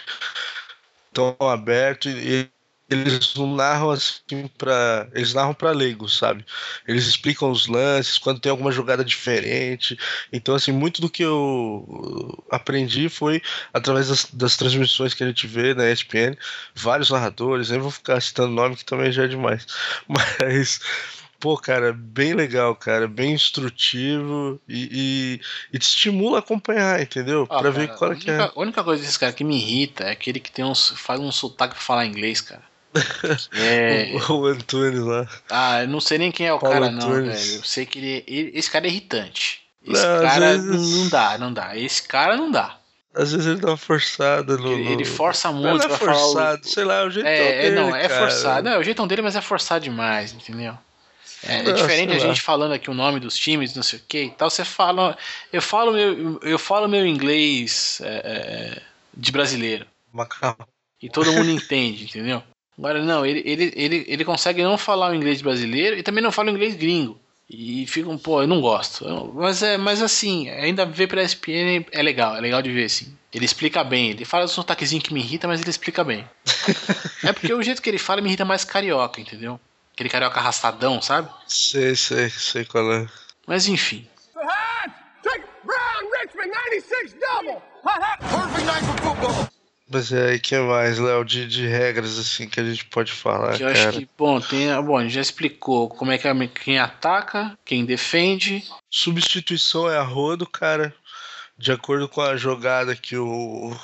tão 1.13 1.35
aberto 1.39 2.09
e 2.09 2.49
eles 2.89 3.35
não 3.35 3.55
narram 3.55 3.91
assim 3.91 4.47
para 4.57 5.07
eles 5.13 5.33
narram 5.33 5.53
para 5.53 5.71
leigos, 5.71 6.17
sabe? 6.17 6.43
Eles 6.87 7.05
explicam 7.05 7.51
os 7.51 7.67
lances 7.67 8.17
quando 8.17 8.39
tem 8.39 8.49
alguma 8.49 8.71
jogada 8.71 9.05
diferente. 9.05 9.97
Então 10.33 10.55
assim, 10.55 10.71
muito 10.71 10.99
do 11.01 11.09
que 11.09 11.23
eu 11.23 12.43
aprendi 12.49 13.07
foi 13.09 13.41
através 13.71 14.07
das, 14.07 14.25
das 14.33 14.57
transmissões 14.57 15.13
que 15.13 15.23
a 15.23 15.27
gente 15.27 15.45
vê 15.45 15.73
na 15.75 15.89
ESPN, 15.91 16.35
vários 16.73 17.11
narradores, 17.11 17.69
nem 17.69 17.79
vou 17.79 17.91
ficar 17.91 18.19
citando 18.21 18.49
nome 18.49 18.75
que 18.75 18.85
também 18.85 19.11
já 19.11 19.25
é 19.25 19.27
demais. 19.27 19.67
Mas 20.07 20.79
Pô, 21.39 21.57
cara, 21.57 21.93
bem 21.93 22.33
legal, 22.33 22.75
cara, 22.75 23.07
bem 23.07 23.33
instrutivo 23.33 24.59
e, 24.67 24.89
e, 24.91 25.41
e 25.73 25.79
te 25.79 25.83
estimula 25.83 26.37
a 26.37 26.39
acompanhar, 26.39 27.01
entendeu? 27.01 27.43
Ah, 27.43 27.59
pra 27.59 27.71
cara, 27.71 27.71
ver 27.71 27.95
qual 27.95 28.11
é 28.11 28.15
que 28.15 28.29
é. 28.29 28.39
A 28.39 28.51
única 28.57 28.83
coisa 28.83 29.01
desse 29.01 29.17
cara 29.17 29.31
que 29.31 29.43
me 29.43 29.55
irrita 29.55 30.03
é 30.03 30.11
aquele 30.11 30.39
que 30.39 30.51
tem 30.51 30.65
uns, 30.65 30.89
faz 30.97 31.19
um 31.19 31.31
sotaque 31.31 31.75
pra 31.75 31.83
falar 31.83 32.05
inglês, 32.05 32.41
cara. 32.41 32.63
É... 33.53 34.11
o, 34.29 34.33
o 34.33 34.45
Antunes 34.47 34.99
lá. 34.99 35.27
Ah, 35.49 35.83
eu 35.83 35.87
não 35.87 36.01
sei 36.01 36.17
nem 36.17 36.31
quem 36.31 36.47
é 36.47 36.53
o 36.53 36.59
Paulo 36.59 36.73
cara, 36.73 36.87
Antunes. 36.87 37.05
não, 37.05 37.33
velho. 37.33 37.55
Eu 37.55 37.63
sei 37.63 37.85
que 37.85 37.99
ele, 37.99 38.23
ele, 38.27 38.51
Esse 38.53 38.69
cara 38.69 38.85
é 38.87 38.89
irritante. 38.89 39.61
Esse 39.85 40.05
não, 40.05 40.21
cara 40.21 40.57
vezes... 40.57 40.97
não 40.97 41.09
dá, 41.09 41.37
não 41.37 41.53
dá. 41.53 41.77
Esse 41.77 42.03
cara 42.03 42.35
não 42.35 42.51
dá. 42.51 42.77
Às 43.13 43.31
vezes 43.31 43.47
ele 43.47 43.59
dá 43.59 43.69
uma 43.69 43.77
forçada 43.77 44.57
no. 44.57 44.73
Ele, 44.73 44.91
ele 44.91 45.05
força 45.05 45.51
muito. 45.51 45.87
Não 45.87 45.95
é 45.95 45.97
forçado, 45.97 46.61
o... 46.63 46.67
sei 46.67 46.83
lá, 46.83 46.95
é 46.95 47.05
o 47.05 47.09
jeitão 47.09 47.31
é, 47.31 47.61
dele. 47.61 47.75
Não, 47.75 47.95
é 47.95 48.07
cara. 48.07 48.21
forçado. 48.21 48.63
Não, 48.63 48.71
é 48.71 48.77
o 48.77 48.83
jeitão 48.83 49.07
dele, 49.07 49.21
mas 49.21 49.35
é 49.35 49.41
forçado 49.41 49.83
demais, 49.83 50.33
entendeu? 50.33 50.77
É, 51.47 51.59
é 51.59 51.71
diferente 51.71 52.13
a 52.13 52.19
gente 52.19 52.41
falando 52.41 52.73
aqui 52.73 52.89
o 52.89 52.93
nome 52.93 53.19
dos 53.19 53.37
times, 53.37 53.75
não 53.75 53.83
sei 53.83 53.99
o 53.99 54.01
que 54.07 54.23
e 54.23 54.31
tal. 54.31 54.49
Você 54.49 54.65
fala. 54.65 55.17
Eu 55.51 55.61
falo 55.61 55.93
meu, 55.93 56.39
eu 56.41 56.59
falo 56.59 56.87
meu 56.87 57.05
inglês 57.05 58.01
é, 58.03 58.77
é, 58.77 58.81
de 59.15 59.31
brasileiro. 59.31 59.85
Macau. 60.11 60.57
E 61.01 61.09
todo 61.09 61.31
mundo 61.31 61.49
entende, 61.51 62.03
entendeu? 62.03 62.43
Agora, 62.77 63.03
não, 63.03 63.25
ele, 63.25 63.41
ele, 63.45 63.73
ele, 63.75 64.05
ele 64.07 64.25
consegue 64.25 64.63
não 64.63 64.77
falar 64.77 65.11
o 65.11 65.15
inglês 65.15 65.41
brasileiro 65.41 65.97
e 65.97 66.03
também 66.03 66.23
não 66.23 66.31
fala 66.31 66.49
o 66.49 66.55
inglês 66.55 66.75
gringo. 66.75 67.19
E 67.49 67.87
ficam, 67.87 68.17
pô, 68.17 68.43
eu 68.43 68.47
não 68.47 68.61
gosto. 68.61 69.05
Mas 69.33 69.63
é, 69.63 69.75
mas 69.75 70.01
assim, 70.03 70.47
ainda 70.49 70.85
ver 70.85 71.07
pra 71.07 71.23
ESPN 71.23 71.85
é 71.91 72.03
legal, 72.03 72.37
é 72.37 72.39
legal 72.39 72.61
de 72.61 72.71
ver, 72.71 72.85
assim. 72.85 73.11
Ele 73.33 73.45
explica 73.45 73.83
bem, 73.83 74.11
ele 74.11 74.23
fala 74.23 74.45
um 74.45 74.47
sotaquezinho 74.47 75.01
que 75.01 75.13
me 75.13 75.19
irrita, 75.19 75.47
mas 75.47 75.59
ele 75.59 75.69
explica 75.69 76.03
bem. 76.03 76.27
é 77.23 77.33
porque 77.33 77.51
o 77.51 77.61
jeito 77.61 77.81
que 77.81 77.89
ele 77.89 77.97
fala 77.97 78.21
me 78.21 78.29
irrita 78.29 78.45
mais 78.45 78.63
carioca, 78.63 79.19
entendeu? 79.19 79.59
Aquele 79.99 80.09
carioca 80.09 80.39
arrastadão, 80.39 81.01
sabe? 81.01 81.29
Sei, 81.45 81.93
sei, 81.93 82.29
sei 82.29 82.63
qual 82.63 82.89
é. 82.93 83.05
Mas 83.45 83.67
enfim. 83.67 84.07
Mas 89.89 90.13
é 90.13 90.29
aí 90.29 90.39
que 90.39 90.57
mais, 90.57 90.99
Léo, 90.99 91.25
de, 91.25 91.45
de 91.45 91.67
regras 91.67 92.17
assim 92.17 92.47
que 92.47 92.61
a 92.61 92.63
gente 92.63 92.85
pode 92.85 93.11
falar. 93.11 93.57
Que 93.57 93.63
eu 93.63 93.73
cara. 93.73 93.89
acho 93.89 93.99
que, 93.99 94.09
bom, 94.17 94.39
tem. 94.39 94.69
Bom, 94.81 94.97
a 94.97 95.03
gente 95.03 95.15
já 95.15 95.19
explicou 95.19 95.89
como 95.89 96.13
é 96.13 96.17
que 96.17 96.29
é 96.29 96.47
quem 96.47 96.79
ataca, 96.79 97.59
quem 97.65 97.83
defende. 97.83 98.63
Substituição 98.89 99.89
é 99.89 99.97
a 99.97 100.01
rodo, 100.01 100.47
cara. 100.47 100.95
De 101.57 101.73
acordo 101.73 102.07
com 102.07 102.21
a 102.21 102.37
jogada 102.37 102.95
que 102.95 103.17
o 103.17 103.75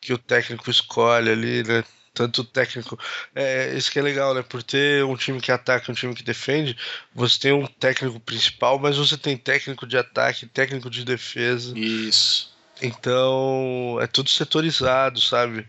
que 0.00 0.12
o 0.12 0.18
técnico 0.18 0.68
escolhe 0.68 1.30
ali, 1.30 1.62
né? 1.62 1.84
Tanto 2.12 2.44
técnico. 2.44 2.98
É, 3.34 3.74
isso 3.76 3.90
que 3.90 3.98
é 3.98 4.02
legal, 4.02 4.34
né? 4.34 4.42
Por 4.42 4.62
ter 4.62 5.04
um 5.04 5.16
time 5.16 5.40
que 5.40 5.52
ataca 5.52 5.86
e 5.88 5.92
um 5.92 5.94
time 5.94 6.14
que 6.14 6.22
defende, 6.22 6.76
você 7.14 7.38
tem 7.38 7.52
um 7.52 7.66
técnico 7.66 8.20
principal, 8.20 8.78
mas 8.78 8.96
você 8.96 9.16
tem 9.16 9.36
técnico 9.36 9.86
de 9.86 9.96
ataque, 9.96 10.46
técnico 10.46 10.90
de 10.90 11.04
defesa. 11.04 11.76
Isso. 11.78 12.50
Então, 12.82 13.98
é 14.00 14.06
tudo 14.06 14.30
setorizado, 14.30 15.20
sabe? 15.20 15.66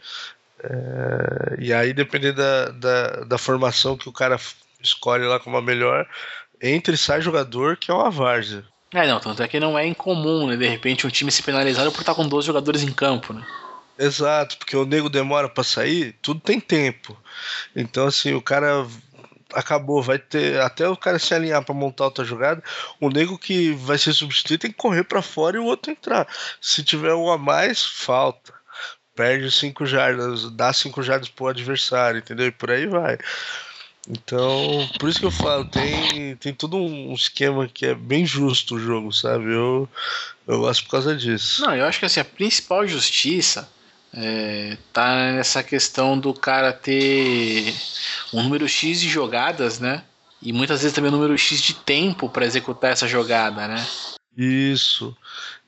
É, 0.63 1.55
e 1.59 1.73
aí, 1.73 1.93
dependendo 1.93 2.37
da, 2.37 2.69
da, 2.69 3.07
da, 3.23 3.37
formação 3.37 3.97
que 3.97 4.07
o 4.07 4.13
cara 4.13 4.39
escolhe 4.81 5.25
lá 5.25 5.39
como 5.39 5.57
a 5.57 5.61
melhor, 5.61 6.07
entra 6.61 6.93
e 6.93 6.97
sai 6.97 7.21
jogador 7.21 7.77
que 7.77 7.89
é 7.89 7.93
uma 7.93 8.11
várzea. 8.11 8.63
É, 8.93 9.07
não, 9.07 9.19
tanto 9.19 9.41
é 9.41 9.47
que 9.47 9.59
não 9.59 9.77
é 9.77 9.87
incomum, 9.87 10.47
né? 10.47 10.57
De 10.57 10.67
repente 10.67 11.07
um 11.07 11.09
time 11.09 11.31
se 11.31 11.41
penalizado 11.41 11.91
por 11.91 12.01
estar 12.01 12.13
com 12.13 12.27
12 12.27 12.45
jogadores 12.45 12.83
em 12.83 12.91
campo, 12.91 13.33
né? 13.33 13.43
Exato, 14.01 14.57
porque 14.57 14.75
o 14.75 14.83
nego 14.83 15.09
demora 15.09 15.47
para 15.47 15.63
sair, 15.63 16.15
tudo 16.23 16.39
tem 16.39 16.59
tempo. 16.59 17.15
Então, 17.75 18.07
assim, 18.07 18.33
o 18.33 18.41
cara 18.41 18.87
acabou, 19.53 20.01
vai 20.01 20.17
ter 20.17 20.59
até 20.59 20.89
o 20.89 20.97
cara 20.97 21.19
se 21.19 21.35
alinhar 21.35 21.63
para 21.63 21.75
montar 21.75 22.05
outra 22.05 22.25
jogada. 22.25 22.63
O 22.99 23.09
nego 23.09 23.37
que 23.37 23.73
vai 23.73 23.99
ser 23.99 24.13
substituído 24.13 24.61
tem 24.61 24.71
que 24.71 24.77
correr 24.77 25.03
para 25.03 25.21
fora 25.21 25.57
e 25.57 25.59
o 25.59 25.65
outro 25.65 25.91
entrar. 25.91 26.27
Se 26.59 26.83
tiver 26.83 27.13
um 27.13 27.29
a 27.29 27.37
mais, 27.37 27.85
falta. 27.85 28.51
Perde 29.15 29.51
cinco 29.51 29.85
jardas, 29.85 30.49
dá 30.49 30.73
cinco 30.73 31.03
jardas 31.03 31.29
pro 31.29 31.47
adversário, 31.47 32.17
entendeu? 32.17 32.47
E 32.47 32.51
por 32.51 32.71
aí 32.71 32.87
vai. 32.87 33.19
Então, 34.09 34.89
por 34.99 35.09
isso 35.09 35.19
que 35.19 35.25
eu 35.27 35.31
falo, 35.31 35.63
tem, 35.65 36.35
tem 36.37 36.55
todo 36.55 36.75
um 36.77 37.13
esquema 37.13 37.67
que 37.67 37.85
é 37.85 37.93
bem 37.93 38.25
justo 38.25 38.75
o 38.75 38.79
jogo, 38.79 39.13
sabe? 39.13 39.53
Eu, 39.53 39.87
eu 40.47 40.61
gosto 40.61 40.85
por 40.85 40.91
causa 40.91 41.15
disso. 41.15 41.61
Não, 41.61 41.75
eu 41.75 41.85
acho 41.85 41.99
que 41.99 42.05
assim, 42.05 42.19
a 42.19 42.25
principal 42.25 42.87
justiça 42.87 43.69
é, 44.13 44.77
tá 44.91 45.31
nessa 45.31 45.63
questão 45.63 46.17
do 46.17 46.33
cara 46.33 46.73
ter 46.73 47.73
um 48.33 48.43
número 48.43 48.67
X 48.67 48.99
de 48.99 49.09
jogadas, 49.09 49.79
né? 49.79 50.03
E 50.41 50.51
muitas 50.51 50.81
vezes 50.81 50.93
também 50.93 51.09
um 51.11 51.15
número 51.15 51.37
X 51.37 51.61
de 51.61 51.73
tempo 51.73 52.27
para 52.27 52.45
executar 52.45 52.91
essa 52.91 53.07
jogada, 53.07 53.67
né? 53.67 53.85
Isso. 54.35 55.15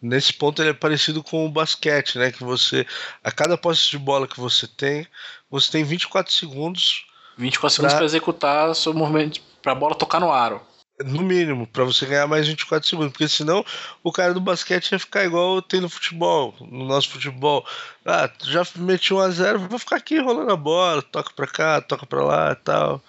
Nesse 0.02 0.34
ponto 0.34 0.62
ele 0.62 0.72
é 0.72 0.74
parecido 0.74 1.24
com 1.24 1.46
o 1.46 1.52
basquete, 1.52 2.18
né? 2.18 2.32
Que 2.32 2.44
você, 2.44 2.86
a 3.24 3.32
cada 3.32 3.58
posse 3.58 3.90
de 3.90 3.98
bola 3.98 4.28
que 4.28 4.40
você 4.40 4.68
tem, 4.68 5.08
você 5.50 5.72
tem 5.72 5.84
24 5.84 6.34
segundos. 6.34 7.06
24 7.38 7.76
segundos 7.76 7.96
para 7.96 8.06
executar 8.06 8.76
seu 8.76 8.94
movimento, 8.94 9.42
para 9.62 9.72
a 9.72 9.76
bola 9.76 9.96
tocar 9.96 10.20
no 10.20 10.32
aro. 10.32 10.62
No 11.00 11.24
mínimo, 11.24 11.66
para 11.66 11.84
você 11.84 12.06
ganhar 12.06 12.28
mais 12.28 12.48
24 12.48 12.88
segundos. 12.88 13.12
Porque 13.12 13.28
senão 13.28 13.66
o 14.04 14.12
cara 14.12 14.34
do 14.34 14.40
basquete 14.40 14.92
ia 14.92 15.00
ficar 15.00 15.26
igual 15.26 15.62
tem 15.62 15.82
no 15.82 15.90
futebol, 15.90 16.56
no 16.60 16.86
nosso 16.86 17.10
futebol. 17.10 17.66
Ah, 18.06 18.30
já 18.44 18.66
meti 18.76 19.14
1 19.14 19.20
a 19.20 19.30
0 19.32 19.60
vou 19.68 19.80
ficar 19.80 19.96
aqui 19.96 20.20
rolando 20.20 20.52
a 20.52 20.56
bola, 20.56 21.02
toca 21.02 21.32
pra 21.36 21.48
cá, 21.48 21.82
toca 21.82 22.06
pra 22.06 22.24
lá 22.24 22.56
tal. 22.56 23.04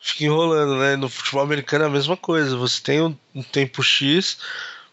Fica 0.00 0.24
enrolando, 0.24 0.76
né? 0.78 0.96
No 0.96 1.08
futebol 1.08 1.42
americano 1.42 1.84
é 1.84 1.86
a 1.86 1.90
mesma 1.90 2.16
coisa. 2.16 2.56
Você 2.56 2.82
tem 2.82 3.00
um, 3.00 3.16
um 3.32 3.42
tempo 3.42 3.82
X 3.84 4.38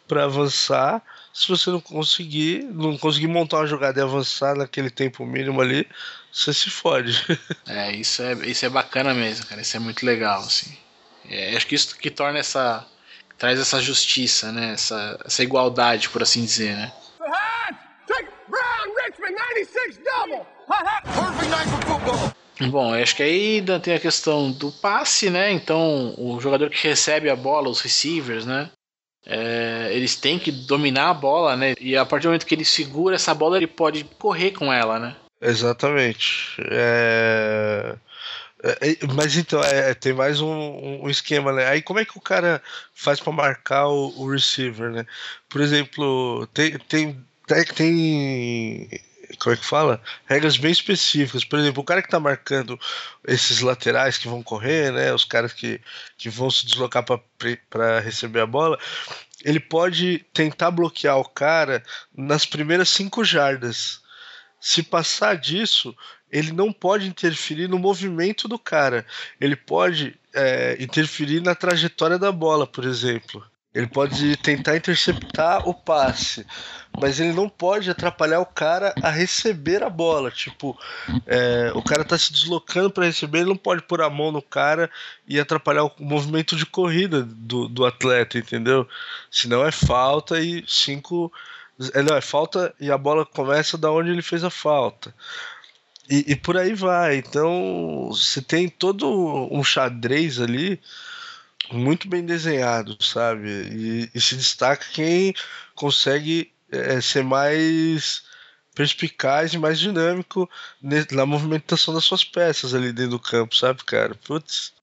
para 0.07 0.25
avançar. 0.25 1.01
Se 1.33 1.47
você 1.47 1.71
não 1.71 1.81
conseguir, 1.81 2.63
não 2.63 2.97
conseguir 2.97 3.27
montar 3.27 3.57
uma 3.57 3.67
jogada 3.67 3.99
e 3.99 4.03
avançar 4.03 4.55
naquele 4.55 4.89
tempo 4.89 5.25
mínimo 5.25 5.61
ali, 5.61 5.87
você 6.31 6.53
se 6.53 6.69
fode. 6.69 7.25
É, 7.67 7.91
isso 7.95 8.21
é, 8.23 8.33
isso 8.47 8.65
é 8.65 8.69
bacana 8.69 9.13
mesmo, 9.13 9.45
cara. 9.45 9.61
Isso 9.61 9.77
é 9.77 9.79
muito 9.79 10.03
legal, 10.05 10.41
assim. 10.41 10.75
É, 11.29 11.55
acho 11.55 11.67
que 11.67 11.75
isso 11.75 11.97
que 11.97 12.09
torna 12.09 12.39
essa. 12.39 12.85
traz 13.37 13.59
essa 13.59 13.81
justiça, 13.81 14.51
né? 14.51 14.73
Essa, 14.73 15.19
essa 15.25 15.43
igualdade, 15.43 16.09
por 16.09 16.23
assim 16.23 16.43
dizer, 16.43 16.75
né? 16.75 16.91
Bom, 22.69 22.93
acho 22.93 23.15
que 23.15 23.23
aí 23.23 23.57
ainda 23.57 23.79
tem 23.79 23.93
a 23.93 23.99
questão 23.99 24.51
do 24.51 24.71
passe, 24.71 25.29
né? 25.29 25.51
Então, 25.51 26.13
o 26.17 26.39
jogador 26.41 26.69
que 26.69 26.87
recebe 26.87 27.29
a 27.29 27.35
bola, 27.35 27.69
os 27.69 27.79
receivers, 27.79 28.45
né? 28.45 28.69
É, 29.25 29.89
eles 29.91 30.15
têm 30.15 30.39
que 30.39 30.51
dominar 30.51 31.09
a 31.09 31.13
bola, 31.13 31.55
né? 31.55 31.73
E 31.79 31.95
a 31.95 32.05
partir 32.05 32.23
do 32.23 32.29
momento 32.29 32.45
que 32.45 32.55
ele 32.55 32.65
segura 32.65 33.15
essa 33.15 33.33
bola, 33.33 33.57
ele 33.57 33.67
pode 33.67 34.03
correr 34.17 34.51
com 34.51 34.73
ela, 34.73 34.99
né? 34.99 35.15
Exatamente. 35.41 36.55
É... 36.69 37.95
É, 38.61 38.89
é, 38.91 38.97
mas 39.13 39.37
então, 39.37 39.61
é, 39.63 39.93
tem 39.93 40.13
mais 40.13 40.41
um, 40.41 41.03
um, 41.03 41.09
esquema, 41.09 41.53
né? 41.53 41.67
Aí 41.67 41.81
como 41.81 41.99
é 41.99 42.05
que 42.05 42.17
o 42.17 42.21
cara 42.21 42.61
faz 42.93 43.19
para 43.19 43.31
marcar 43.31 43.87
o, 43.87 44.13
o, 44.17 44.29
receiver, 44.29 44.91
né? 44.91 45.05
Por 45.47 45.61
exemplo, 45.61 46.45
tem, 46.47 46.77
tem, 46.77 47.25
tem, 47.75 48.89
como 49.39 49.53
é 49.53 49.57
que 49.57 49.65
fala? 49.65 50.01
Regras 50.25 50.57
bem 50.57 50.71
específicas. 50.71 51.45
Por 51.45 51.57
exemplo, 51.57 51.81
o 51.81 51.85
cara 51.85 52.01
que 52.01 52.09
tá 52.09 52.19
marcando 52.19 52.77
esses 53.25 53.61
laterais 53.61 54.17
que 54.17 54.27
vão 54.27 54.43
correr, 54.43 54.91
né? 54.91 55.13
Os 55.13 55.23
caras 55.23 55.53
que, 55.53 55.79
que 56.17 56.29
vão 56.29 56.51
se 56.51 56.65
deslocar 56.65 57.03
para 57.03 57.99
receber 58.01 58.41
a 58.41 58.45
bola, 58.45 58.77
ele 59.43 59.59
pode 59.59 60.19
tentar 60.33 60.71
bloquear 60.71 61.17
o 61.17 61.29
cara 61.29 61.81
nas 62.13 62.45
primeiras 62.45 62.89
cinco 62.89 63.23
jardas. 63.23 64.01
Se 64.59 64.83
passar 64.83 65.37
disso, 65.37 65.95
ele 66.31 66.51
não 66.51 66.71
pode 66.71 67.07
interferir 67.07 67.67
no 67.67 67.79
movimento 67.79 68.47
do 68.47 68.59
cara. 68.59 69.05
Ele 69.39 69.55
pode 69.55 70.15
é, 70.33 70.77
interferir 70.79 71.41
na 71.41 71.55
trajetória 71.55 72.17
da 72.17 72.31
bola, 72.31 72.67
por 72.67 72.85
exemplo. 72.85 73.43
Ele 73.73 73.85
pode 73.85 74.35
tentar 74.37 74.75
interceptar 74.75 75.67
o 75.69 75.73
passe, 75.75 76.43
mas 76.99 77.19
ele 77.19 77.33
não 77.33 77.47
pode 77.47 77.87
atrapalhar 77.89 78.39
o 78.39 78.45
cara 78.45 78.95
a 79.01 79.11
receber 79.11 79.83
a 79.83 79.89
bola. 79.89 80.31
Tipo, 80.31 80.77
é, 81.27 81.71
o 81.75 81.83
cara 81.83 82.03
tá 82.03 82.17
se 82.17 82.33
deslocando 82.33 82.89
para 82.89 83.05
receber, 83.05 83.39
ele 83.39 83.49
não 83.49 83.55
pode 83.55 83.83
pôr 83.83 84.01
a 84.01 84.09
mão 84.09 84.31
no 84.31 84.41
cara 84.41 84.89
e 85.27 85.39
atrapalhar 85.39 85.83
o 85.83 85.91
movimento 85.99 86.55
de 86.55 86.65
corrida 86.65 87.21
do, 87.21 87.69
do 87.69 87.85
atleta, 87.85 88.39
entendeu? 88.39 88.87
Senão 89.29 89.63
é 89.63 89.71
falta 89.71 90.39
e 90.39 90.63
cinco. 90.67 91.31
É, 91.93 92.01
não, 92.01 92.17
é 92.17 92.21
falta 92.21 92.73
e 92.79 92.91
a 92.91 92.97
bola 92.97 93.23
começa 93.23 93.77
da 93.77 93.91
onde 93.91 94.09
ele 94.09 94.23
fez 94.23 94.43
a 94.43 94.49
falta. 94.49 95.13
E, 96.09 96.31
e 96.31 96.35
por 96.35 96.57
aí 96.57 96.73
vai. 96.73 97.17
Então, 97.17 98.07
você 98.09 98.41
tem 98.41 98.67
todo 98.67 99.07
um 99.51 99.63
xadrez 99.63 100.39
ali 100.39 100.81
muito 101.71 102.07
bem 102.07 102.25
desenhado, 102.25 102.97
sabe? 103.03 103.47
E, 103.71 104.11
e 104.13 104.21
se 104.21 104.35
destaca 104.35 104.85
quem 104.93 105.33
consegue 105.75 106.51
é, 106.71 106.99
ser 107.01 107.23
mais 107.23 108.23
perspicaz 108.73 109.53
e 109.53 109.57
mais 109.57 109.79
dinâmico 109.79 110.49
na 111.11 111.25
movimentação 111.25 111.93
das 111.93 112.05
suas 112.05 112.23
peças 112.23 112.73
ali 112.73 112.93
dentro 112.93 113.11
do 113.11 113.19
campo, 113.19 113.55
sabe, 113.55 113.83
cara? 113.83 114.15
Putz. 114.15 114.73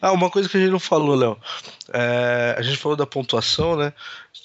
Ah, 0.00 0.12
uma 0.12 0.30
coisa 0.30 0.48
que 0.48 0.56
a 0.56 0.60
gente 0.60 0.70
não 0.70 0.80
falou, 0.80 1.14
Léo. 1.14 1.38
É, 1.92 2.54
a 2.58 2.62
gente 2.62 2.76
falou 2.76 2.96
da 2.96 3.06
pontuação, 3.06 3.76
né? 3.76 3.92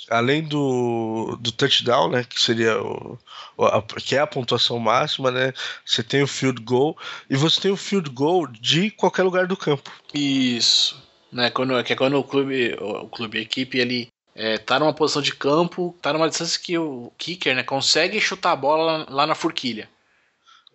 além 0.09 0.43
do, 0.43 1.37
do 1.39 1.51
touchdown, 1.51 2.09
né, 2.09 2.25
que 2.27 2.41
seria 2.41 2.81
o, 2.81 3.17
a, 3.59 3.81
que 3.81 4.15
é 4.15 4.19
a 4.19 4.27
pontuação 4.27 4.79
máxima, 4.79 5.31
né, 5.31 5.53
você 5.85 6.01
tem 6.03 6.23
o 6.23 6.27
field 6.27 6.61
goal 6.61 6.97
e 7.29 7.35
você 7.35 7.61
tem 7.61 7.71
o 7.71 7.77
field 7.77 8.09
goal 8.09 8.47
de 8.47 8.89
qualquer 8.91 9.23
lugar 9.23 9.47
do 9.47 9.55
campo. 9.55 9.91
Isso, 10.13 11.01
né, 11.31 11.49
quando 11.51 11.81
que 11.83 11.93
é 11.93 11.95
quando 11.95 12.17
o 12.17 12.23
clube, 12.23 12.75
o 12.79 13.07
clube, 13.07 13.37
a 13.37 13.41
equipe 13.41 13.77
ele 13.77 14.07
é, 14.35 14.57
tá 14.57 14.79
numa 14.79 14.93
posição 14.93 15.21
de 15.21 15.33
campo, 15.33 15.95
tá 16.01 16.11
numa 16.11 16.29
distância 16.29 16.59
que 16.59 16.77
o 16.77 17.11
kicker, 17.17 17.55
né, 17.55 17.63
consegue 17.63 18.19
chutar 18.19 18.51
a 18.51 18.55
bola 18.55 19.05
lá, 19.09 19.27
na 19.27 19.35
forquilha. 19.35 19.89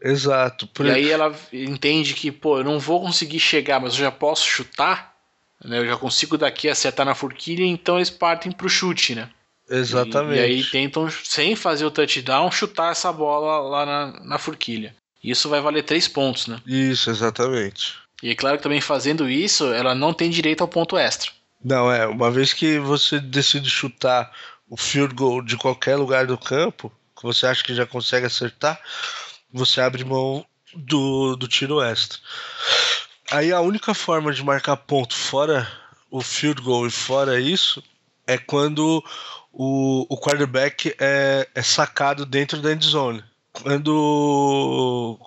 Exato. 0.05 0.67
Por... 0.67 0.87
E 0.87 0.91
aí 0.91 1.11
ela 1.11 1.35
entende 1.53 2.15
que, 2.15 2.31
pô, 2.31 2.59
eu 2.59 2.65
não 2.65 2.79
vou 2.79 3.01
conseguir 3.01 3.41
chegar, 3.41 3.81
mas 3.81 3.95
eu 3.95 4.01
já 4.01 4.11
posso 4.13 4.45
chutar 4.45 5.15
né? 5.65 5.79
Eu 5.79 5.87
já 5.87 5.97
consigo 5.97 6.37
daqui 6.37 6.69
acertar 6.69 7.07
na 7.07 7.15
forquilha, 7.15 7.65
então 7.65 7.97
eles 7.97 8.11
partem 8.11 8.53
pro 8.53 8.69
chute, 8.69 9.15
né? 9.15 9.31
Exatamente. 9.69 10.39
E, 10.39 10.41
e, 10.41 10.45
aí 10.45 10.65
tentam, 10.65 11.09
sem 11.11 11.57
fazer 11.57 11.87
o 11.87 11.91
touchdown, 11.91 12.51
chutar 12.53 12.93
essa 12.93 13.11
bola 13.11 13.61
lá 13.69 13.87
na, 13.87 14.21
na 14.25 14.39
forquilha. 14.39 14.95
Isso 15.23 15.49
vai 15.49 15.61
valer 15.61 15.83
três 15.83 16.07
pontos, 16.07 16.47
né? 16.47 16.61
Isso, 16.67 17.09
exatamente. 17.09 17.95
E 18.23 18.31
é 18.31 18.35
claro 18.35 18.59
que 18.59 18.63
também 18.63 18.81
fazendo 18.81 19.29
isso, 19.29 19.73
ela 19.73 19.95
não 19.95 20.13
tem 20.13 20.29
direito 20.29 20.61
ao 20.61 20.69
ponto 20.69 20.99
extra. 20.99 21.31
Não, 21.65 21.91
é. 21.91 22.07
Uma 22.07 22.31
vez 22.31 22.53
que 22.53 22.79
você 22.79 23.19
decide 23.19 23.71
chutar 23.71 24.31
o 24.69 24.77
field 24.77 25.15
goal 25.15 25.43
de 25.43 25.57
qualquer 25.57 25.97
lugar 25.97 26.27
do 26.27 26.37
campo, 26.37 26.93
que 27.17 27.23
você 27.23 27.47
acha 27.47 27.65
que 27.65 27.75
já 27.75 27.87
consegue 27.87 28.27
acertar, 28.27 28.79
você 29.55 29.81
abre 29.81 30.05
mão 30.05 30.45
do, 30.75 31.37
do 31.37 31.47
tiro 31.47 31.81
extra. 31.81 32.19
Aí 33.31 33.53
a 33.53 33.61
única 33.61 33.95
forma 33.95 34.33
de 34.33 34.43
marcar 34.43 34.77
ponto 34.77 35.15
fora 35.15 35.71
o 36.11 36.21
field 36.21 36.61
goal 36.61 36.87
e 36.87 36.91
fora 36.91 37.41
isso 37.41 37.83
é 38.27 38.37
quando 38.37 39.03
o, 39.53 40.07
o 40.09 40.19
quarterback 40.19 40.95
é, 40.99 41.49
é 41.55 41.63
sacado 41.63 42.27
dentro 42.27 42.61
da 42.61 42.73
end 42.73 42.85
zone. 42.85 43.23
Quando 43.53 45.19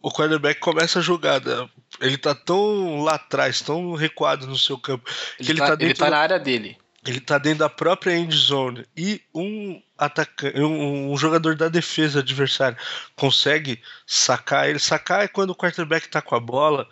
o 0.00 0.10
quarterback 0.10 0.60
começa 0.60 1.00
a 1.00 1.02
jogada, 1.02 1.68
ele 2.00 2.16
tá 2.16 2.34
tão 2.34 3.02
lá 3.02 3.14
atrás, 3.14 3.60
tão 3.60 3.94
recuado 3.94 4.46
no 4.46 4.56
seu 4.56 4.78
campo, 4.78 5.10
ele 5.38 5.46
que 5.46 5.52
ele 5.52 5.58
tá, 5.58 5.66
tá 5.68 5.74
dentro 5.74 5.86
ele 5.86 5.94
tá 5.94 6.10
na 6.10 6.18
área 6.18 6.38
dele. 6.38 6.78
Ele 7.06 7.20
tá 7.20 7.38
dentro 7.38 7.58
da 7.58 7.68
própria 7.68 8.16
end 8.16 8.34
zone 8.34 8.86
e 8.96 9.20
um 9.34 9.82
atacante, 9.96 10.58
um, 10.60 11.12
um, 11.12 11.16
jogador 11.16 11.56
da 11.56 11.68
defesa 11.68 12.20
adversária 12.20 12.76
consegue 13.16 13.80
sacar 14.06 14.68
ele. 14.68 14.78
Sacar 14.78 15.24
é 15.24 15.28
quando 15.28 15.50
o 15.50 15.56
quarterback 15.56 16.08
tá 16.08 16.20
com 16.20 16.34
a 16.34 16.40
bola 16.40 16.88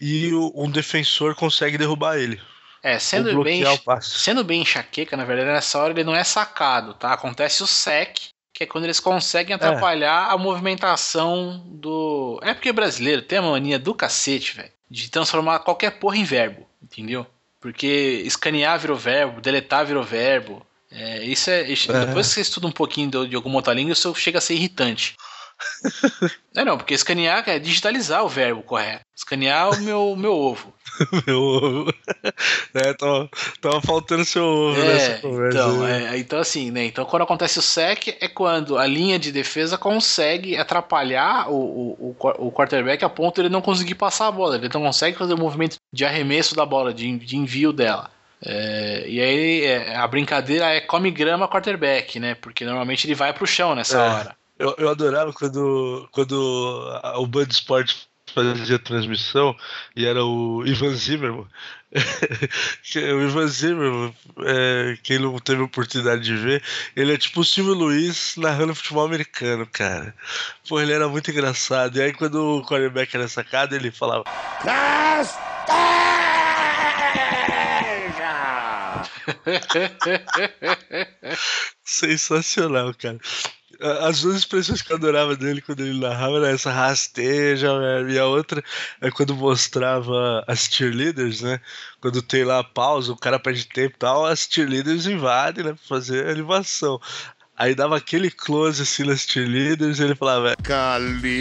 e 0.00 0.32
o, 0.32 0.52
um 0.54 0.70
defensor 0.70 1.34
consegue 1.34 1.78
derrubar 1.78 2.18
ele. 2.18 2.40
É, 2.82 2.98
sendo 2.98 3.42
bem, 3.42 3.64
sendo 4.02 4.44
bem 4.44 4.60
enxaqueca, 4.60 5.16
na 5.16 5.24
verdade, 5.24 5.50
nessa 5.50 5.78
hora 5.78 5.94
ele 5.94 6.04
não 6.04 6.14
é 6.14 6.22
sacado, 6.22 6.92
tá? 6.92 7.14
Acontece 7.14 7.62
o 7.62 7.66
sec, 7.66 8.18
que 8.52 8.64
é 8.64 8.66
quando 8.66 8.84
eles 8.84 9.00
conseguem 9.00 9.56
atrapalhar 9.56 10.28
é. 10.28 10.34
a 10.34 10.36
movimentação 10.36 11.62
do. 11.66 12.38
É 12.42 12.52
porque 12.52 12.72
brasileiro 12.72 13.22
tem 13.22 13.38
a 13.38 13.42
mania 13.42 13.78
do 13.78 13.94
cacete, 13.94 14.54
velho, 14.54 14.70
de 14.90 15.10
transformar 15.10 15.60
qualquer 15.60 15.98
porra 15.98 16.18
em 16.18 16.24
verbo, 16.24 16.66
entendeu? 16.82 17.26
Porque 17.58 18.22
escanear 18.26 18.78
virou 18.78 18.98
verbo, 18.98 19.40
deletar 19.40 19.86
virou 19.86 20.02
verbo. 20.02 20.64
É, 20.94 21.24
isso 21.24 21.50
é, 21.50 21.62
isso, 21.62 21.90
é. 21.90 22.06
Depois 22.06 22.28
que 22.28 22.34
você 22.34 22.40
estuda 22.40 22.68
um 22.68 22.72
pouquinho 22.72 23.10
de, 23.10 23.28
de 23.28 23.36
alguma 23.36 23.56
outra 23.56 23.74
língua, 23.74 23.92
isso 23.92 24.14
chega 24.14 24.38
a 24.38 24.40
ser 24.40 24.54
irritante. 24.54 25.16
Não, 26.54 26.64
não, 26.64 26.76
porque 26.76 26.94
escanear 26.94 27.42
é 27.48 27.58
digitalizar 27.58 28.24
o 28.24 28.28
verbo 28.28 28.62
correto. 28.62 29.04
Escanear 29.16 29.70
o 29.70 29.80
meu, 29.80 30.14
meu 30.16 30.32
ovo. 30.32 30.72
meu 31.26 31.40
ovo. 31.40 31.94
É, 32.74 32.92
tava, 32.92 33.30
tava 33.60 33.80
faltando 33.80 34.24
seu 34.24 34.44
ovo 34.44 34.80
é, 34.80 34.84
nessa 34.84 35.20
conversa. 35.20 35.58
Então, 35.58 35.86
é, 35.86 36.18
então, 36.18 36.38
assim, 36.40 36.70
né? 36.72 36.84
Então, 36.84 37.04
quando 37.04 37.22
acontece 37.22 37.58
o 37.58 37.62
sec, 37.62 38.08
é 38.20 38.26
quando 38.26 38.76
a 38.76 38.84
linha 38.84 39.16
de 39.16 39.30
defesa 39.30 39.78
consegue 39.78 40.56
atrapalhar 40.56 41.48
o, 41.48 41.54
o, 41.54 42.16
o 42.38 42.52
quarterback 42.52 43.04
a 43.04 43.08
ponto 43.08 43.36
de 43.36 43.42
ele 43.42 43.48
não 43.48 43.62
conseguir 43.62 43.94
passar 43.94 44.26
a 44.26 44.32
bola. 44.32 44.56
Ele 44.56 44.68
não 44.72 44.82
consegue 44.82 45.16
fazer 45.16 45.34
o 45.34 45.38
movimento 45.38 45.76
de 45.92 46.04
arremesso 46.04 46.56
da 46.56 46.66
bola, 46.66 46.92
de, 46.92 47.16
de 47.16 47.36
envio 47.36 47.72
dela. 47.72 48.10
É, 48.44 49.04
e 49.08 49.20
aí 49.20 49.64
é, 49.64 49.96
a 49.96 50.06
brincadeira 50.06 50.66
é 50.66 50.80
come 50.80 51.10
grama 51.10 51.48
quarterback, 51.48 52.20
né? 52.20 52.34
Porque 52.34 52.64
normalmente 52.64 53.06
ele 53.06 53.14
vai 53.14 53.32
pro 53.32 53.46
chão 53.46 53.74
nessa 53.74 53.96
é, 53.96 54.08
hora. 54.08 54.36
Eu, 54.58 54.74
eu 54.78 54.88
adorava 54.88 55.32
quando, 55.32 56.08
quando 56.12 57.00
o 57.16 57.26
Band 57.26 57.48
Sport 57.50 57.94
fazia 58.34 58.78
transmissão 58.78 59.54
e 59.94 60.04
era 60.04 60.24
o 60.24 60.66
Ivan 60.66 60.94
Zimmerman. 60.94 61.46
o 62.96 63.22
Ivan 63.22 63.46
Zimmerman, 63.46 64.14
é, 64.40 64.98
quem 65.02 65.18
não 65.18 65.38
teve 65.38 65.62
oportunidade 65.62 66.22
de 66.22 66.36
ver, 66.36 66.62
ele 66.96 67.14
é 67.14 67.16
tipo 67.16 67.40
o 67.40 67.44
Silvio 67.44 67.74
Luiz 67.74 68.34
narrando 68.36 68.74
futebol 68.74 69.04
americano, 69.04 69.66
cara. 69.66 70.14
Pô, 70.68 70.80
ele 70.80 70.92
era 70.92 71.08
muito 71.08 71.30
engraçado. 71.30 71.96
E 71.96 72.02
aí 72.02 72.12
quando 72.12 72.58
o 72.58 72.66
quarterback 72.66 73.14
era 73.14 73.28
sacado, 73.28 73.74
ele 73.74 73.90
falava. 73.90 74.24
Sensacional, 81.84 82.94
cara. 82.94 83.18
As 83.80 84.20
duas 84.22 84.36
expressões 84.36 84.82
que 84.82 84.92
eu 84.92 84.96
adorava 84.96 85.36
dele 85.36 85.60
quando 85.60 85.80
ele 85.80 85.98
narrava 85.98 86.36
era 86.36 86.50
essa 86.50 86.70
rasteja, 86.70 87.68
e 88.08 88.18
a 88.18 88.24
outra 88.26 88.62
é 89.00 89.10
quando 89.10 89.34
mostrava 89.34 90.44
as 90.46 90.68
cheerleaders, 90.70 91.40
né? 91.40 91.60
Quando 92.00 92.22
tem 92.22 92.44
lá 92.44 92.60
a 92.60 92.64
pausa, 92.64 93.12
o 93.12 93.16
cara 93.16 93.38
perde 93.38 93.66
tempo 93.66 93.96
e 93.96 93.98
tal, 93.98 94.24
as 94.24 94.48
cheerleaders 94.50 95.06
invadem, 95.06 95.64
né? 95.64 95.72
Pra 95.72 95.88
fazer 95.88 96.26
a 96.26 96.30
animação. 96.30 97.00
Aí 97.56 97.74
dava 97.74 97.96
aquele 97.96 98.30
close 98.30 98.82
assim 98.82 99.04
nas 99.04 99.20
cheerleaders 99.20 99.98
e 99.98 100.04
ele 100.04 100.14
falava: 100.14 100.54
Calypso! 100.62 101.38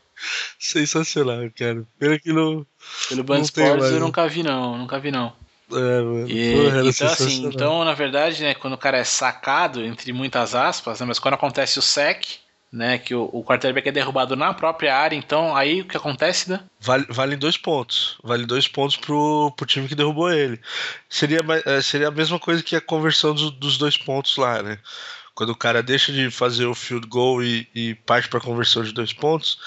Sensacional, 0.72 1.48
cara. 1.56 1.84
Pena 1.98 2.18
que 2.18 2.32
não. 2.32 2.66
Pelo 3.08 3.22
Band 3.22 3.42
Sports 3.42 3.90
eu 3.90 4.00
nunca 4.00 4.28
vi, 4.28 4.42
não. 4.42 4.76
Nunca 4.76 4.98
vi, 4.98 5.12
não. 5.12 5.32
É, 5.70 5.74
mano. 5.74 6.28
E, 6.28 6.54
Porra, 6.54 6.84
então, 6.84 7.06
assim, 7.08 7.46
então, 7.46 7.84
na 7.84 7.94
verdade, 7.94 8.42
né, 8.42 8.54
quando 8.54 8.74
o 8.74 8.78
cara 8.78 8.98
é 8.98 9.04
sacado, 9.04 9.84
entre 9.84 10.12
muitas 10.12 10.54
aspas, 10.54 11.00
né, 11.00 11.06
mas 11.06 11.18
quando 11.18 11.34
acontece 11.34 11.78
o 11.78 11.82
sec, 11.82 12.24
né, 12.72 12.98
que 12.98 13.14
o, 13.14 13.28
o 13.32 13.44
quarterback 13.44 13.88
é 13.88 13.92
derrubado 13.92 14.36
na 14.36 14.52
própria 14.52 14.96
área, 14.96 15.16
então 15.16 15.56
aí 15.56 15.82
o 15.82 15.84
que 15.84 15.96
acontece, 15.96 16.50
né? 16.50 16.60
Vale, 16.80 17.06
vale 17.08 17.36
dois 17.36 17.56
pontos. 17.56 18.18
Vale 18.22 18.44
dois 18.44 18.66
pontos 18.68 18.96
pro, 18.96 19.52
pro 19.56 19.66
time 19.66 19.88
que 19.88 19.94
derrubou 19.94 20.32
ele. 20.32 20.60
Seria, 21.08 21.40
é, 21.64 21.80
seria 21.80 22.08
a 22.08 22.12
mesma 22.12 22.38
coisa 22.38 22.62
que 22.62 22.74
a 22.76 22.80
conversão 22.80 23.34
dos, 23.34 23.50
dos 23.52 23.78
dois 23.78 23.96
pontos 23.96 24.36
lá, 24.36 24.62
né? 24.62 24.78
Quando 25.34 25.50
o 25.50 25.56
cara 25.56 25.82
deixa 25.82 26.12
de 26.12 26.30
fazer 26.30 26.64
o 26.64 26.74
field 26.74 27.06
goal 27.06 27.42
e, 27.42 27.68
e 27.74 27.94
parte 27.94 28.28
para 28.28 28.40
conversão 28.40 28.82
de 28.82 28.92
dois 28.92 29.12
pontos, 29.12 29.58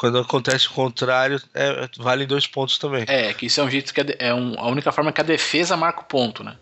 quando 0.00 0.18
acontece 0.18 0.66
o 0.66 0.70
contrário, 0.70 1.38
é, 1.52 1.86
vale 1.98 2.24
dois 2.24 2.46
pontos 2.46 2.78
também. 2.78 3.04
É, 3.06 3.34
que 3.34 3.44
isso 3.44 3.60
é 3.60 3.64
um 3.64 3.68
jeito 3.68 3.92
que 3.92 4.16
é 4.18 4.32
um, 4.32 4.58
a 4.58 4.66
única 4.66 4.90
forma 4.90 5.12
que 5.12 5.20
a 5.20 5.24
defesa 5.24 5.76
marca 5.76 6.00
o 6.00 6.04
ponto, 6.04 6.42
né? 6.42 6.56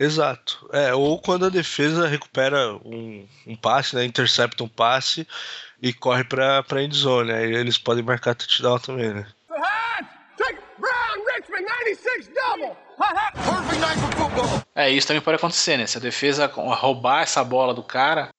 Exato. 0.00 0.66
É, 0.72 0.94
ou 0.94 1.20
quando 1.20 1.44
a 1.44 1.50
defesa 1.50 2.08
recupera 2.08 2.72
um, 2.76 3.28
um 3.46 3.54
passe, 3.54 3.94
né, 3.94 4.06
intercepta 4.06 4.64
um 4.64 4.68
passe 4.68 5.28
e 5.82 5.92
corre 5.92 6.24
para 6.24 6.64
a 6.66 6.82
endzone. 6.82 7.30
Aí 7.30 7.54
eles 7.54 7.76
podem 7.76 8.02
marcar 8.02 8.34
touchdown 8.34 8.78
também, 8.78 9.12
né? 9.12 9.26
É, 14.74 14.88
isso 14.88 15.06
também 15.06 15.20
pode 15.20 15.36
acontecer, 15.36 15.76
né? 15.76 15.86
Se 15.86 15.98
a 15.98 16.00
defesa 16.00 16.46
roubar 16.46 17.22
essa 17.22 17.44
bola 17.44 17.74
do 17.74 17.82
cara, 17.82 18.30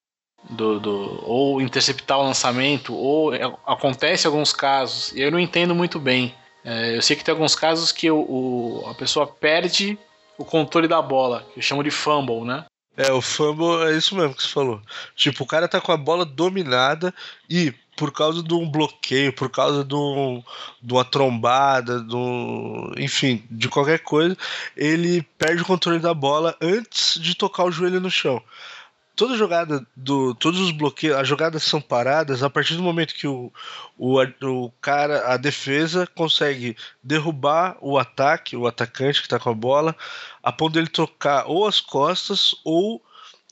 do, 0.50 0.80
do, 0.80 1.24
ou 1.24 1.62
interceptar 1.62 2.18
o 2.18 2.24
lançamento, 2.24 2.94
ou 2.94 3.34
é, 3.34 3.42
acontece 3.66 4.26
alguns 4.26 4.52
casos, 4.52 5.16
eu 5.16 5.32
não 5.32 5.40
entendo 5.40 5.76
muito 5.76 6.00
bem. 6.00 6.34
É, 6.66 6.98
eu 6.98 7.02
sei 7.02 7.16
que 7.16 7.24
tem 7.24 7.32
alguns 7.32 7.56
casos 7.56 7.92
que 7.92 8.10
o, 8.10 8.18
o, 8.18 8.86
a 8.90 8.94
pessoa 8.96 9.28
perde 9.28 9.98
o 10.38 10.44
controle 10.44 10.88
da 10.88 11.02
bola, 11.02 11.46
que 11.54 11.60
eu 11.60 11.64
chamo 11.64 11.84
de 11.84 11.92
fumble, 11.92 12.42
né? 12.42 12.66
É, 12.98 13.12
o 13.12 13.22
fumble 13.22 13.84
é 13.88 13.96
isso 13.96 14.16
mesmo 14.16 14.34
que 14.34 14.44
você 14.44 14.50
falou. 14.50 14.82
Tipo, 15.16 15.44
o 15.44 15.48
cara 15.48 15.68
tá 15.68 15.80
com 15.80 15.92
a 15.92 15.98
bola 15.98 16.26
dominada 16.26 17.14
e 17.50 17.74
por 17.96 18.12
causa 18.12 18.42
de 18.42 18.54
um 18.54 18.70
bloqueio, 18.70 19.34
por 19.34 19.50
causa 19.50 19.84
de, 19.84 19.94
um, 19.94 20.42
de 20.82 20.94
uma 20.94 21.04
trombada, 21.04 22.02
de 22.02 22.16
um, 22.16 22.94
enfim, 22.98 23.44
de 23.52 23.68
qualquer 23.68 24.00
coisa, 24.00 24.38
ele 24.76 25.22
perde 25.38 25.62
o 25.62 25.66
controle 25.66 26.00
da 26.00 26.14
bola 26.14 26.56
antes 26.62 27.20
de 27.20 27.36
tocar 27.36 27.66
o 27.66 27.72
joelho 27.72 28.00
no 28.00 28.10
chão 28.10 28.42
toda 29.20 29.36
jogada 29.36 29.86
do 29.94 30.34
todos 30.34 30.62
os 30.62 30.72
bloqueios, 30.72 31.18
as 31.18 31.28
jogadas 31.28 31.64
são 31.64 31.82
paradas 31.82 32.42
a 32.42 32.50
partir 32.50 32.78
do 32.78 32.82
momento 32.82 33.14
que 33.14 33.28
o, 33.28 33.52
o, 33.98 34.18
o 34.22 34.72
cara, 34.80 35.34
a 35.34 35.36
defesa 35.36 36.08
consegue 36.16 36.78
derrubar 37.04 37.78
o 37.82 37.98
ataque, 37.98 38.56
o 38.56 38.66
atacante 38.66 39.20
que 39.20 39.26
está 39.26 39.38
com 39.38 39.50
a 39.50 39.54
bola, 39.54 39.94
a 40.42 40.54
ponto 40.54 40.72
dele 40.72 40.88
tocar 40.88 41.44
ou 41.48 41.68
as 41.68 41.82
costas 41.82 42.56
ou 42.64 43.04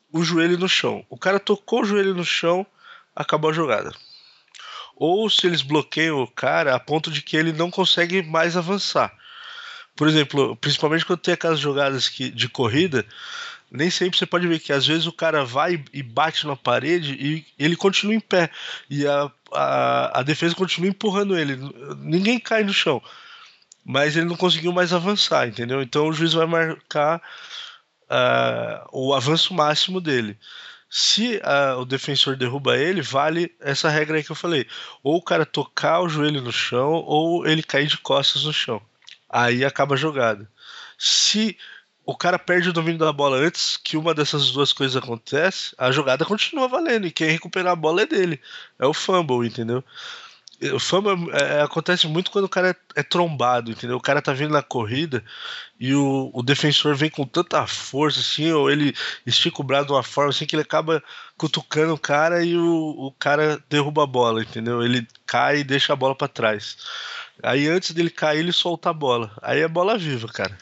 o 0.09 0.23
joelho 0.23 0.57
no 0.57 0.69
chão. 0.69 1.05
O 1.09 1.17
cara 1.17 1.37
tocou 1.37 1.81
o 1.81 1.85
joelho 1.85 2.15
no 2.15 2.23
chão, 2.23 2.65
acabou 3.13 3.49
a 3.49 3.53
jogada. 3.53 3.91
Ou 4.95 5.29
se 5.29 5.45
eles 5.47 5.61
bloqueiam 5.61 6.21
o 6.23 6.31
cara 6.31 6.75
a 6.75 6.79
ponto 6.79 7.11
de 7.11 7.21
que 7.21 7.35
ele 7.35 7.51
não 7.51 7.69
consegue 7.69 8.21
mais 8.21 8.55
avançar. 8.55 9.13
Por 9.97 10.07
exemplo, 10.07 10.55
principalmente 10.55 11.05
quando 11.05 11.19
tem 11.19 11.33
aquelas 11.33 11.59
jogadas 11.59 12.07
que, 12.07 12.29
de 12.29 12.47
corrida, 12.47 13.05
nem 13.71 13.89
sempre 13.89 14.17
você 14.17 14.25
pode 14.25 14.47
ver 14.47 14.59
que 14.59 14.71
às 14.71 14.85
vezes 14.85 15.05
o 15.05 15.11
cara 15.11 15.43
vai 15.43 15.83
e 15.91 16.01
bate 16.01 16.47
na 16.47 16.55
parede 16.55 17.13
e 17.13 17.45
ele 17.59 17.75
continua 17.75 18.15
em 18.15 18.19
pé. 18.19 18.49
E 18.89 19.05
a, 19.05 19.31
a, 19.51 20.19
a 20.19 20.23
defesa 20.23 20.55
continua 20.55 20.89
empurrando 20.89 21.37
ele. 21.37 21.57
Ninguém 21.97 22.39
cai 22.39 22.63
no 22.63 22.73
chão. 22.73 23.01
Mas 23.83 24.15
ele 24.15 24.25
não 24.25 24.35
conseguiu 24.35 24.71
mais 24.71 24.93
avançar, 24.93 25.47
entendeu? 25.47 25.81
Então 25.81 26.07
o 26.07 26.13
juiz 26.13 26.33
vai 26.33 26.45
marcar 26.45 27.21
uh, 28.09 28.87
o 28.91 29.13
avanço 29.13 29.53
máximo 29.53 29.99
dele. 29.99 30.37
Se 30.89 31.37
uh, 31.37 31.79
o 31.79 31.85
defensor 31.85 32.37
derruba 32.37 32.77
ele, 32.77 33.01
vale 33.01 33.53
essa 33.59 33.89
regra 33.89 34.17
aí 34.17 34.23
que 34.23 34.31
eu 34.31 34.35
falei. 34.35 34.65
Ou 35.03 35.17
o 35.17 35.21
cara 35.21 35.45
tocar 35.45 36.01
o 36.01 36.09
joelho 36.09 36.41
no 36.41 36.51
chão, 36.51 36.91
ou 36.93 37.45
ele 37.45 37.61
cair 37.61 37.87
de 37.87 37.97
costas 37.97 38.45
no 38.45 38.53
chão. 38.53 38.81
Aí 39.29 39.65
acaba 39.65 39.95
a 39.95 39.97
jogada. 39.97 40.49
Se 40.97 41.57
o 42.07 42.15
cara 42.15 42.39
perde 42.39 42.69
o 42.69 42.73
domínio 42.73 42.99
da 42.99 43.11
bola 43.11 43.35
antes 43.35 43.75
que 43.75 43.97
uma 43.97 44.13
dessas 44.13 44.49
duas 44.51 44.71
coisas 44.71 44.95
acontece, 44.95 45.75
a 45.77 45.91
jogada 45.91 46.23
continua 46.23 46.65
valendo 46.65 47.05
e 47.05 47.11
quem 47.11 47.29
recuperar 47.29 47.73
a 47.73 47.75
bola 47.75 48.03
é 48.03 48.05
dele. 48.05 48.39
É 48.79 48.85
o 48.85 48.93
fumble, 48.93 49.45
entendeu? 49.45 49.83
O 50.73 50.79
fumble 50.79 51.29
é, 51.33 51.61
acontece 51.61 52.07
muito 52.07 52.31
quando 52.31 52.45
o 52.45 52.49
cara 52.49 52.69
é, 52.69 53.01
é, 53.01 53.03
trombado, 53.03 53.69
entendeu? 53.71 53.97
O 53.97 54.01
cara 54.01 54.21
tá 54.21 54.31
vindo 54.31 54.53
na 54.53 54.63
corrida 54.63 55.21
e 55.77 55.93
o, 55.93 56.31
o, 56.33 56.41
defensor 56.41 56.95
vem 56.95 57.09
com 57.09 57.25
tanta 57.27 57.67
força 57.67 58.21
assim, 58.21 58.53
ou 58.53 58.71
ele 58.71 58.95
estica 59.25 59.61
o 59.61 59.65
braço 59.65 59.87
de 59.87 59.91
uma 59.91 60.01
forma 60.01 60.29
assim 60.29 60.45
que 60.45 60.55
ele 60.55 60.63
acaba 60.63 61.03
cutucando 61.37 61.93
o 61.93 61.99
cara 61.99 62.41
e 62.41 62.55
o, 62.55 63.07
o 63.07 63.11
cara 63.19 63.61
derruba 63.69 64.03
a 64.03 64.07
bola, 64.07 64.41
entendeu? 64.41 64.81
Ele 64.81 65.05
cai 65.25 65.59
e 65.59 65.63
deixa 65.65 65.91
a 65.91 65.95
bola 65.95 66.15
para 66.15 66.29
trás. 66.29 66.77
Aí 67.43 67.67
antes 67.67 67.91
dele 67.91 68.09
cair, 68.09 68.39
ele 68.39 68.53
solta 68.53 68.91
a 68.91 68.93
bola. 68.93 69.37
Aí 69.41 69.59
é 69.59 69.67
bola 69.67 69.97
viva, 69.97 70.29
cara. 70.29 70.57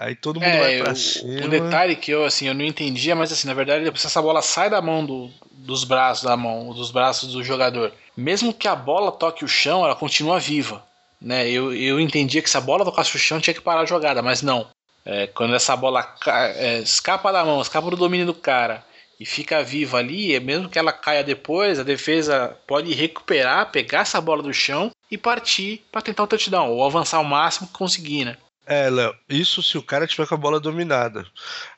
Aí 0.00 0.16
todo 0.16 0.40
mundo 0.40 0.48
é, 0.48 0.58
vai 0.58 0.78
pra 0.78 0.92
o, 0.92 0.96
cima. 0.96 1.44
Um 1.44 1.48
detalhe 1.50 1.94
que 1.94 2.10
eu 2.10 2.24
assim, 2.24 2.48
eu 2.48 2.54
não 2.54 2.64
entendia, 2.64 3.14
mas 3.14 3.30
assim, 3.30 3.46
na 3.46 3.52
verdade, 3.52 3.84
depois 3.84 4.02
essa 4.02 4.22
bola 4.22 4.40
sai 4.40 4.70
da 4.70 4.80
mão 4.80 5.04
do, 5.04 5.30
dos 5.52 5.84
braços 5.84 6.24
da 6.24 6.34
mão, 6.38 6.72
dos 6.72 6.90
braços 6.90 7.34
do 7.34 7.44
jogador. 7.44 7.92
Mesmo 8.16 8.54
que 8.54 8.66
a 8.66 8.74
bola 8.74 9.12
toque 9.12 9.44
o 9.44 9.48
chão, 9.48 9.84
ela 9.84 9.94
continua 9.94 10.40
viva. 10.40 10.82
Né? 11.20 11.50
Eu, 11.50 11.74
eu 11.74 12.00
entendia 12.00 12.40
que 12.40 12.48
se 12.48 12.56
a 12.56 12.62
bola 12.62 12.82
tocasse 12.82 13.14
o 13.14 13.18
chão, 13.18 13.38
tinha 13.38 13.52
que 13.52 13.60
parar 13.60 13.82
a 13.82 13.84
jogada, 13.86 14.22
mas 14.22 14.40
não. 14.40 14.66
É, 15.04 15.26
quando 15.26 15.54
essa 15.54 15.76
bola 15.76 16.14
é, 16.56 16.78
escapa 16.78 17.30
da 17.30 17.44
mão, 17.44 17.60
escapa 17.60 17.90
do 17.90 17.96
domínio 17.96 18.24
do 18.24 18.34
cara 18.34 18.82
e 19.18 19.26
fica 19.26 19.62
viva 19.62 19.98
ali, 19.98 20.34
é 20.34 20.40
mesmo 20.40 20.70
que 20.70 20.78
ela 20.78 20.94
caia 20.94 21.22
depois, 21.22 21.78
a 21.78 21.82
defesa 21.82 22.56
pode 22.66 22.94
recuperar, 22.94 23.70
pegar 23.70 24.00
essa 24.00 24.18
bola 24.18 24.42
do 24.42 24.54
chão 24.54 24.90
e 25.10 25.18
partir 25.18 25.84
para 25.92 26.00
tentar 26.00 26.22
o 26.22 26.26
touchdown, 26.26 26.70
ou 26.70 26.82
avançar 26.82 27.20
o 27.20 27.24
máximo 27.24 27.66
que 27.66 27.74
conseguir, 27.74 28.24
né? 28.24 28.38
É, 28.70 28.88
Léo, 28.88 29.12
isso 29.28 29.64
se 29.64 29.76
o 29.76 29.82
cara 29.82 30.06
tiver 30.06 30.28
com 30.28 30.34
a 30.36 30.38
bola 30.38 30.60
dominada. 30.60 31.26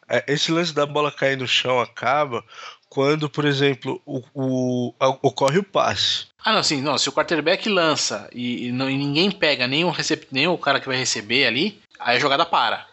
É, 0.06 0.22
esse 0.28 0.52
lance 0.52 0.74
da 0.74 0.84
bola 0.84 1.10
cair 1.10 1.38
no 1.38 1.48
chão 1.48 1.80
acaba 1.80 2.44
quando, 2.90 3.30
por 3.30 3.46
exemplo, 3.46 3.98
o, 4.04 4.22
o, 4.34 4.94
ocorre 5.22 5.58
o 5.58 5.64
passe. 5.64 6.26
Ah, 6.44 6.52
não, 6.52 6.62
sim, 6.62 6.82
não. 6.82 6.98
Se 6.98 7.08
o 7.08 7.12
quarterback 7.12 7.66
lança 7.66 8.28
e, 8.30 8.66
e, 8.66 8.72
não, 8.72 8.90
e 8.90 8.98
ninguém 8.98 9.30
pega 9.30 9.66
nem 9.66 9.86
o, 9.86 9.90
recep, 9.90 10.26
nem 10.30 10.46
o 10.46 10.58
cara 10.58 10.78
que 10.78 10.86
vai 10.86 10.98
receber 10.98 11.46
ali, 11.46 11.80
aí 11.98 12.18
a 12.18 12.20
jogada 12.20 12.44
para. 12.44 12.86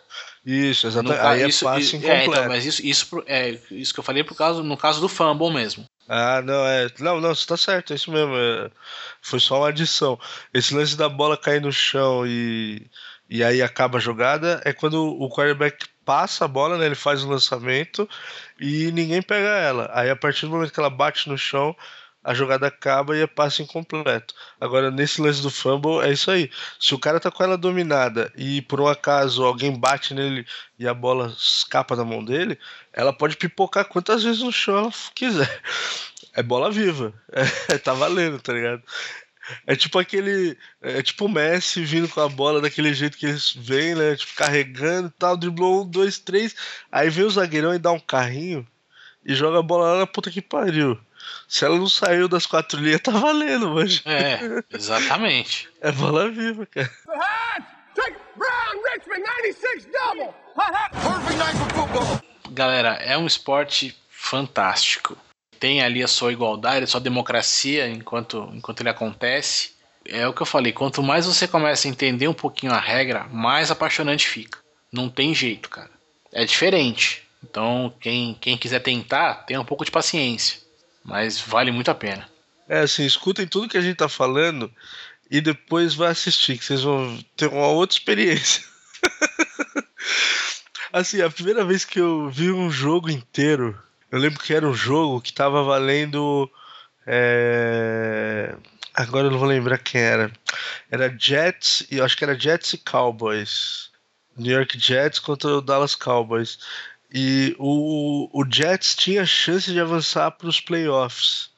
Isso, 0.45 0.87
exatamente. 0.87 1.19
aí 1.19 1.49
isso, 1.49 1.67
é 1.67 1.71
passe 1.71 1.97
incompleto. 1.97 2.21
É, 2.21 2.25
então, 2.25 2.47
mas 2.47 2.65
isso, 2.65 2.85
isso, 2.85 3.23
é, 3.27 3.59
isso 3.69 3.93
que 3.93 3.99
eu 3.99 4.03
falei 4.03 4.23
por 4.23 4.37
causa, 4.37 4.63
no 4.63 4.77
caso 4.77 5.01
do 5.01 5.09
fumble 5.09 5.51
mesmo. 5.51 5.83
Ah, 6.07 6.41
não, 6.41 6.65
é. 6.65 6.87
Não, 6.99 7.19
não, 7.19 7.35
você 7.35 7.45
tá 7.45 7.57
certo, 7.57 7.91
é 7.91 7.97
isso 7.97 8.09
mesmo. 8.09 8.33
É, 8.33 8.71
foi 9.21 9.41
só 9.41 9.57
uma 9.57 9.67
adição. 9.67 10.17
Esse 10.53 10.73
lance 10.73 10.95
da 10.95 11.09
bola 11.09 11.35
cair 11.35 11.61
no 11.61 11.73
chão 11.73 12.25
e 12.25 12.81
e 13.29 13.43
aí 13.43 13.61
acaba 13.61 13.97
a 13.97 14.01
jogada, 14.01 14.61
é 14.65 14.73
quando 14.73 15.05
o 15.05 15.29
quarterback 15.29 15.85
passa 16.03 16.45
a 16.45 16.47
bola, 16.47 16.77
né, 16.77 16.87
ele 16.87 16.95
faz 16.95 17.23
o 17.23 17.29
lançamento 17.29 18.09
e 18.59 18.91
ninguém 18.91 19.21
pega 19.21 19.49
ela. 19.49 19.89
Aí 19.93 20.09
a 20.09 20.15
partir 20.15 20.47
do 20.47 20.51
momento 20.51 20.73
que 20.73 20.79
ela 20.79 20.89
bate 20.89 21.29
no 21.29 21.37
chão, 21.37 21.75
a 22.23 22.33
jogada 22.33 22.67
acaba 22.67 23.15
e 23.15 23.21
é 23.21 23.27
passe 23.27 23.61
incompleto. 23.61 24.33
Agora, 24.59 24.91
nesse 24.91 25.21
lance 25.21 25.41
do 25.41 25.49
fumble, 25.49 26.01
é 26.01 26.11
isso 26.11 26.29
aí. 26.29 26.51
Se 26.79 26.93
o 26.93 26.99
cara 26.99 27.19
tá 27.19 27.31
com 27.31 27.43
ela 27.43 27.57
dominada 27.57 28.31
e 28.35 28.61
por 28.63 28.81
um 28.81 28.87
acaso 28.87 29.43
alguém 29.43 29.79
bate 29.79 30.13
nele 30.13 30.45
e 30.77 30.87
a 30.87 30.93
bola 30.93 31.33
escapa 31.37 31.95
da 31.95 32.03
mão 32.03 32.23
dele, 32.23 32.59
ela 32.91 33.13
pode 33.13 33.37
pipocar 33.37 33.85
quantas 33.85 34.23
vezes 34.23 34.41
no 34.41 34.51
chão 34.51 34.77
ela 34.77 34.91
quiser. 35.15 35.61
É 36.31 36.43
bola 36.43 36.71
viva. 36.71 37.11
É, 37.69 37.77
tá 37.79 37.91
valendo, 37.93 38.39
tá 38.39 38.53
ligado? 38.53 38.83
É 39.65 39.75
tipo 39.75 39.99
aquele. 39.99 40.57
É 40.81 41.01
tipo 41.01 41.25
o 41.25 41.29
Messi 41.29 41.83
vindo 41.83 42.07
com 42.07 42.21
a 42.21 42.29
bola 42.29 42.61
daquele 42.61 42.93
jeito 42.93 43.17
que 43.17 43.25
eles 43.25 43.53
vêm, 43.53 43.95
né? 43.95 44.15
Tipo, 44.15 44.35
carregando 44.35 45.07
e 45.07 45.19
tal, 45.19 45.37
driblou 45.37 45.83
um, 45.83 45.87
dois, 45.87 46.19
três. 46.19 46.55
Aí 46.91 47.09
vem 47.09 47.25
o 47.25 47.29
zagueirão 47.29 47.73
e 47.73 47.79
dá 47.79 47.91
um 47.91 47.99
carrinho 47.99 48.67
e 49.25 49.33
joga 49.35 49.59
a 49.59 49.63
bola 49.63 49.93
lá 49.93 49.99
na 49.99 50.07
puta 50.07 50.31
que 50.31 50.41
pariu. 50.41 50.99
Se 51.47 51.65
ela 51.65 51.77
não 51.77 51.89
saiu 51.89 52.27
das 52.27 52.45
quatro 52.45 52.79
linhas, 52.79 53.01
tá 53.01 53.11
valendo, 53.11 53.71
mas. 53.71 54.01
É, 54.05 54.39
exatamente. 54.71 55.69
é 55.81 55.91
bola 55.91 56.29
viva, 56.29 56.65
cara. 56.65 56.91
Galera, 62.51 62.89
é 62.95 63.17
um 63.17 63.27
esporte 63.27 63.95
fantástico 64.09 65.17
tem 65.59 65.81
ali 65.81 66.01
a 66.01 66.07
sua 66.07 66.31
igualdade, 66.31 66.85
a 66.85 66.87
sua 66.87 66.99
democracia 67.01 67.87
enquanto, 67.87 68.49
enquanto 68.53 68.79
ele 68.81 68.89
acontece. 68.89 69.71
É 70.05 70.27
o 70.27 70.33
que 70.33 70.41
eu 70.41 70.45
falei, 70.45 70.71
quanto 70.71 71.03
mais 71.03 71.25
você 71.25 71.47
começa 71.47 71.87
a 71.87 71.91
entender 71.91 72.27
um 72.27 72.33
pouquinho 72.33 72.73
a 72.73 72.79
regra, 72.79 73.25
mais 73.25 73.69
apaixonante 73.69 74.27
fica. 74.27 74.59
Não 74.91 75.09
tem 75.09 75.35
jeito, 75.35 75.69
cara. 75.69 75.91
É 76.31 76.45
diferente. 76.45 77.23
Então, 77.43 77.93
quem, 77.99 78.35
quem 78.39 78.57
quiser 78.57 78.79
tentar, 78.79 79.45
tenha 79.45 79.61
um 79.61 79.65
pouco 79.65 79.85
de 79.85 79.91
paciência. 79.91 80.59
Mas 81.03 81.39
vale 81.39 81.71
muito 81.71 81.91
a 81.91 81.95
pena. 81.95 82.27
É 82.67 82.79
assim, 82.79 83.05
escutem 83.05 83.47
tudo 83.47 83.69
que 83.69 83.77
a 83.77 83.81
gente 83.81 83.97
tá 83.97 84.09
falando 84.09 84.71
e 85.29 85.41
depois 85.41 85.93
vai 85.93 86.09
assistir, 86.09 86.57
que 86.57 86.65
vocês 86.65 86.81
vão 86.81 87.17
ter 87.35 87.47
uma 87.47 87.67
outra 87.67 87.95
experiência. 87.95 88.63
assim, 90.91 91.21
a 91.21 91.29
primeira 91.29 91.63
vez 91.63 91.85
que 91.85 91.99
eu 91.99 92.29
vi 92.29 92.51
um 92.51 92.71
jogo 92.71 93.09
inteiro 93.09 93.79
eu 94.11 94.19
lembro 94.19 94.39
que 94.39 94.53
era 94.53 94.67
um 94.67 94.73
jogo 94.73 95.21
que 95.21 95.33
tava 95.33 95.63
valendo. 95.63 96.49
É... 97.05 98.55
Agora 98.93 99.27
eu 99.27 99.31
não 99.31 99.39
vou 99.39 99.47
lembrar 99.47 99.77
quem 99.77 100.01
era. 100.01 100.31
Era 100.89 101.15
Jets, 101.17 101.85
e 101.91 102.01
acho 102.01 102.17
que 102.17 102.23
era 102.23 102.39
Jets 102.39 102.73
e 102.73 102.77
Cowboys. 102.77 103.89
New 104.35 104.55
York 104.55 104.79
Jets 104.79 105.19
contra 105.19 105.49
o 105.49 105.61
Dallas 105.61 105.95
Cowboys. 105.95 106.59
E 107.11 107.55
o, 107.57 108.29
o 108.33 108.45
Jets 108.49 108.95
tinha 108.95 109.25
chance 109.25 109.71
de 109.71 109.79
avançar 109.79 110.31
para 110.31 110.47
os 110.47 110.59
playoffs. 110.61 111.49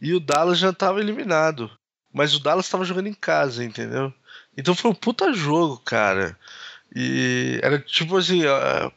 E 0.00 0.12
o 0.12 0.20
Dallas 0.20 0.58
já 0.58 0.70
estava 0.70 1.00
eliminado. 1.00 1.70
Mas 2.12 2.34
o 2.34 2.40
Dallas 2.40 2.66
estava 2.66 2.84
jogando 2.84 3.08
em 3.08 3.14
casa, 3.14 3.64
entendeu? 3.64 4.12
Então 4.56 4.74
foi 4.74 4.90
um 4.90 4.94
puta 4.94 5.32
jogo, 5.32 5.78
cara. 5.78 6.38
E 6.94 7.58
era 7.62 7.78
tipo 7.78 8.16
assim, 8.16 8.42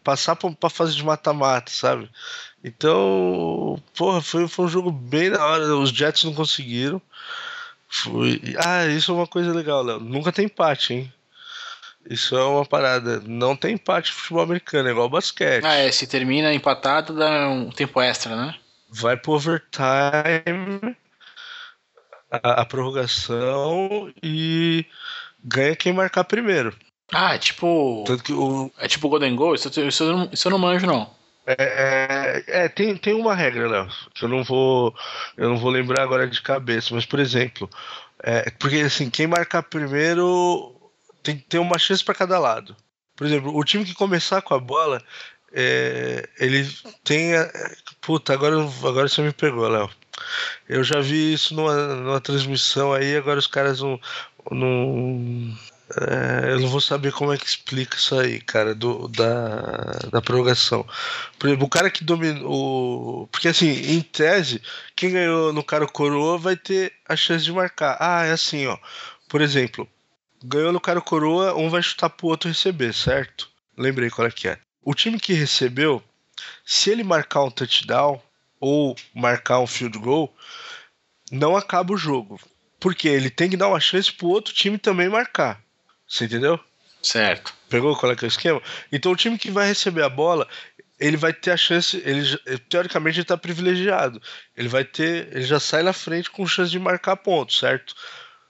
passar 0.04 0.36
pra, 0.36 0.70
fase 0.70 0.96
de 0.96 1.04
mata-mata, 1.04 1.72
sabe? 1.72 2.10
Então, 2.64 3.82
porra, 3.96 4.22
foi, 4.22 4.48
foi 4.48 4.66
um 4.66 4.70
jogo 4.70 4.92
bem 4.92 5.30
da 5.30 5.46
hora. 5.46 5.76
Os 5.76 5.90
Jets 5.90 6.24
não 6.24 6.34
conseguiram. 6.34 7.02
Foi... 7.88 8.42
Ah, 8.66 8.86
isso 8.88 9.12
é 9.12 9.14
uma 9.14 9.28
coisa 9.28 9.54
legal, 9.54 9.84
Léo. 9.84 10.00
Nunca 10.00 10.32
tem 10.32 10.46
empate, 10.46 10.94
hein? 10.94 11.14
Isso 12.10 12.36
é 12.36 12.44
uma 12.44 12.66
parada. 12.66 13.22
Não 13.26 13.56
tem 13.56 13.76
empate 13.76 14.12
no 14.12 14.18
futebol 14.18 14.44
americano, 14.44 14.88
é 14.88 14.92
igual 14.92 15.10
basquete. 15.10 15.66
Ah, 15.66 15.76
é. 15.76 15.92
Se 15.92 16.08
termina 16.08 16.54
empatado, 16.54 17.14
dá 17.14 17.50
um 17.50 17.70
tempo 17.70 18.02
extra, 18.02 18.36
né? 18.36 18.56
Vai 18.90 19.18
pro 19.18 19.34
overtime, 19.34 20.96
a, 22.32 22.62
a 22.62 22.66
prorrogação 22.66 24.12
e 24.24 24.86
ganha 25.44 25.76
quem 25.76 25.94
marcar 25.94 26.24
primeiro. 26.24 26.76
Ah, 27.12 27.36
é 27.36 27.38
tipo. 27.38 28.04
Tanto 28.06 28.24
que 28.24 28.34
o... 28.34 28.72
É 28.78 28.88
tipo 28.88 29.10
Golden 29.10 29.36
Goal? 29.36 29.56
Isso, 29.56 29.68
isso, 29.68 30.30
isso 30.32 30.48
eu 30.48 30.52
não 30.52 30.60
manjo, 30.60 30.86
não. 30.86 31.17
É, 31.48 32.44
é, 32.50 32.66
é, 32.66 32.70
tem, 32.70 32.98
tem 32.98 33.14
uma 33.14 33.34
regra, 33.34 33.70
Léo, 33.70 33.88
que 34.14 34.26
eu 34.26 34.28
não 34.28 34.44
vou. 34.44 34.94
Eu 35.38 35.48
não 35.48 35.58
vou 35.58 35.72
lembrar 35.72 36.04
agora 36.04 36.28
de 36.28 36.42
cabeça, 36.42 36.94
mas 36.94 37.06
por 37.06 37.20
exemplo, 37.20 37.70
é, 38.22 38.50
porque 38.52 38.78
assim, 38.78 39.10
quem 39.10 39.28
marcar 39.28 39.64
primeiro 39.64 40.76
tem, 41.24 41.38
tem 41.38 41.60
uma 41.60 41.80
chance 41.80 42.04
para 42.04 42.16
cada 42.16 42.38
lado. 42.38 42.76
Por 43.16 43.26
exemplo, 43.26 43.56
o 43.56 43.64
time 43.64 43.86
que 43.86 43.94
começar 43.94 44.42
com 44.42 44.54
a 44.54 44.60
bola, 44.60 45.02
é, 45.54 46.28
ele 46.38 46.70
tem. 47.04 47.32
Puta, 48.02 48.34
agora, 48.34 48.58
agora 48.58 49.08
você 49.08 49.22
me 49.22 49.32
pegou, 49.32 49.70
Léo. 49.70 49.90
Eu 50.68 50.84
já 50.84 51.00
vi 51.00 51.34
isso 51.34 51.56
numa, 51.56 51.96
numa 51.96 52.22
transmissão 52.22 52.92
aí, 52.94 53.16
agora 53.16 53.40
os 53.40 53.48
caras 53.48 53.80
não. 53.80 54.00
não 54.52 55.58
é, 55.96 56.52
eu 56.52 56.60
não 56.60 56.68
vou 56.68 56.82
saber 56.82 57.14
como 57.14 57.32
é 57.32 57.38
que 57.38 57.46
explica 57.46 57.96
isso 57.96 58.20
aí, 58.20 58.42
cara, 58.42 58.76
do, 58.76 59.08
da, 59.08 59.92
da 60.12 60.22
prorrogação. 60.22 60.86
Por 61.40 61.48
exemplo, 61.48 61.66
o 61.66 61.70
cara 61.70 61.90
que 61.90 62.04
dominou. 62.04 63.28
Porque 63.28 63.48
assim, 63.48 63.70
em 63.70 64.02
tese, 64.02 64.62
quem 64.96 65.12
ganhou 65.12 65.54
no 65.54 65.64
cara 65.64 65.88
coroa 65.88 66.38
vai 66.38 66.58
ter 66.58 66.94
a 67.08 67.16
chance 67.16 67.46
de 67.46 67.54
marcar. 67.54 67.96
Ah, 68.02 68.26
é 68.26 68.32
assim, 68.32 68.68
ó. 68.68 68.78
Por 69.30 69.42
exemplo, 69.42 69.88
ganhou 70.44 70.74
no 70.74 70.82
cara 70.82 71.00
coroa, 71.00 71.56
um 71.56 71.70
vai 71.70 71.82
chutar 71.82 72.10
pro 72.10 72.28
outro 72.28 72.50
receber, 72.50 72.94
certo? 72.94 73.50
Lembrei 73.78 74.10
qual 74.10 74.28
é 74.28 74.32
que 74.32 74.50
é. 74.50 74.58
O 74.84 74.94
time 74.94 75.20
que 75.20 75.34
recebeu, 75.34 76.04
se 76.66 76.90
ele 76.90 77.04
marcar 77.04 77.44
um 77.44 77.52
touchdown 77.52 78.22
ou 78.60 78.96
marcar 79.14 79.60
um 79.60 79.68
field 79.68 79.98
goal, 80.00 80.36
não 81.32 81.56
acaba 81.56 81.94
o 81.94 81.98
jogo. 81.98 82.40
Porque 82.80 83.08
ele 83.08 83.30
tem 83.30 83.50
que 83.50 83.58
dar 83.58 83.70
uma 83.70 83.80
chance 83.80 84.12
pro 84.12 84.28
outro 84.28 84.54
time 84.54 84.78
também 84.78 85.10
marcar. 85.10 85.62
Você 86.08 86.26
entendeu? 86.26 86.60
Certo. 87.02 87.54
Pegou 87.70 87.96
qual 87.96 88.12
é 88.12 88.16
que 88.16 88.26
é 88.26 88.28
o 88.28 88.30
esquema? 88.30 88.62
Então 88.92 89.12
o 89.12 89.16
time 89.16 89.38
que 89.38 89.52
vai 89.52 89.68
receber 89.68 90.04
a 90.04 90.10
bola, 90.10 90.48
ele 91.00 91.18
vai 91.18 91.34
ter 91.34 91.52
a 91.52 91.58
chance, 91.58 92.02
ele 92.06 92.38
teoricamente 92.70 93.20
ele 93.20 93.26
tá 93.26 93.38
privilegiado. 93.38 94.22
Ele 94.56 94.68
vai 94.68 94.84
ter, 94.84 95.28
ele 95.32 95.44
já 95.44 95.60
sai 95.60 95.84
na 95.84 95.94
frente 95.94 96.32
com 96.32 96.48
chance 96.48 96.72
de 96.72 96.80
marcar 96.80 97.18
ponto, 97.18 97.54
certo? 97.54 97.96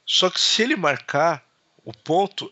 Só 0.06 0.30
que 0.30 0.40
se 0.40 0.62
ele 0.62 0.76
marcar 0.76 1.44
o 1.84 1.94
ponto, 1.94 2.52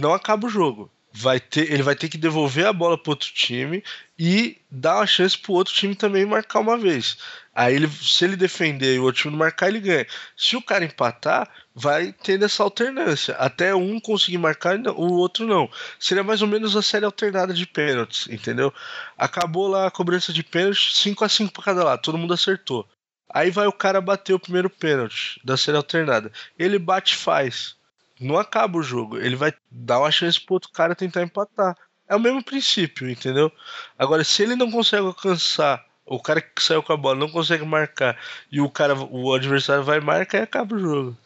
não 0.00 0.12
acaba 0.12 0.46
o 0.46 0.50
jogo 0.50 0.90
vai 1.18 1.40
ter, 1.40 1.72
ele 1.72 1.82
vai 1.82 1.96
ter 1.96 2.10
que 2.10 2.18
devolver 2.18 2.66
a 2.66 2.72
bola 2.74 2.98
para 2.98 3.12
outro 3.12 3.32
time 3.32 3.82
e 4.18 4.58
dar 4.70 4.96
uma 4.96 5.06
chance 5.06 5.36
para 5.36 5.50
o 5.50 5.54
outro 5.54 5.72
time 5.72 5.94
também 5.94 6.26
marcar 6.26 6.60
uma 6.60 6.76
vez. 6.76 7.16
Aí 7.54 7.74
ele, 7.74 7.88
se 7.88 8.22
ele 8.22 8.36
defender 8.36 8.94
e 8.94 8.98
o 8.98 9.04
outro 9.04 9.22
time 9.22 9.32
não 9.32 9.38
marcar, 9.38 9.68
ele 9.68 9.80
ganha. 9.80 10.06
Se 10.36 10.56
o 10.56 10.62
cara 10.62 10.84
empatar, 10.84 11.48
vai 11.76 12.12
tendo 12.12 12.44
essa 12.44 12.62
alternância. 12.62 13.34
Até 13.34 13.74
um 13.74 14.00
conseguir 14.00 14.38
marcar 14.38 14.78
o 14.88 15.12
outro 15.12 15.46
não. 15.46 15.70
Seria 16.00 16.24
mais 16.24 16.40
ou 16.40 16.48
menos 16.48 16.74
a 16.74 16.82
série 16.82 17.04
alternada 17.04 17.52
de 17.52 17.66
pênaltis, 17.66 18.26
entendeu? 18.28 18.72
Acabou 19.16 19.68
lá 19.68 19.86
a 19.86 19.90
cobrança 19.90 20.32
de 20.32 20.42
pênaltis, 20.42 20.96
5 20.96 21.24
a 21.24 21.28
5 21.28 21.52
para 21.52 21.64
cada 21.64 21.84
lado, 21.84 22.02
todo 22.02 22.18
mundo 22.18 22.34
acertou. 22.34 22.88
Aí 23.28 23.50
vai 23.50 23.66
o 23.66 23.72
cara 23.72 24.00
bater 24.00 24.32
o 24.32 24.40
primeiro 24.40 24.70
pênalti 24.70 25.38
da 25.44 25.56
série 25.56 25.76
alternada. 25.76 26.32
Ele 26.58 26.78
bate 26.78 27.14
e 27.14 27.18
faz 27.18 27.76
não 28.20 28.38
acaba 28.38 28.78
o 28.78 28.82
jogo. 28.82 29.18
Ele 29.18 29.36
vai 29.36 29.52
dar 29.70 30.00
uma 30.00 30.10
chance 30.10 30.40
pro 30.40 30.54
outro 30.54 30.70
cara 30.70 30.94
tentar 30.94 31.22
empatar. 31.22 31.76
É 32.08 32.14
o 32.14 32.20
mesmo 32.20 32.42
princípio, 32.42 33.10
entendeu? 33.10 33.50
Agora, 33.98 34.22
se 34.24 34.42
ele 34.42 34.56
não 34.56 34.70
consegue 34.70 35.06
alcançar, 35.06 35.84
o 36.04 36.20
cara 36.20 36.40
que 36.40 36.62
saiu 36.62 36.82
com 36.82 36.92
a 36.92 36.96
bola 36.96 37.16
não 37.16 37.28
consegue 37.28 37.64
marcar 37.64 38.16
e 38.50 38.60
o 38.60 38.70
cara, 38.70 38.94
o 38.94 39.34
adversário 39.34 39.82
vai 39.82 40.00
marcar 40.00 40.38
e 40.38 40.42
acaba 40.42 40.76
o 40.76 40.78
jogo. 40.78 41.16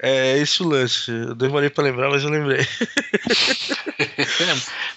É 0.00 0.38
esse 0.38 0.62
o 0.62 0.68
lance. 0.68 1.10
Eu 1.10 1.34
demorei 1.34 1.70
pra 1.70 1.84
lembrar, 1.84 2.10
mas 2.10 2.22
eu 2.22 2.30
lembrei. 2.30 2.60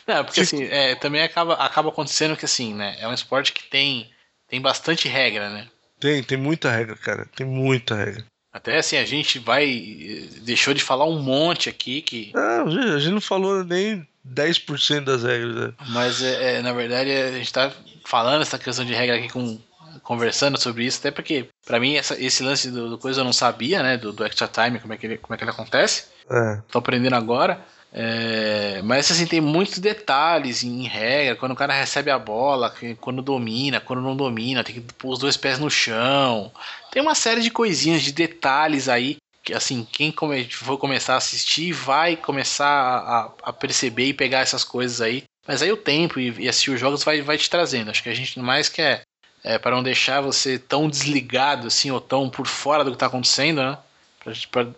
não, 0.07 0.23
porque 0.23 0.41
assim, 0.41 0.63
é, 0.63 0.95
também 0.95 1.23
acaba, 1.23 1.55
acaba 1.55 1.89
acontecendo 1.89 2.37
que 2.37 2.45
assim, 2.45 2.73
né? 2.73 2.95
É 2.99 3.07
um 3.07 3.13
esporte 3.13 3.51
que 3.51 3.63
tem, 3.63 4.09
tem 4.47 4.61
bastante 4.61 5.07
regra, 5.07 5.49
né? 5.49 5.67
Tem, 5.99 6.23
tem 6.23 6.37
muita 6.37 6.71
regra, 6.71 6.95
cara. 6.95 7.27
Tem 7.35 7.45
muita 7.45 7.95
regra. 7.95 8.25
Até 8.51 8.77
assim, 8.77 8.97
a 8.97 9.05
gente 9.05 9.39
vai. 9.39 10.27
Deixou 10.41 10.73
de 10.73 10.83
falar 10.83 11.05
um 11.05 11.21
monte 11.21 11.69
aqui 11.69 12.01
que. 12.01 12.31
Não, 12.33 12.67
a 12.67 12.99
gente 12.99 13.13
não 13.13 13.21
falou 13.21 13.63
nem 13.63 14.05
10% 14.27 15.05
das 15.05 15.23
regras. 15.23 15.55
Né? 15.55 15.73
Mas, 15.89 16.21
é, 16.21 16.55
é, 16.55 16.61
na 16.61 16.73
verdade, 16.73 17.11
a 17.11 17.31
gente 17.31 17.53
tá 17.53 17.71
falando 18.05 18.41
essa 18.41 18.59
questão 18.59 18.83
de 18.83 18.93
regra 18.93 19.17
aqui 19.17 19.29
com. 19.29 19.57
Conversando 20.03 20.59
sobre 20.59 20.85
isso, 20.85 20.99
até 20.99 21.11
porque, 21.11 21.47
para 21.65 21.79
mim, 21.79 21.95
essa, 21.95 22.19
esse 22.21 22.43
lance 22.43 22.69
do, 22.71 22.89
do, 22.89 22.97
coisa 22.97 23.21
eu 23.21 23.25
não 23.25 23.33
sabia, 23.33 23.83
né? 23.83 23.97
Do, 23.97 24.11
do 24.11 24.25
extra 24.25 24.47
time, 24.47 24.79
como 24.79 24.93
é 24.93 24.97
que 24.97 25.05
ele, 25.05 25.17
como 25.17 25.33
é 25.33 25.37
que 25.37 25.43
ele 25.43 25.51
acontece. 25.51 26.05
É. 26.29 26.61
Tô 26.71 26.79
aprendendo 26.79 27.15
agora. 27.15 27.61
É, 27.93 28.81
mas 28.83 29.11
assim, 29.11 29.27
tem 29.27 29.41
muitos 29.41 29.79
detalhes 29.79 30.63
em 30.63 30.83
regra, 30.83 31.35
quando 31.35 31.51
o 31.51 31.55
cara 31.55 31.73
recebe 31.73 32.09
a 32.09 32.17
bola, 32.17 32.73
quando 33.01 33.21
domina, 33.21 33.81
quando 33.81 34.01
não 34.01 34.15
domina, 34.15 34.63
tem 34.63 34.75
que 34.75 34.81
pôr 34.93 35.11
os 35.11 35.19
dois 35.19 35.35
pés 35.35 35.59
no 35.59 35.69
chão. 35.69 36.51
Tem 36.89 37.01
uma 37.01 37.15
série 37.15 37.41
de 37.41 37.51
coisinhas, 37.51 38.01
de 38.01 38.13
detalhes 38.13 38.87
aí, 38.87 39.17
que 39.43 39.53
assim, 39.53 39.85
quem 39.91 40.11
come, 40.11 40.45
for 40.45 40.77
começar 40.77 41.15
a 41.15 41.17
assistir 41.17 41.73
vai 41.73 42.15
começar 42.15 42.65
a, 42.65 43.31
a, 43.43 43.53
perceber 43.53 44.05
e 44.05 44.13
pegar 44.13 44.39
essas 44.39 44.63
coisas 44.63 45.01
aí. 45.01 45.23
Mas 45.45 45.61
aí 45.61 45.71
o 45.71 45.77
tempo 45.77 46.19
e, 46.19 46.43
e 46.43 46.47
assistir 46.47 46.71
os 46.71 46.79
jogos 46.79 47.03
vai, 47.03 47.21
vai 47.21 47.37
te 47.37 47.49
trazendo. 47.49 47.91
Acho 47.91 48.03
que 48.03 48.09
a 48.09 48.15
gente 48.15 48.39
mais 48.39 48.69
quer 48.69 49.01
É, 49.43 49.57
para 49.57 49.75
não 49.75 49.81
deixar 49.81 50.21
você 50.21 50.59
tão 50.59 50.87
desligado 50.87 51.67
assim, 51.67 51.89
ou 51.89 51.99
tão 51.99 52.29
por 52.29 52.45
fora 52.45 52.83
do 52.83 52.91
que 52.91 52.97
tá 52.97 53.07
acontecendo, 53.07 53.61
né? 53.63 53.77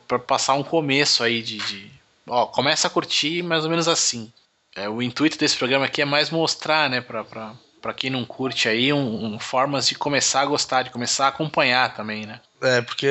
Para 0.08 0.20
passar 0.20 0.54
um 0.54 0.64
começo 0.64 1.22
aí 1.22 1.42
de, 1.42 1.58
de, 1.58 1.92
Ó, 2.28 2.46
começa 2.46 2.88
a 2.88 2.90
curtir 2.90 3.44
mais 3.44 3.64
ou 3.64 3.70
menos 3.70 3.88
assim. 3.88 4.32
É, 4.76 4.88
o 4.88 5.02
intuito 5.02 5.38
desse 5.38 5.58
programa 5.58 5.86
aqui 5.86 6.02
é 6.02 6.06
mais 6.06 6.30
mostrar, 6.30 6.90
né, 6.90 7.02
pra 7.02 7.94
quem 7.94 8.10
não 8.10 8.26
curte 8.26 8.68
aí, 8.68 8.92
um, 8.94 9.26
um, 9.36 9.40
formas 9.40 9.88
de 9.88 9.96
começar 9.96 10.42
a 10.42 10.46
gostar, 10.46 10.84
de 10.84 10.90
começar 10.90 11.26
a 11.26 11.30
acompanhar 11.30 11.94
também, 11.94 12.26
né? 12.26 12.40
É, 12.62 12.82
porque 12.82 13.08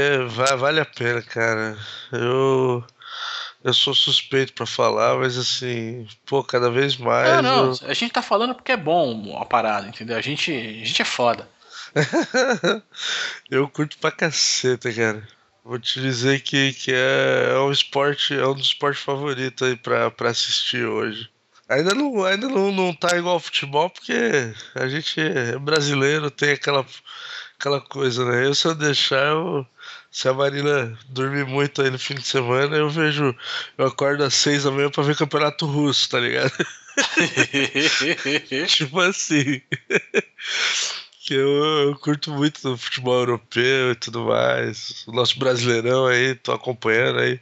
vale 0.59 0.81
a 0.81 0.87
pena, 0.87 1.23
cara. 1.23 1.77
Eu 2.11 2.83
eu 3.65 3.73
sou 3.73 3.95
suspeito 3.95 4.53
para 4.53 4.67
falar, 4.67 5.17
mas 5.19 5.39
assim, 5.39 6.07
pô, 6.27 6.43
cada 6.43 6.71
vez 6.71 6.97
mais. 6.97 7.43
Não, 7.43 7.43
não, 7.43 7.73
eu... 7.73 7.91
a 7.91 7.95
gente 7.95 8.13
tá 8.13 8.23
falando 8.23 8.55
porque 8.55 8.73
é 8.73 8.77
bom 8.77 9.39
a 9.41 9.45
parada, 9.45 9.87
entendeu? 9.87 10.17
A 10.17 10.21
gente, 10.21 10.51
a 10.51 10.85
gente 10.85 11.03
é 11.03 11.05
foda. 11.05 11.49
eu 13.51 13.69
curto 13.69 13.99
pra 13.99 14.11
caceta, 14.11 14.93
cara. 14.93 15.27
Vou 15.65 15.79
te 15.79 16.01
dizer 16.01 16.41
que, 16.41 16.73
que 16.73 16.93
é, 16.93 17.53
é 17.53 17.59
um 17.59 17.71
esporte, 17.71 18.35
é 18.35 18.47
um 18.47 18.55
dos 18.55 18.67
esportes 18.67 19.03
favoritos 19.03 19.67
aí 19.67 19.77
pra, 19.77 20.11
pra 20.11 20.31
assistir 20.31 20.85
hoje. 20.85 21.31
Ainda 21.69 21.95
não, 21.95 22.25
ainda 22.25 22.49
não, 22.49 22.73
não 22.73 22.93
tá 22.93 23.17
igual 23.17 23.35
ao 23.35 23.41
futebol, 23.41 23.89
porque 23.89 24.13
a 24.75 24.89
gente 24.89 25.21
é 25.21 25.57
brasileiro, 25.59 26.31
tem 26.31 26.51
aquela, 26.51 26.85
aquela 27.59 27.81
coisa, 27.81 28.25
né? 28.25 28.45
Eu, 28.45 28.55
se 28.55 28.67
eu 28.67 28.75
deixar, 28.75 29.29
eu, 29.29 29.65
se 30.13 30.29
a 30.29 30.35
Marina 30.35 30.97
dormir 31.09 31.47
muito 31.47 31.81
aí 31.81 31.91
no 31.91 31.99
fim 31.99 32.15
de 32.15 32.23
semana, 32.23 32.77
eu 32.77 32.91
vejo. 32.91 33.35
Eu 33.79 33.87
acordo 33.87 34.23
às 34.23 34.35
seis 34.35 34.65
da 34.65 34.71
manhã 34.71 34.91
pra 34.91 35.03
ver 35.03 35.17
campeonato 35.17 35.65
russo, 35.65 36.11
tá 36.11 36.21
ligado? 36.21 36.53
tipo 38.69 39.01
assim. 39.01 39.63
que 41.25 41.35
eu, 41.35 41.89
eu, 41.89 41.97
curto 41.97 42.31
muito 42.31 42.61
do 42.63 42.77
futebol 42.77 43.21
europeu 43.21 43.93
e 43.93 43.95
tudo 43.95 44.27
mais. 44.27 45.03
O 45.07 45.13
nosso 45.13 45.39
brasileirão 45.39 46.07
aí, 46.07 46.35
tô 46.35 46.53
acompanhando 46.53 47.21
aí. 47.21 47.41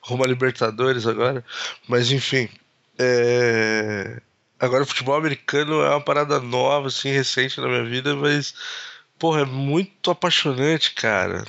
Rumo 0.00 0.24
a 0.24 0.28
Libertadores 0.28 1.08
agora. 1.08 1.44
Mas 1.88 2.12
enfim. 2.12 2.48
É... 2.96 4.20
Agora 4.60 4.84
o 4.84 4.86
futebol 4.86 5.16
americano 5.16 5.82
é 5.82 5.90
uma 5.90 6.00
parada 6.00 6.38
nova, 6.38 6.86
assim, 6.86 7.10
recente 7.10 7.60
na 7.60 7.66
minha 7.66 7.84
vida, 7.84 8.14
mas 8.14 8.54
porra, 9.18 9.42
é 9.42 9.44
muito 9.44 10.10
apaixonante, 10.10 10.92
cara. 10.92 11.44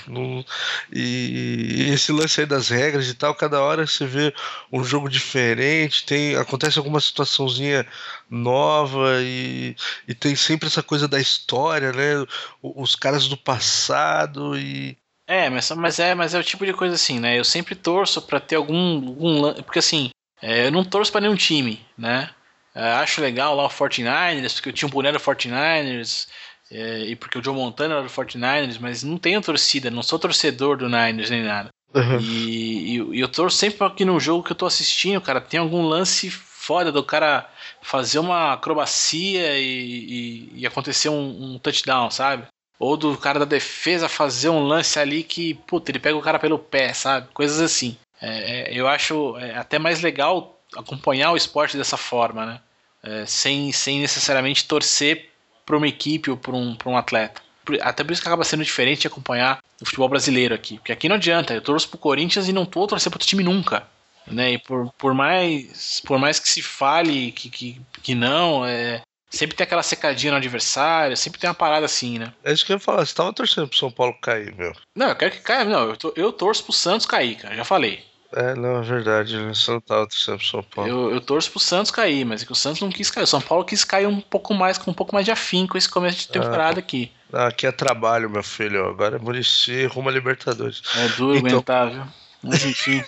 E, 0.92 1.90
esse 1.92 2.12
lance 2.12 2.42
aí 2.42 2.48
das 2.48 2.70
regras 2.70 3.08
e 3.10 3.14
tal, 3.14 3.36
cada 3.36 3.62
hora 3.62 3.86
você 3.86 4.06
vê 4.06 4.34
um 4.72 4.84
jogo 4.84 5.10
diferente, 5.10 6.06
tem 6.06 6.36
acontece 6.36 6.78
alguma 6.78 7.00
situaçãozinha 7.00 7.86
nova 8.30 9.22
e, 9.22 9.76
e 10.08 10.14
tem 10.14 10.36
sempre 10.36 10.68
essa 10.68 10.84
coisa 10.84 11.08
da 11.08 11.20
história, 11.20 11.92
né? 11.92 12.26
Os 12.62 12.96
caras 12.96 13.28
do 13.28 13.38
passado 13.38 14.58
e 14.58 14.98
é, 15.28 15.50
mas, 15.50 15.72
mas 15.72 15.98
é, 16.00 16.14
mas 16.14 16.34
é 16.36 16.40
o 16.40 16.44
tipo 16.44 16.66
de 16.66 16.74
coisa 16.74 16.96
assim, 16.96 17.20
né? 17.20 17.38
Eu 17.38 17.44
sempre 17.44 17.74
torço 17.74 18.22
para 18.22 18.40
ter 18.40 18.58
algum, 18.58 19.08
algum 19.08 19.54
porque 19.64 19.80
assim, 19.80 20.12
é, 20.42 20.68
eu 20.68 20.72
não 20.72 20.84
torço 20.86 21.12
para 21.12 21.22
nenhum 21.22 21.36
time, 21.36 21.84
né? 21.98 22.30
É, 22.76 22.92
acho 22.94 23.22
legal 23.22 23.56
lá 23.56 23.66
o 23.66 23.70
49ers, 23.70 24.56
porque 24.56 24.70
eu 24.70 24.74
tinha 24.74 24.88
um 24.88 24.92
boneco 24.92 25.18
do 25.18 25.24
49ers, 25.24 26.28
é, 26.76 27.00
e 27.06 27.16
porque 27.16 27.38
o 27.38 27.44
Joe 27.44 27.56
Montana 27.56 27.96
era 27.96 28.04
do 28.04 28.10
49ers, 28.10 28.78
mas 28.80 29.02
não 29.02 29.18
tenho 29.18 29.42
torcida, 29.42 29.90
não 29.90 30.04
sou 30.04 30.20
torcedor 30.20 30.78
do 30.78 30.90
Niners 30.90 31.30
nem 31.30 31.42
nada. 31.42 31.70
Uhum. 31.94 32.20
E, 32.20 32.98
e, 32.98 33.16
e, 33.16 33.20
eu 33.22 33.30
torço 33.30 33.56
sempre 33.56 33.86
aqui 33.88 34.04
no 34.04 34.20
jogo 34.20 34.44
que 34.44 34.52
eu 34.52 34.56
tô 34.56 34.66
assistindo, 34.66 35.22
cara, 35.22 35.40
tem 35.40 35.60
algum 35.60 35.82
lance 35.84 36.30
foda 36.30 36.92
do 36.92 37.02
cara 37.02 37.50
fazer 37.82 38.20
uma 38.20 38.54
acrobacia 38.54 39.58
e, 39.58 40.52
e 40.54 40.68
acontecer 40.68 41.08
um, 41.08 41.54
um, 41.54 41.60
touchdown, 41.60 42.12
sabe? 42.12 42.48
Ou 42.78 42.98
do 42.98 43.18
cara 43.18 43.40
da 43.40 43.46
defesa 43.46 44.10
fazer 44.10 44.50
um 44.50 44.64
lance 44.64 45.00
ali 45.00 45.24
que, 45.24 45.54
puta, 45.54 45.92
ele 45.92 46.00
pega 46.00 46.18
o 46.18 46.22
cara 46.22 46.38
pelo 46.38 46.60
pé, 46.60 46.92
sabe? 46.94 47.30
Coisas 47.34 47.62
assim. 47.62 47.96
É, 48.22 48.74
é, 48.74 48.74
eu 48.74 48.88
acho 48.88 49.38
é, 49.38 49.56
até 49.56 49.80
mais 49.80 50.02
legal 50.02 50.60
acompanhar 50.76 51.32
o 51.32 51.38
esporte 51.38 51.78
dessa 51.78 51.96
forma, 51.96 52.46
né? 52.46 52.60
É, 53.02 53.26
sem, 53.26 53.72
sem 53.72 54.00
necessariamente 54.00 54.68
torcer 54.68 55.30
para 55.66 55.78
uma 55.78 55.88
equipe 55.88 56.30
ou 56.30 56.38
para 56.38 56.56
um, 56.56 56.78
um 56.86 56.98
atleta. 56.98 57.42
Até 57.82 58.04
por 58.04 58.14
isso 58.14 58.22
que 58.22 58.28
acaba 58.28 58.44
sendo 58.44 58.64
diferente 58.64 59.02
de 59.02 59.08
acompanhar 59.08 59.60
o 59.82 59.86
futebol 59.86 60.08
brasileiro 60.08 60.54
aqui. 60.54 60.78
Porque 60.78 60.92
aqui 60.92 61.10
não 61.10 61.16
adianta, 61.16 61.54
eu 61.54 61.62
torço 61.62 61.90
pro 61.90 61.98
Corinthians 61.98 62.48
e 62.48 62.54
não 62.54 62.66
tô 62.66 62.86
torcer 62.86 63.10
pro 63.10 63.18
outro 63.18 63.28
time 63.28 63.44
nunca. 63.44 63.88
Né? 64.28 64.54
E 64.54 64.58
por, 64.60 64.92
por, 64.98 65.14
mais, 65.14 66.02
por 66.06 66.20
mais 66.20 66.40
que 66.40 66.50
se 66.50 66.62
fale 66.62 67.32
que, 67.32 67.50
que, 67.50 67.82
que 68.02 68.16
não, 68.16 68.66
é, 68.66 69.02
sempre 69.30 69.56
tem 69.56 69.64
aquela 69.64 69.84
secadinha 69.84 70.32
no 70.32 70.38
adversário, 70.38 71.16
sempre 71.18 71.40
tem 71.40 71.50
uma 71.50 71.56
parada 71.56 71.86
assim, 71.86 72.18
né? 72.18 72.34
É 72.44 72.52
isso 72.52 72.66
que 72.66 72.72
eu 72.72 72.76
ia 72.76 72.80
falar, 72.80 73.06
você 73.06 73.14
tava 73.14 73.34
torcendo 73.34 73.68
pro 73.68 73.78
São 73.78 73.92
Paulo 73.92 74.16
cair, 74.22 74.54
meu. 74.56 74.74
Não, 74.96 75.10
eu 75.10 75.16
quero 75.16 75.32
que 75.32 75.42
caia, 75.42 75.66
não, 75.66 75.90
eu, 75.90 75.98
tô, 75.98 76.14
eu 76.16 76.32
torço 76.32 76.64
pro 76.64 76.74
Santos 76.74 77.06
cair, 77.06 77.36
cara, 77.36 77.56
já 77.56 77.66
falei. 77.66 78.04
É, 78.36 78.54
não, 78.54 78.80
é 78.80 78.82
verdade. 78.82 79.38
Né? 79.38 79.54
Você 79.54 79.72
não 79.72 79.80
tava 79.80 80.06
torcendo 80.08 80.38
pro 80.38 80.46
São 80.46 80.62
Paulo. 80.62 80.90
Eu, 80.90 81.12
eu 81.12 81.22
torço 81.22 81.50
pro 81.50 81.60
Santos 81.60 81.90
cair, 81.90 82.26
mas 82.26 82.44
é 82.44 82.46
que 82.46 82.52
o 82.52 82.56
Santos 82.56 82.82
não 82.82 82.90
quis 82.90 83.10
cair. 83.10 83.24
O 83.24 83.28
São 83.28 83.40
Paulo 83.40 83.64
quis 83.64 83.86
cair 83.86 84.08
um 84.08 84.20
pouco 84.20 84.54
mais, 84.54 84.78
com 84.78 84.92
um 84.92 84.94
pouco 84.94 85.16
mais 85.16 85.26
de 85.26 85.32
afinco 85.32 85.78
esse 85.78 85.88
começo 85.90 86.20
de 86.20 86.28
temporada 86.28 86.78
ah, 86.78 86.84
aqui. 86.84 87.10
Aqui 87.32 87.66
é 87.66 87.72
trabalho, 87.72 88.30
meu 88.30 88.44
filho. 88.44 88.90
Agora 88.90 89.16
é 89.16 89.20
Murici 89.20 89.86
rumo 89.86 90.10
a 90.10 90.12
Libertadores. 90.12 90.82
É 90.98 91.08
duro 91.10 91.38
então... 91.38 91.50
aguentar, 91.50 91.90
viu? 91.90 92.04
Mas 92.44 92.64
enfim. 92.64 93.04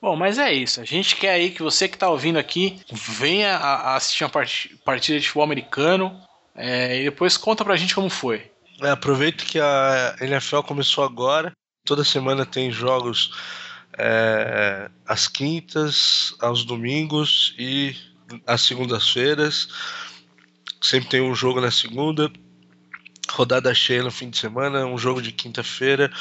Bom, 0.00 0.16
mas 0.16 0.38
é 0.38 0.52
isso. 0.52 0.80
A 0.80 0.84
gente 0.84 1.16
quer 1.16 1.32
aí 1.32 1.50
que 1.50 1.62
você 1.62 1.88
que 1.88 1.98
tá 1.98 2.08
ouvindo 2.08 2.38
aqui 2.38 2.80
venha 2.90 3.56
a 3.56 3.96
assistir 3.96 4.24
uma 4.24 4.30
partida 4.30 5.18
de 5.18 5.26
futebol 5.26 5.42
americano 5.42 6.18
é, 6.54 7.00
e 7.00 7.04
depois 7.04 7.36
conta 7.36 7.64
pra 7.64 7.76
gente 7.76 7.94
como 7.94 8.08
foi. 8.08 8.50
É, 8.82 8.90
aproveita 8.90 9.44
que 9.44 9.58
a 9.58 10.16
NFL 10.20 10.60
começou 10.60 11.04
agora. 11.04 11.52
Toda 11.84 12.04
semana 12.04 12.44
tem 12.44 12.70
jogos 12.70 13.32
é, 13.96 14.90
às 15.06 15.26
quintas, 15.28 16.34
aos 16.40 16.64
domingos 16.64 17.54
e 17.58 17.96
às 18.46 18.62
segundas-feiras. 18.62 19.68
Sempre 20.80 21.08
tem 21.08 21.20
um 21.22 21.34
jogo 21.34 21.60
na 21.60 21.70
segunda, 21.70 22.30
rodada 23.30 23.74
cheia 23.74 24.02
no 24.02 24.10
fim 24.10 24.28
de 24.28 24.36
semana, 24.36 24.84
um 24.84 24.98
jogo 24.98 25.22
de 25.22 25.32
quinta-feira 25.32 26.12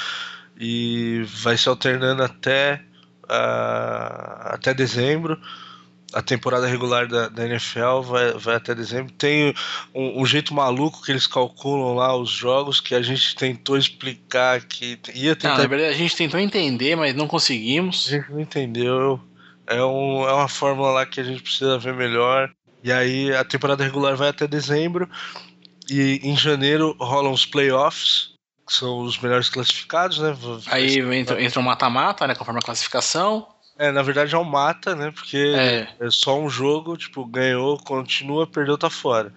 e 0.58 1.24
vai 1.28 1.58
se 1.58 1.68
alternando 1.68 2.24
até, 2.24 2.82
uh, 3.26 4.54
até 4.54 4.74
dezembro 4.74 5.40
a 6.16 6.22
temporada 6.22 6.66
regular 6.66 7.10
da, 7.10 7.28
da 7.28 7.46
NFL 7.46 8.00
vai, 8.04 8.32
vai 8.32 8.56
até 8.56 8.74
dezembro. 8.74 9.12
Tem 9.12 9.54
um, 9.94 10.22
um, 10.22 10.26
jeito 10.26 10.54
maluco 10.54 11.04
que 11.04 11.12
eles 11.12 11.28
calculam 11.28 11.94
lá 11.94 12.16
os 12.16 12.30
jogos 12.30 12.80
que 12.80 12.96
a 12.96 13.02
gente 13.02 13.36
tentou 13.36 13.78
explicar 13.78 14.62
que 14.62 14.98
ia 15.14 15.36
tentar. 15.36 15.56
Não, 15.56 15.64
na 15.64 15.68
verdade 15.68 15.94
a 15.94 15.98
gente 15.98 16.16
tentou 16.16 16.40
entender, 16.40 16.96
mas 16.96 17.14
não 17.14 17.28
conseguimos. 17.28 18.08
A 18.08 18.12
gente 18.12 18.32
não 18.32 18.40
entendeu. 18.40 19.20
É, 19.68 19.84
um, 19.84 20.26
é 20.26 20.32
uma 20.32 20.48
fórmula 20.48 20.90
lá 20.90 21.06
que 21.06 21.20
a 21.20 21.24
gente 21.24 21.44
precisa 21.44 21.78
ver 21.78 21.94
melhor. 21.94 22.50
E 22.82 22.94
aí 22.94 23.36
a 23.36 23.44
temporada 23.44 23.84
regular 23.84 24.16
vai 24.16 24.30
até 24.30 24.48
dezembro. 24.48 25.10
E 25.90 26.22
em 26.24 26.38
janeiro 26.38 26.96
rolam 26.98 27.34
os 27.34 27.46
playoffs, 27.46 28.30
que 28.66 28.74
são 28.74 29.00
os 29.00 29.20
melhores 29.20 29.50
classificados, 29.50 30.20
né? 30.20 30.34
Aí 30.68 30.98
entra, 31.14 31.44
entra 31.44 31.60
um 31.60 31.64
mata-mata, 31.64 32.26
né? 32.26 32.36
Conforme 32.36 32.62
a 32.62 32.64
classificação. 32.64 33.50
É, 33.78 33.92
na 33.92 34.02
verdade 34.02 34.34
é 34.34 34.38
um 34.38 34.44
mata, 34.44 34.96
né? 34.96 35.12
Porque 35.12 35.38
é. 35.38 35.88
é 36.00 36.10
só 36.10 36.40
um 36.40 36.50
jogo, 36.50 36.96
tipo, 36.96 37.26
ganhou, 37.26 37.78
continua, 37.78 38.48
perdeu, 38.48 38.78
tá 38.78 38.90
fora. 38.90 39.34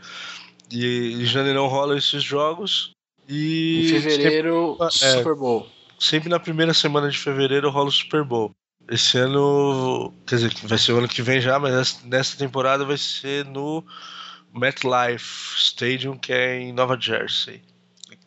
E 0.71 1.15
em 1.15 1.25
janeiro 1.25 1.67
rola 1.67 1.97
esses 1.97 2.23
jogos. 2.23 2.93
E. 3.29 3.87
Em 3.87 3.89
fevereiro, 4.01 4.77
sempre, 4.91 5.07
é, 5.07 5.19
Super 5.19 5.35
Bowl. 5.35 5.69
Sempre 5.99 6.29
na 6.29 6.39
primeira 6.39 6.73
semana 6.73 7.11
de 7.11 7.19
fevereiro 7.19 7.71
rola 7.71 7.89
o 7.89 7.93
Super 7.93 8.23
Bowl. 8.23 8.53
Esse 8.89 9.19
ano. 9.19 10.15
Quer 10.27 10.37
dizer, 10.37 10.55
vai 10.65 10.79
ser 10.79 10.93
o 10.93 10.99
ano 10.99 11.09
que 11.09 11.21
vem 11.21 11.41
já, 11.41 11.59
mas 11.59 12.03
nessa 12.05 12.37
temporada 12.39 12.85
vai 12.85 12.97
ser 12.97 13.45
no 13.45 13.85
MetLife 14.55 15.57
Stadium, 15.57 16.17
que 16.17 16.33
é 16.33 16.61
em 16.61 16.73
Nova 16.73 16.97
Jersey. 16.99 17.61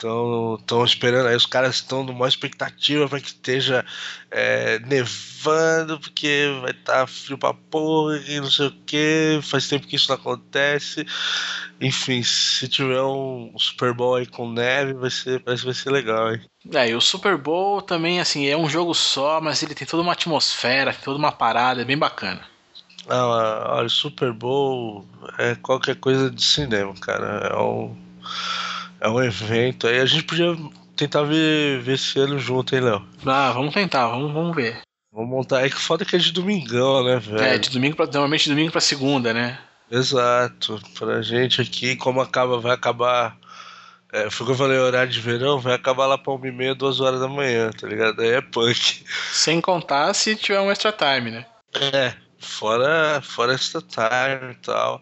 Então, 0.01 0.57
estão 0.59 0.83
esperando, 0.83 1.27
aí 1.27 1.35
os 1.35 1.45
caras 1.45 1.75
estão 1.75 2.03
numa 2.03 2.27
expectativa 2.27 3.07
para 3.07 3.21
que 3.21 3.27
esteja 3.27 3.85
é, 4.31 4.79
nevando, 4.79 5.99
porque 5.99 6.47
vai 6.59 6.71
estar 6.71 7.01
tá 7.01 7.07
frio 7.07 7.37
pra 7.37 7.53
porra 7.53 8.17
e 8.17 8.39
não 8.39 8.49
sei 8.49 8.65
o 8.65 8.71
que. 8.83 9.39
Faz 9.43 9.67
tempo 9.67 9.85
que 9.85 9.95
isso 9.95 10.09
não 10.09 10.15
acontece. 10.15 11.05
Enfim, 11.79 12.23
se 12.23 12.67
tiver 12.67 13.03
um 13.03 13.53
Super 13.59 13.93
Bowl 13.93 14.15
aí 14.15 14.25
com 14.25 14.51
neve, 14.51 14.93
vai 14.93 15.11
ser, 15.11 15.39
parece 15.39 15.61
que 15.61 15.67
vai 15.67 15.75
ser 15.75 15.91
legal, 15.91 16.33
hein? 16.33 16.41
É, 16.73 16.89
e 16.89 16.95
o 16.95 17.01
Super 17.01 17.37
Bowl 17.37 17.79
também, 17.79 18.19
assim, 18.19 18.47
é 18.47 18.57
um 18.57 18.67
jogo 18.67 18.95
só, 18.95 19.39
mas 19.39 19.61
ele 19.61 19.75
tem 19.75 19.85
toda 19.85 20.01
uma 20.01 20.13
atmosfera, 20.13 20.95
toda 20.95 21.19
uma 21.19 21.31
parada, 21.31 21.83
é 21.83 21.85
bem 21.85 21.97
bacana. 21.97 22.41
Ah, 23.07 23.75
olha, 23.75 23.85
o 23.85 23.89
Super 23.89 24.33
Bowl 24.33 25.05
é 25.37 25.53
qualquer 25.53 25.95
coisa 25.97 26.31
de 26.31 26.43
cinema, 26.43 26.91
cara. 26.95 27.49
É 27.51 27.55
um 27.55 27.95
é 29.01 29.09
um 29.09 29.21
evento 29.21 29.87
aí. 29.87 29.99
A 29.99 30.05
gente 30.05 30.23
podia 30.23 30.55
tentar 30.95 31.23
ver, 31.23 31.81
ver 31.81 31.95
esse 31.95 32.19
ano 32.19 32.39
junto, 32.39 32.75
hein, 32.75 32.81
Léo? 32.81 33.05
Ah, 33.25 33.51
vamos 33.51 33.73
tentar, 33.73 34.07
vamos, 34.07 34.31
vamos 34.31 34.55
ver. 34.55 34.81
Vamos 35.11 35.29
montar. 35.29 35.65
É 35.65 35.69
que 35.69 35.75
foda 35.75 36.05
que 36.05 36.15
é 36.15 36.19
de 36.19 36.31
domingão, 36.31 37.03
né, 37.03 37.17
velho? 37.17 37.41
É, 37.41 37.57
de 37.57 37.69
domingo 37.69 37.95
pra, 37.95 38.05
normalmente 38.05 38.43
de 38.43 38.51
domingo 38.51 38.71
pra 38.71 38.79
segunda, 38.79 39.33
né? 39.33 39.59
Exato. 39.89 40.79
Pra 40.97 41.21
gente 41.21 41.59
aqui, 41.61 41.97
como 41.97 42.21
acaba, 42.21 42.59
vai 42.59 42.73
acabar. 42.73 43.35
É, 44.13 44.29
foi 44.29 44.43
o 44.43 44.47
que 44.47 44.53
eu 44.53 44.57
falei, 44.57 44.77
horário 44.77 45.11
de 45.11 45.19
verão, 45.19 45.59
vai 45.59 45.73
acabar 45.73 46.05
lá 46.05 46.17
pra 46.17 46.33
1 46.33 46.45
e 46.45 46.51
meia, 46.51 46.75
2 46.75 46.99
horas 46.99 47.19
da 47.19 47.27
manhã, 47.27 47.71
tá 47.71 47.87
ligado? 47.87 48.21
Aí 48.21 48.29
é 48.29 48.41
punk. 48.41 49.03
Sem 49.31 49.59
contar 49.59 50.13
se 50.13 50.35
tiver 50.35 50.59
um 50.59 50.69
extra 50.69 50.91
time, 50.91 51.31
né? 51.31 51.45
É, 51.93 52.13
fora, 52.37 53.21
fora 53.21 53.53
extra 53.53 53.81
time 53.81 54.51
e 54.51 54.55
tal. 54.55 55.01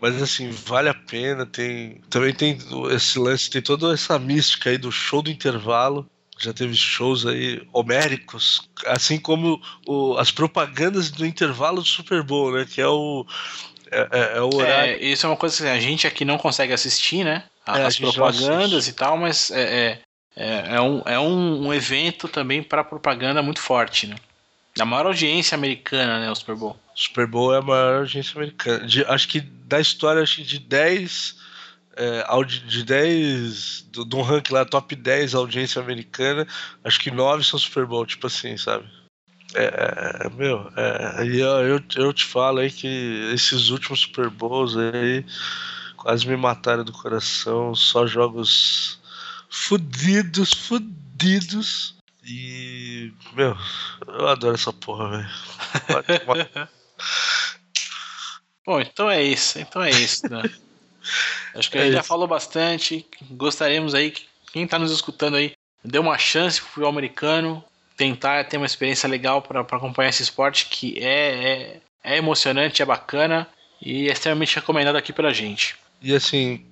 Mas 0.00 0.20
assim, 0.22 0.50
vale 0.50 0.88
a 0.88 0.94
pena. 0.94 1.44
Tem, 1.46 2.00
também 2.08 2.34
tem 2.34 2.58
esse 2.90 3.18
lance, 3.18 3.50
tem 3.50 3.62
toda 3.62 3.92
essa 3.92 4.18
mística 4.18 4.70
aí 4.70 4.78
do 4.78 4.92
show 4.92 5.22
do 5.22 5.30
intervalo. 5.30 6.08
Já 6.38 6.52
teve 6.52 6.74
shows 6.74 7.26
aí 7.26 7.66
homéricos, 7.72 8.70
assim 8.86 9.18
como 9.18 9.60
o, 9.84 10.16
as 10.16 10.30
propagandas 10.30 11.10
do 11.10 11.26
intervalo 11.26 11.82
do 11.82 11.88
Super 11.88 12.22
Bowl, 12.22 12.52
né? 12.52 12.64
Que 12.64 12.80
é 12.80 12.86
o. 12.86 13.26
É, 13.90 14.08
é, 14.12 14.38
é 14.38 14.40
o 14.40 14.54
horário. 14.54 14.92
É, 14.92 15.04
isso 15.04 15.26
é 15.26 15.28
uma 15.28 15.36
coisa 15.36 15.56
que 15.56 15.68
a 15.68 15.80
gente 15.80 16.06
aqui 16.06 16.24
não 16.24 16.38
consegue 16.38 16.72
assistir, 16.72 17.24
né? 17.24 17.44
É, 17.66 17.82
as 17.82 17.98
propagandas 17.98 18.86
e 18.86 18.92
tal, 18.92 19.18
mas 19.18 19.50
é, 19.50 20.00
é, 20.36 20.76
é, 20.76 20.80
um, 20.80 21.02
é 21.04 21.18
um, 21.18 21.66
um 21.66 21.74
evento 21.74 22.28
também 22.28 22.62
para 22.62 22.84
propaganda 22.84 23.42
muito 23.42 23.60
forte, 23.60 24.06
né? 24.06 24.14
A 24.80 24.84
maior 24.84 25.06
audiência 25.06 25.54
americana, 25.54 26.20
né? 26.20 26.30
O 26.30 26.34
Super 26.34 26.54
Bowl. 26.54 26.78
Super 26.94 27.26
Bowl 27.26 27.54
é 27.54 27.58
a 27.58 27.62
maior 27.62 28.00
audiência 28.00 28.36
americana. 28.36 28.86
De, 28.86 29.04
acho 29.04 29.28
que 29.28 29.40
da 29.40 29.80
história, 29.80 30.22
acho 30.22 30.36
que 30.36 30.44
de 30.44 30.58
10 30.58 31.36
é, 31.98 32.44
de 32.44 32.84
10 32.84 33.82
do, 33.90 34.04
do 34.04 34.22
ranking 34.22 34.52
lá, 34.52 34.64
top 34.64 34.94
10 34.94 35.34
audiência 35.34 35.82
americana, 35.82 36.46
acho 36.84 37.00
que 37.00 37.10
9 37.10 37.42
são 37.44 37.58
Super 37.58 37.84
Bowl, 37.84 38.06
tipo 38.06 38.28
assim, 38.28 38.56
sabe? 38.56 38.88
É, 39.54 40.26
é 40.26 40.30
meu, 40.30 40.70
é, 40.76 41.24
e 41.26 41.40
eu, 41.40 41.48
eu, 41.66 41.82
eu, 41.96 42.12
te 42.12 42.24
falo 42.24 42.58
aí 42.58 42.70
que 42.70 43.30
esses 43.34 43.70
últimos 43.70 44.00
Super 44.00 44.30
Bowls 44.30 44.76
aí 44.76 45.24
quase 45.96 46.28
me 46.28 46.36
mataram 46.36 46.84
do 46.84 46.92
coração, 46.92 47.74
só 47.74 48.06
jogos 48.06 49.00
fudidos, 49.50 50.52
fudidos. 50.52 51.97
E, 52.30 53.10
meu, 53.32 53.56
eu 54.06 54.28
adoro 54.28 54.54
essa 54.54 54.72
porra, 54.72 55.08
velho. 55.10 56.68
Bom, 58.66 58.80
então 58.80 59.10
é 59.10 59.22
isso, 59.22 59.58
então 59.58 59.82
é 59.82 59.90
isso, 59.90 60.28
né? 60.28 60.42
Acho 61.54 61.70
que 61.70 61.78
a 61.78 61.84
gente 61.84 61.94
já 61.94 62.02
falou 62.02 62.28
bastante. 62.28 63.06
Gostaríamos 63.30 63.94
aí 63.94 64.10
que 64.10 64.26
quem 64.52 64.64
está 64.64 64.78
nos 64.78 64.92
escutando 64.92 65.36
aí 65.36 65.54
dê 65.82 65.98
uma 65.98 66.18
chance 66.18 66.60
pro 66.60 66.68
futebol 66.68 66.90
americano, 66.90 67.64
tentar 67.96 68.44
ter 68.44 68.58
uma 68.58 68.66
experiência 68.66 69.08
legal 69.08 69.40
para 69.40 69.62
acompanhar 69.62 70.10
esse 70.10 70.22
esporte 70.22 70.66
que 70.66 70.98
é, 70.98 71.00
é, 71.04 71.80
é, 72.04 72.16
emocionante, 72.18 72.82
é 72.82 72.84
bacana 72.84 73.48
e 73.80 74.08
é 74.08 74.12
extremamente 74.12 74.54
recomendado 74.56 74.96
aqui 74.96 75.14
pela 75.14 75.32
gente. 75.32 75.76
E 76.02 76.14
assim, 76.14 76.64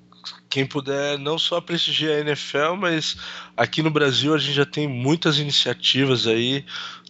quem 0.49 0.67
puder 0.67 1.19
não 1.19 1.39
só 1.39 1.61
prestigiar 1.61 2.17
a 2.17 2.21
NFL, 2.21 2.75
mas 2.79 3.17
aqui 3.57 3.83
no 3.83 3.91
Brasil 3.91 4.35
a 4.35 4.39
gente 4.39 4.55
já 4.55 4.67
tem 4.67 4.89
muitas 4.89 5.39
iniciativas 5.39 6.27
aí 6.27 6.65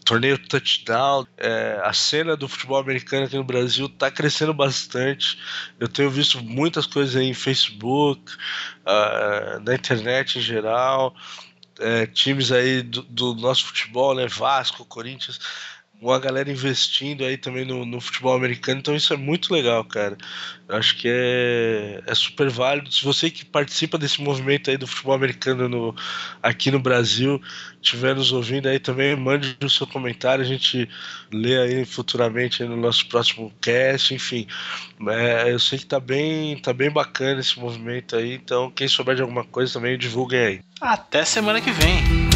torneio 0.06 0.38
touchdown, 0.38 1.26
é, 1.36 1.80
a 1.82 1.92
cena 1.92 2.36
do 2.36 2.48
futebol 2.48 2.78
americano 2.78 3.26
aqui 3.26 3.36
no 3.36 3.42
Brasil 3.42 3.86
está 3.86 4.08
crescendo 4.08 4.54
bastante. 4.54 5.36
Eu 5.80 5.88
tenho 5.88 6.08
visto 6.08 6.40
muitas 6.42 6.86
coisas 6.86 7.16
aí 7.16 7.26
em 7.26 7.34
Facebook, 7.34 8.32
uh, 8.32 9.60
na 9.64 9.74
internet 9.74 10.38
em 10.38 10.42
geral, 10.42 11.12
é, 11.80 12.06
times 12.06 12.52
aí 12.52 12.82
do, 12.82 13.02
do, 13.02 13.34
nosso 13.34 13.64
futebol, 13.66 14.14
né, 14.14 14.28
Vasco, 14.28 14.84
Corinthians, 14.84 15.40
uma 16.00 16.18
galera 16.18 16.50
investindo 16.50 17.24
aí 17.24 17.36
também 17.36 17.64
no, 17.64 17.86
no, 17.86 18.00
futebol 18.00 18.34
americano, 18.34 18.80
então 18.80 18.94
isso 18.94 19.12
é 19.14 19.16
muito 19.16 19.52
legal, 19.52 19.82
cara. 19.84 20.16
Eu 20.68 20.76
acho 20.76 20.96
que 20.96 21.08
é, 21.08 22.02
é 22.06 22.14
super 22.14 22.50
válido. 22.50 22.92
Se 22.92 23.04
você 23.04 23.30
que 23.30 23.44
participa 23.44 23.96
desse 23.96 24.20
movimento 24.20 24.70
aí 24.70 24.76
do 24.76 24.86
futebol 24.86 25.14
americano 25.14 25.68
no, 25.68 25.94
aqui 26.42 26.70
no 26.70 26.78
Brasil 26.78 27.40
estiver 27.80 28.14
nos 28.14 28.32
ouvindo 28.32 28.68
aí 28.68 28.78
também, 28.78 29.16
mande 29.16 29.56
o 29.62 29.70
seu 29.70 29.86
comentário, 29.86 30.44
a 30.44 30.46
gente 30.46 30.88
lê 31.32 31.58
aí 31.58 31.84
futuramente 31.84 32.62
aí 32.62 32.68
no 32.68 32.76
nosso 32.76 33.08
próximo 33.08 33.52
cast, 33.60 34.12
enfim. 34.12 34.46
É, 35.08 35.52
eu 35.52 35.58
sei 35.58 35.78
que 35.78 35.86
tá 35.86 36.00
bem, 36.00 36.58
tá 36.58 36.72
bem 36.72 36.90
bacana 36.90 37.40
esse 37.40 37.58
movimento 37.58 38.16
aí, 38.16 38.34
então 38.34 38.70
quem 38.70 38.88
souber 38.88 39.14
de 39.14 39.22
alguma 39.22 39.44
coisa 39.44 39.74
também 39.74 39.96
divulguem 39.96 40.40
aí. 40.40 40.60
Até 40.80 41.24
semana 41.24 41.60
que 41.60 41.70
vem. 41.70 42.35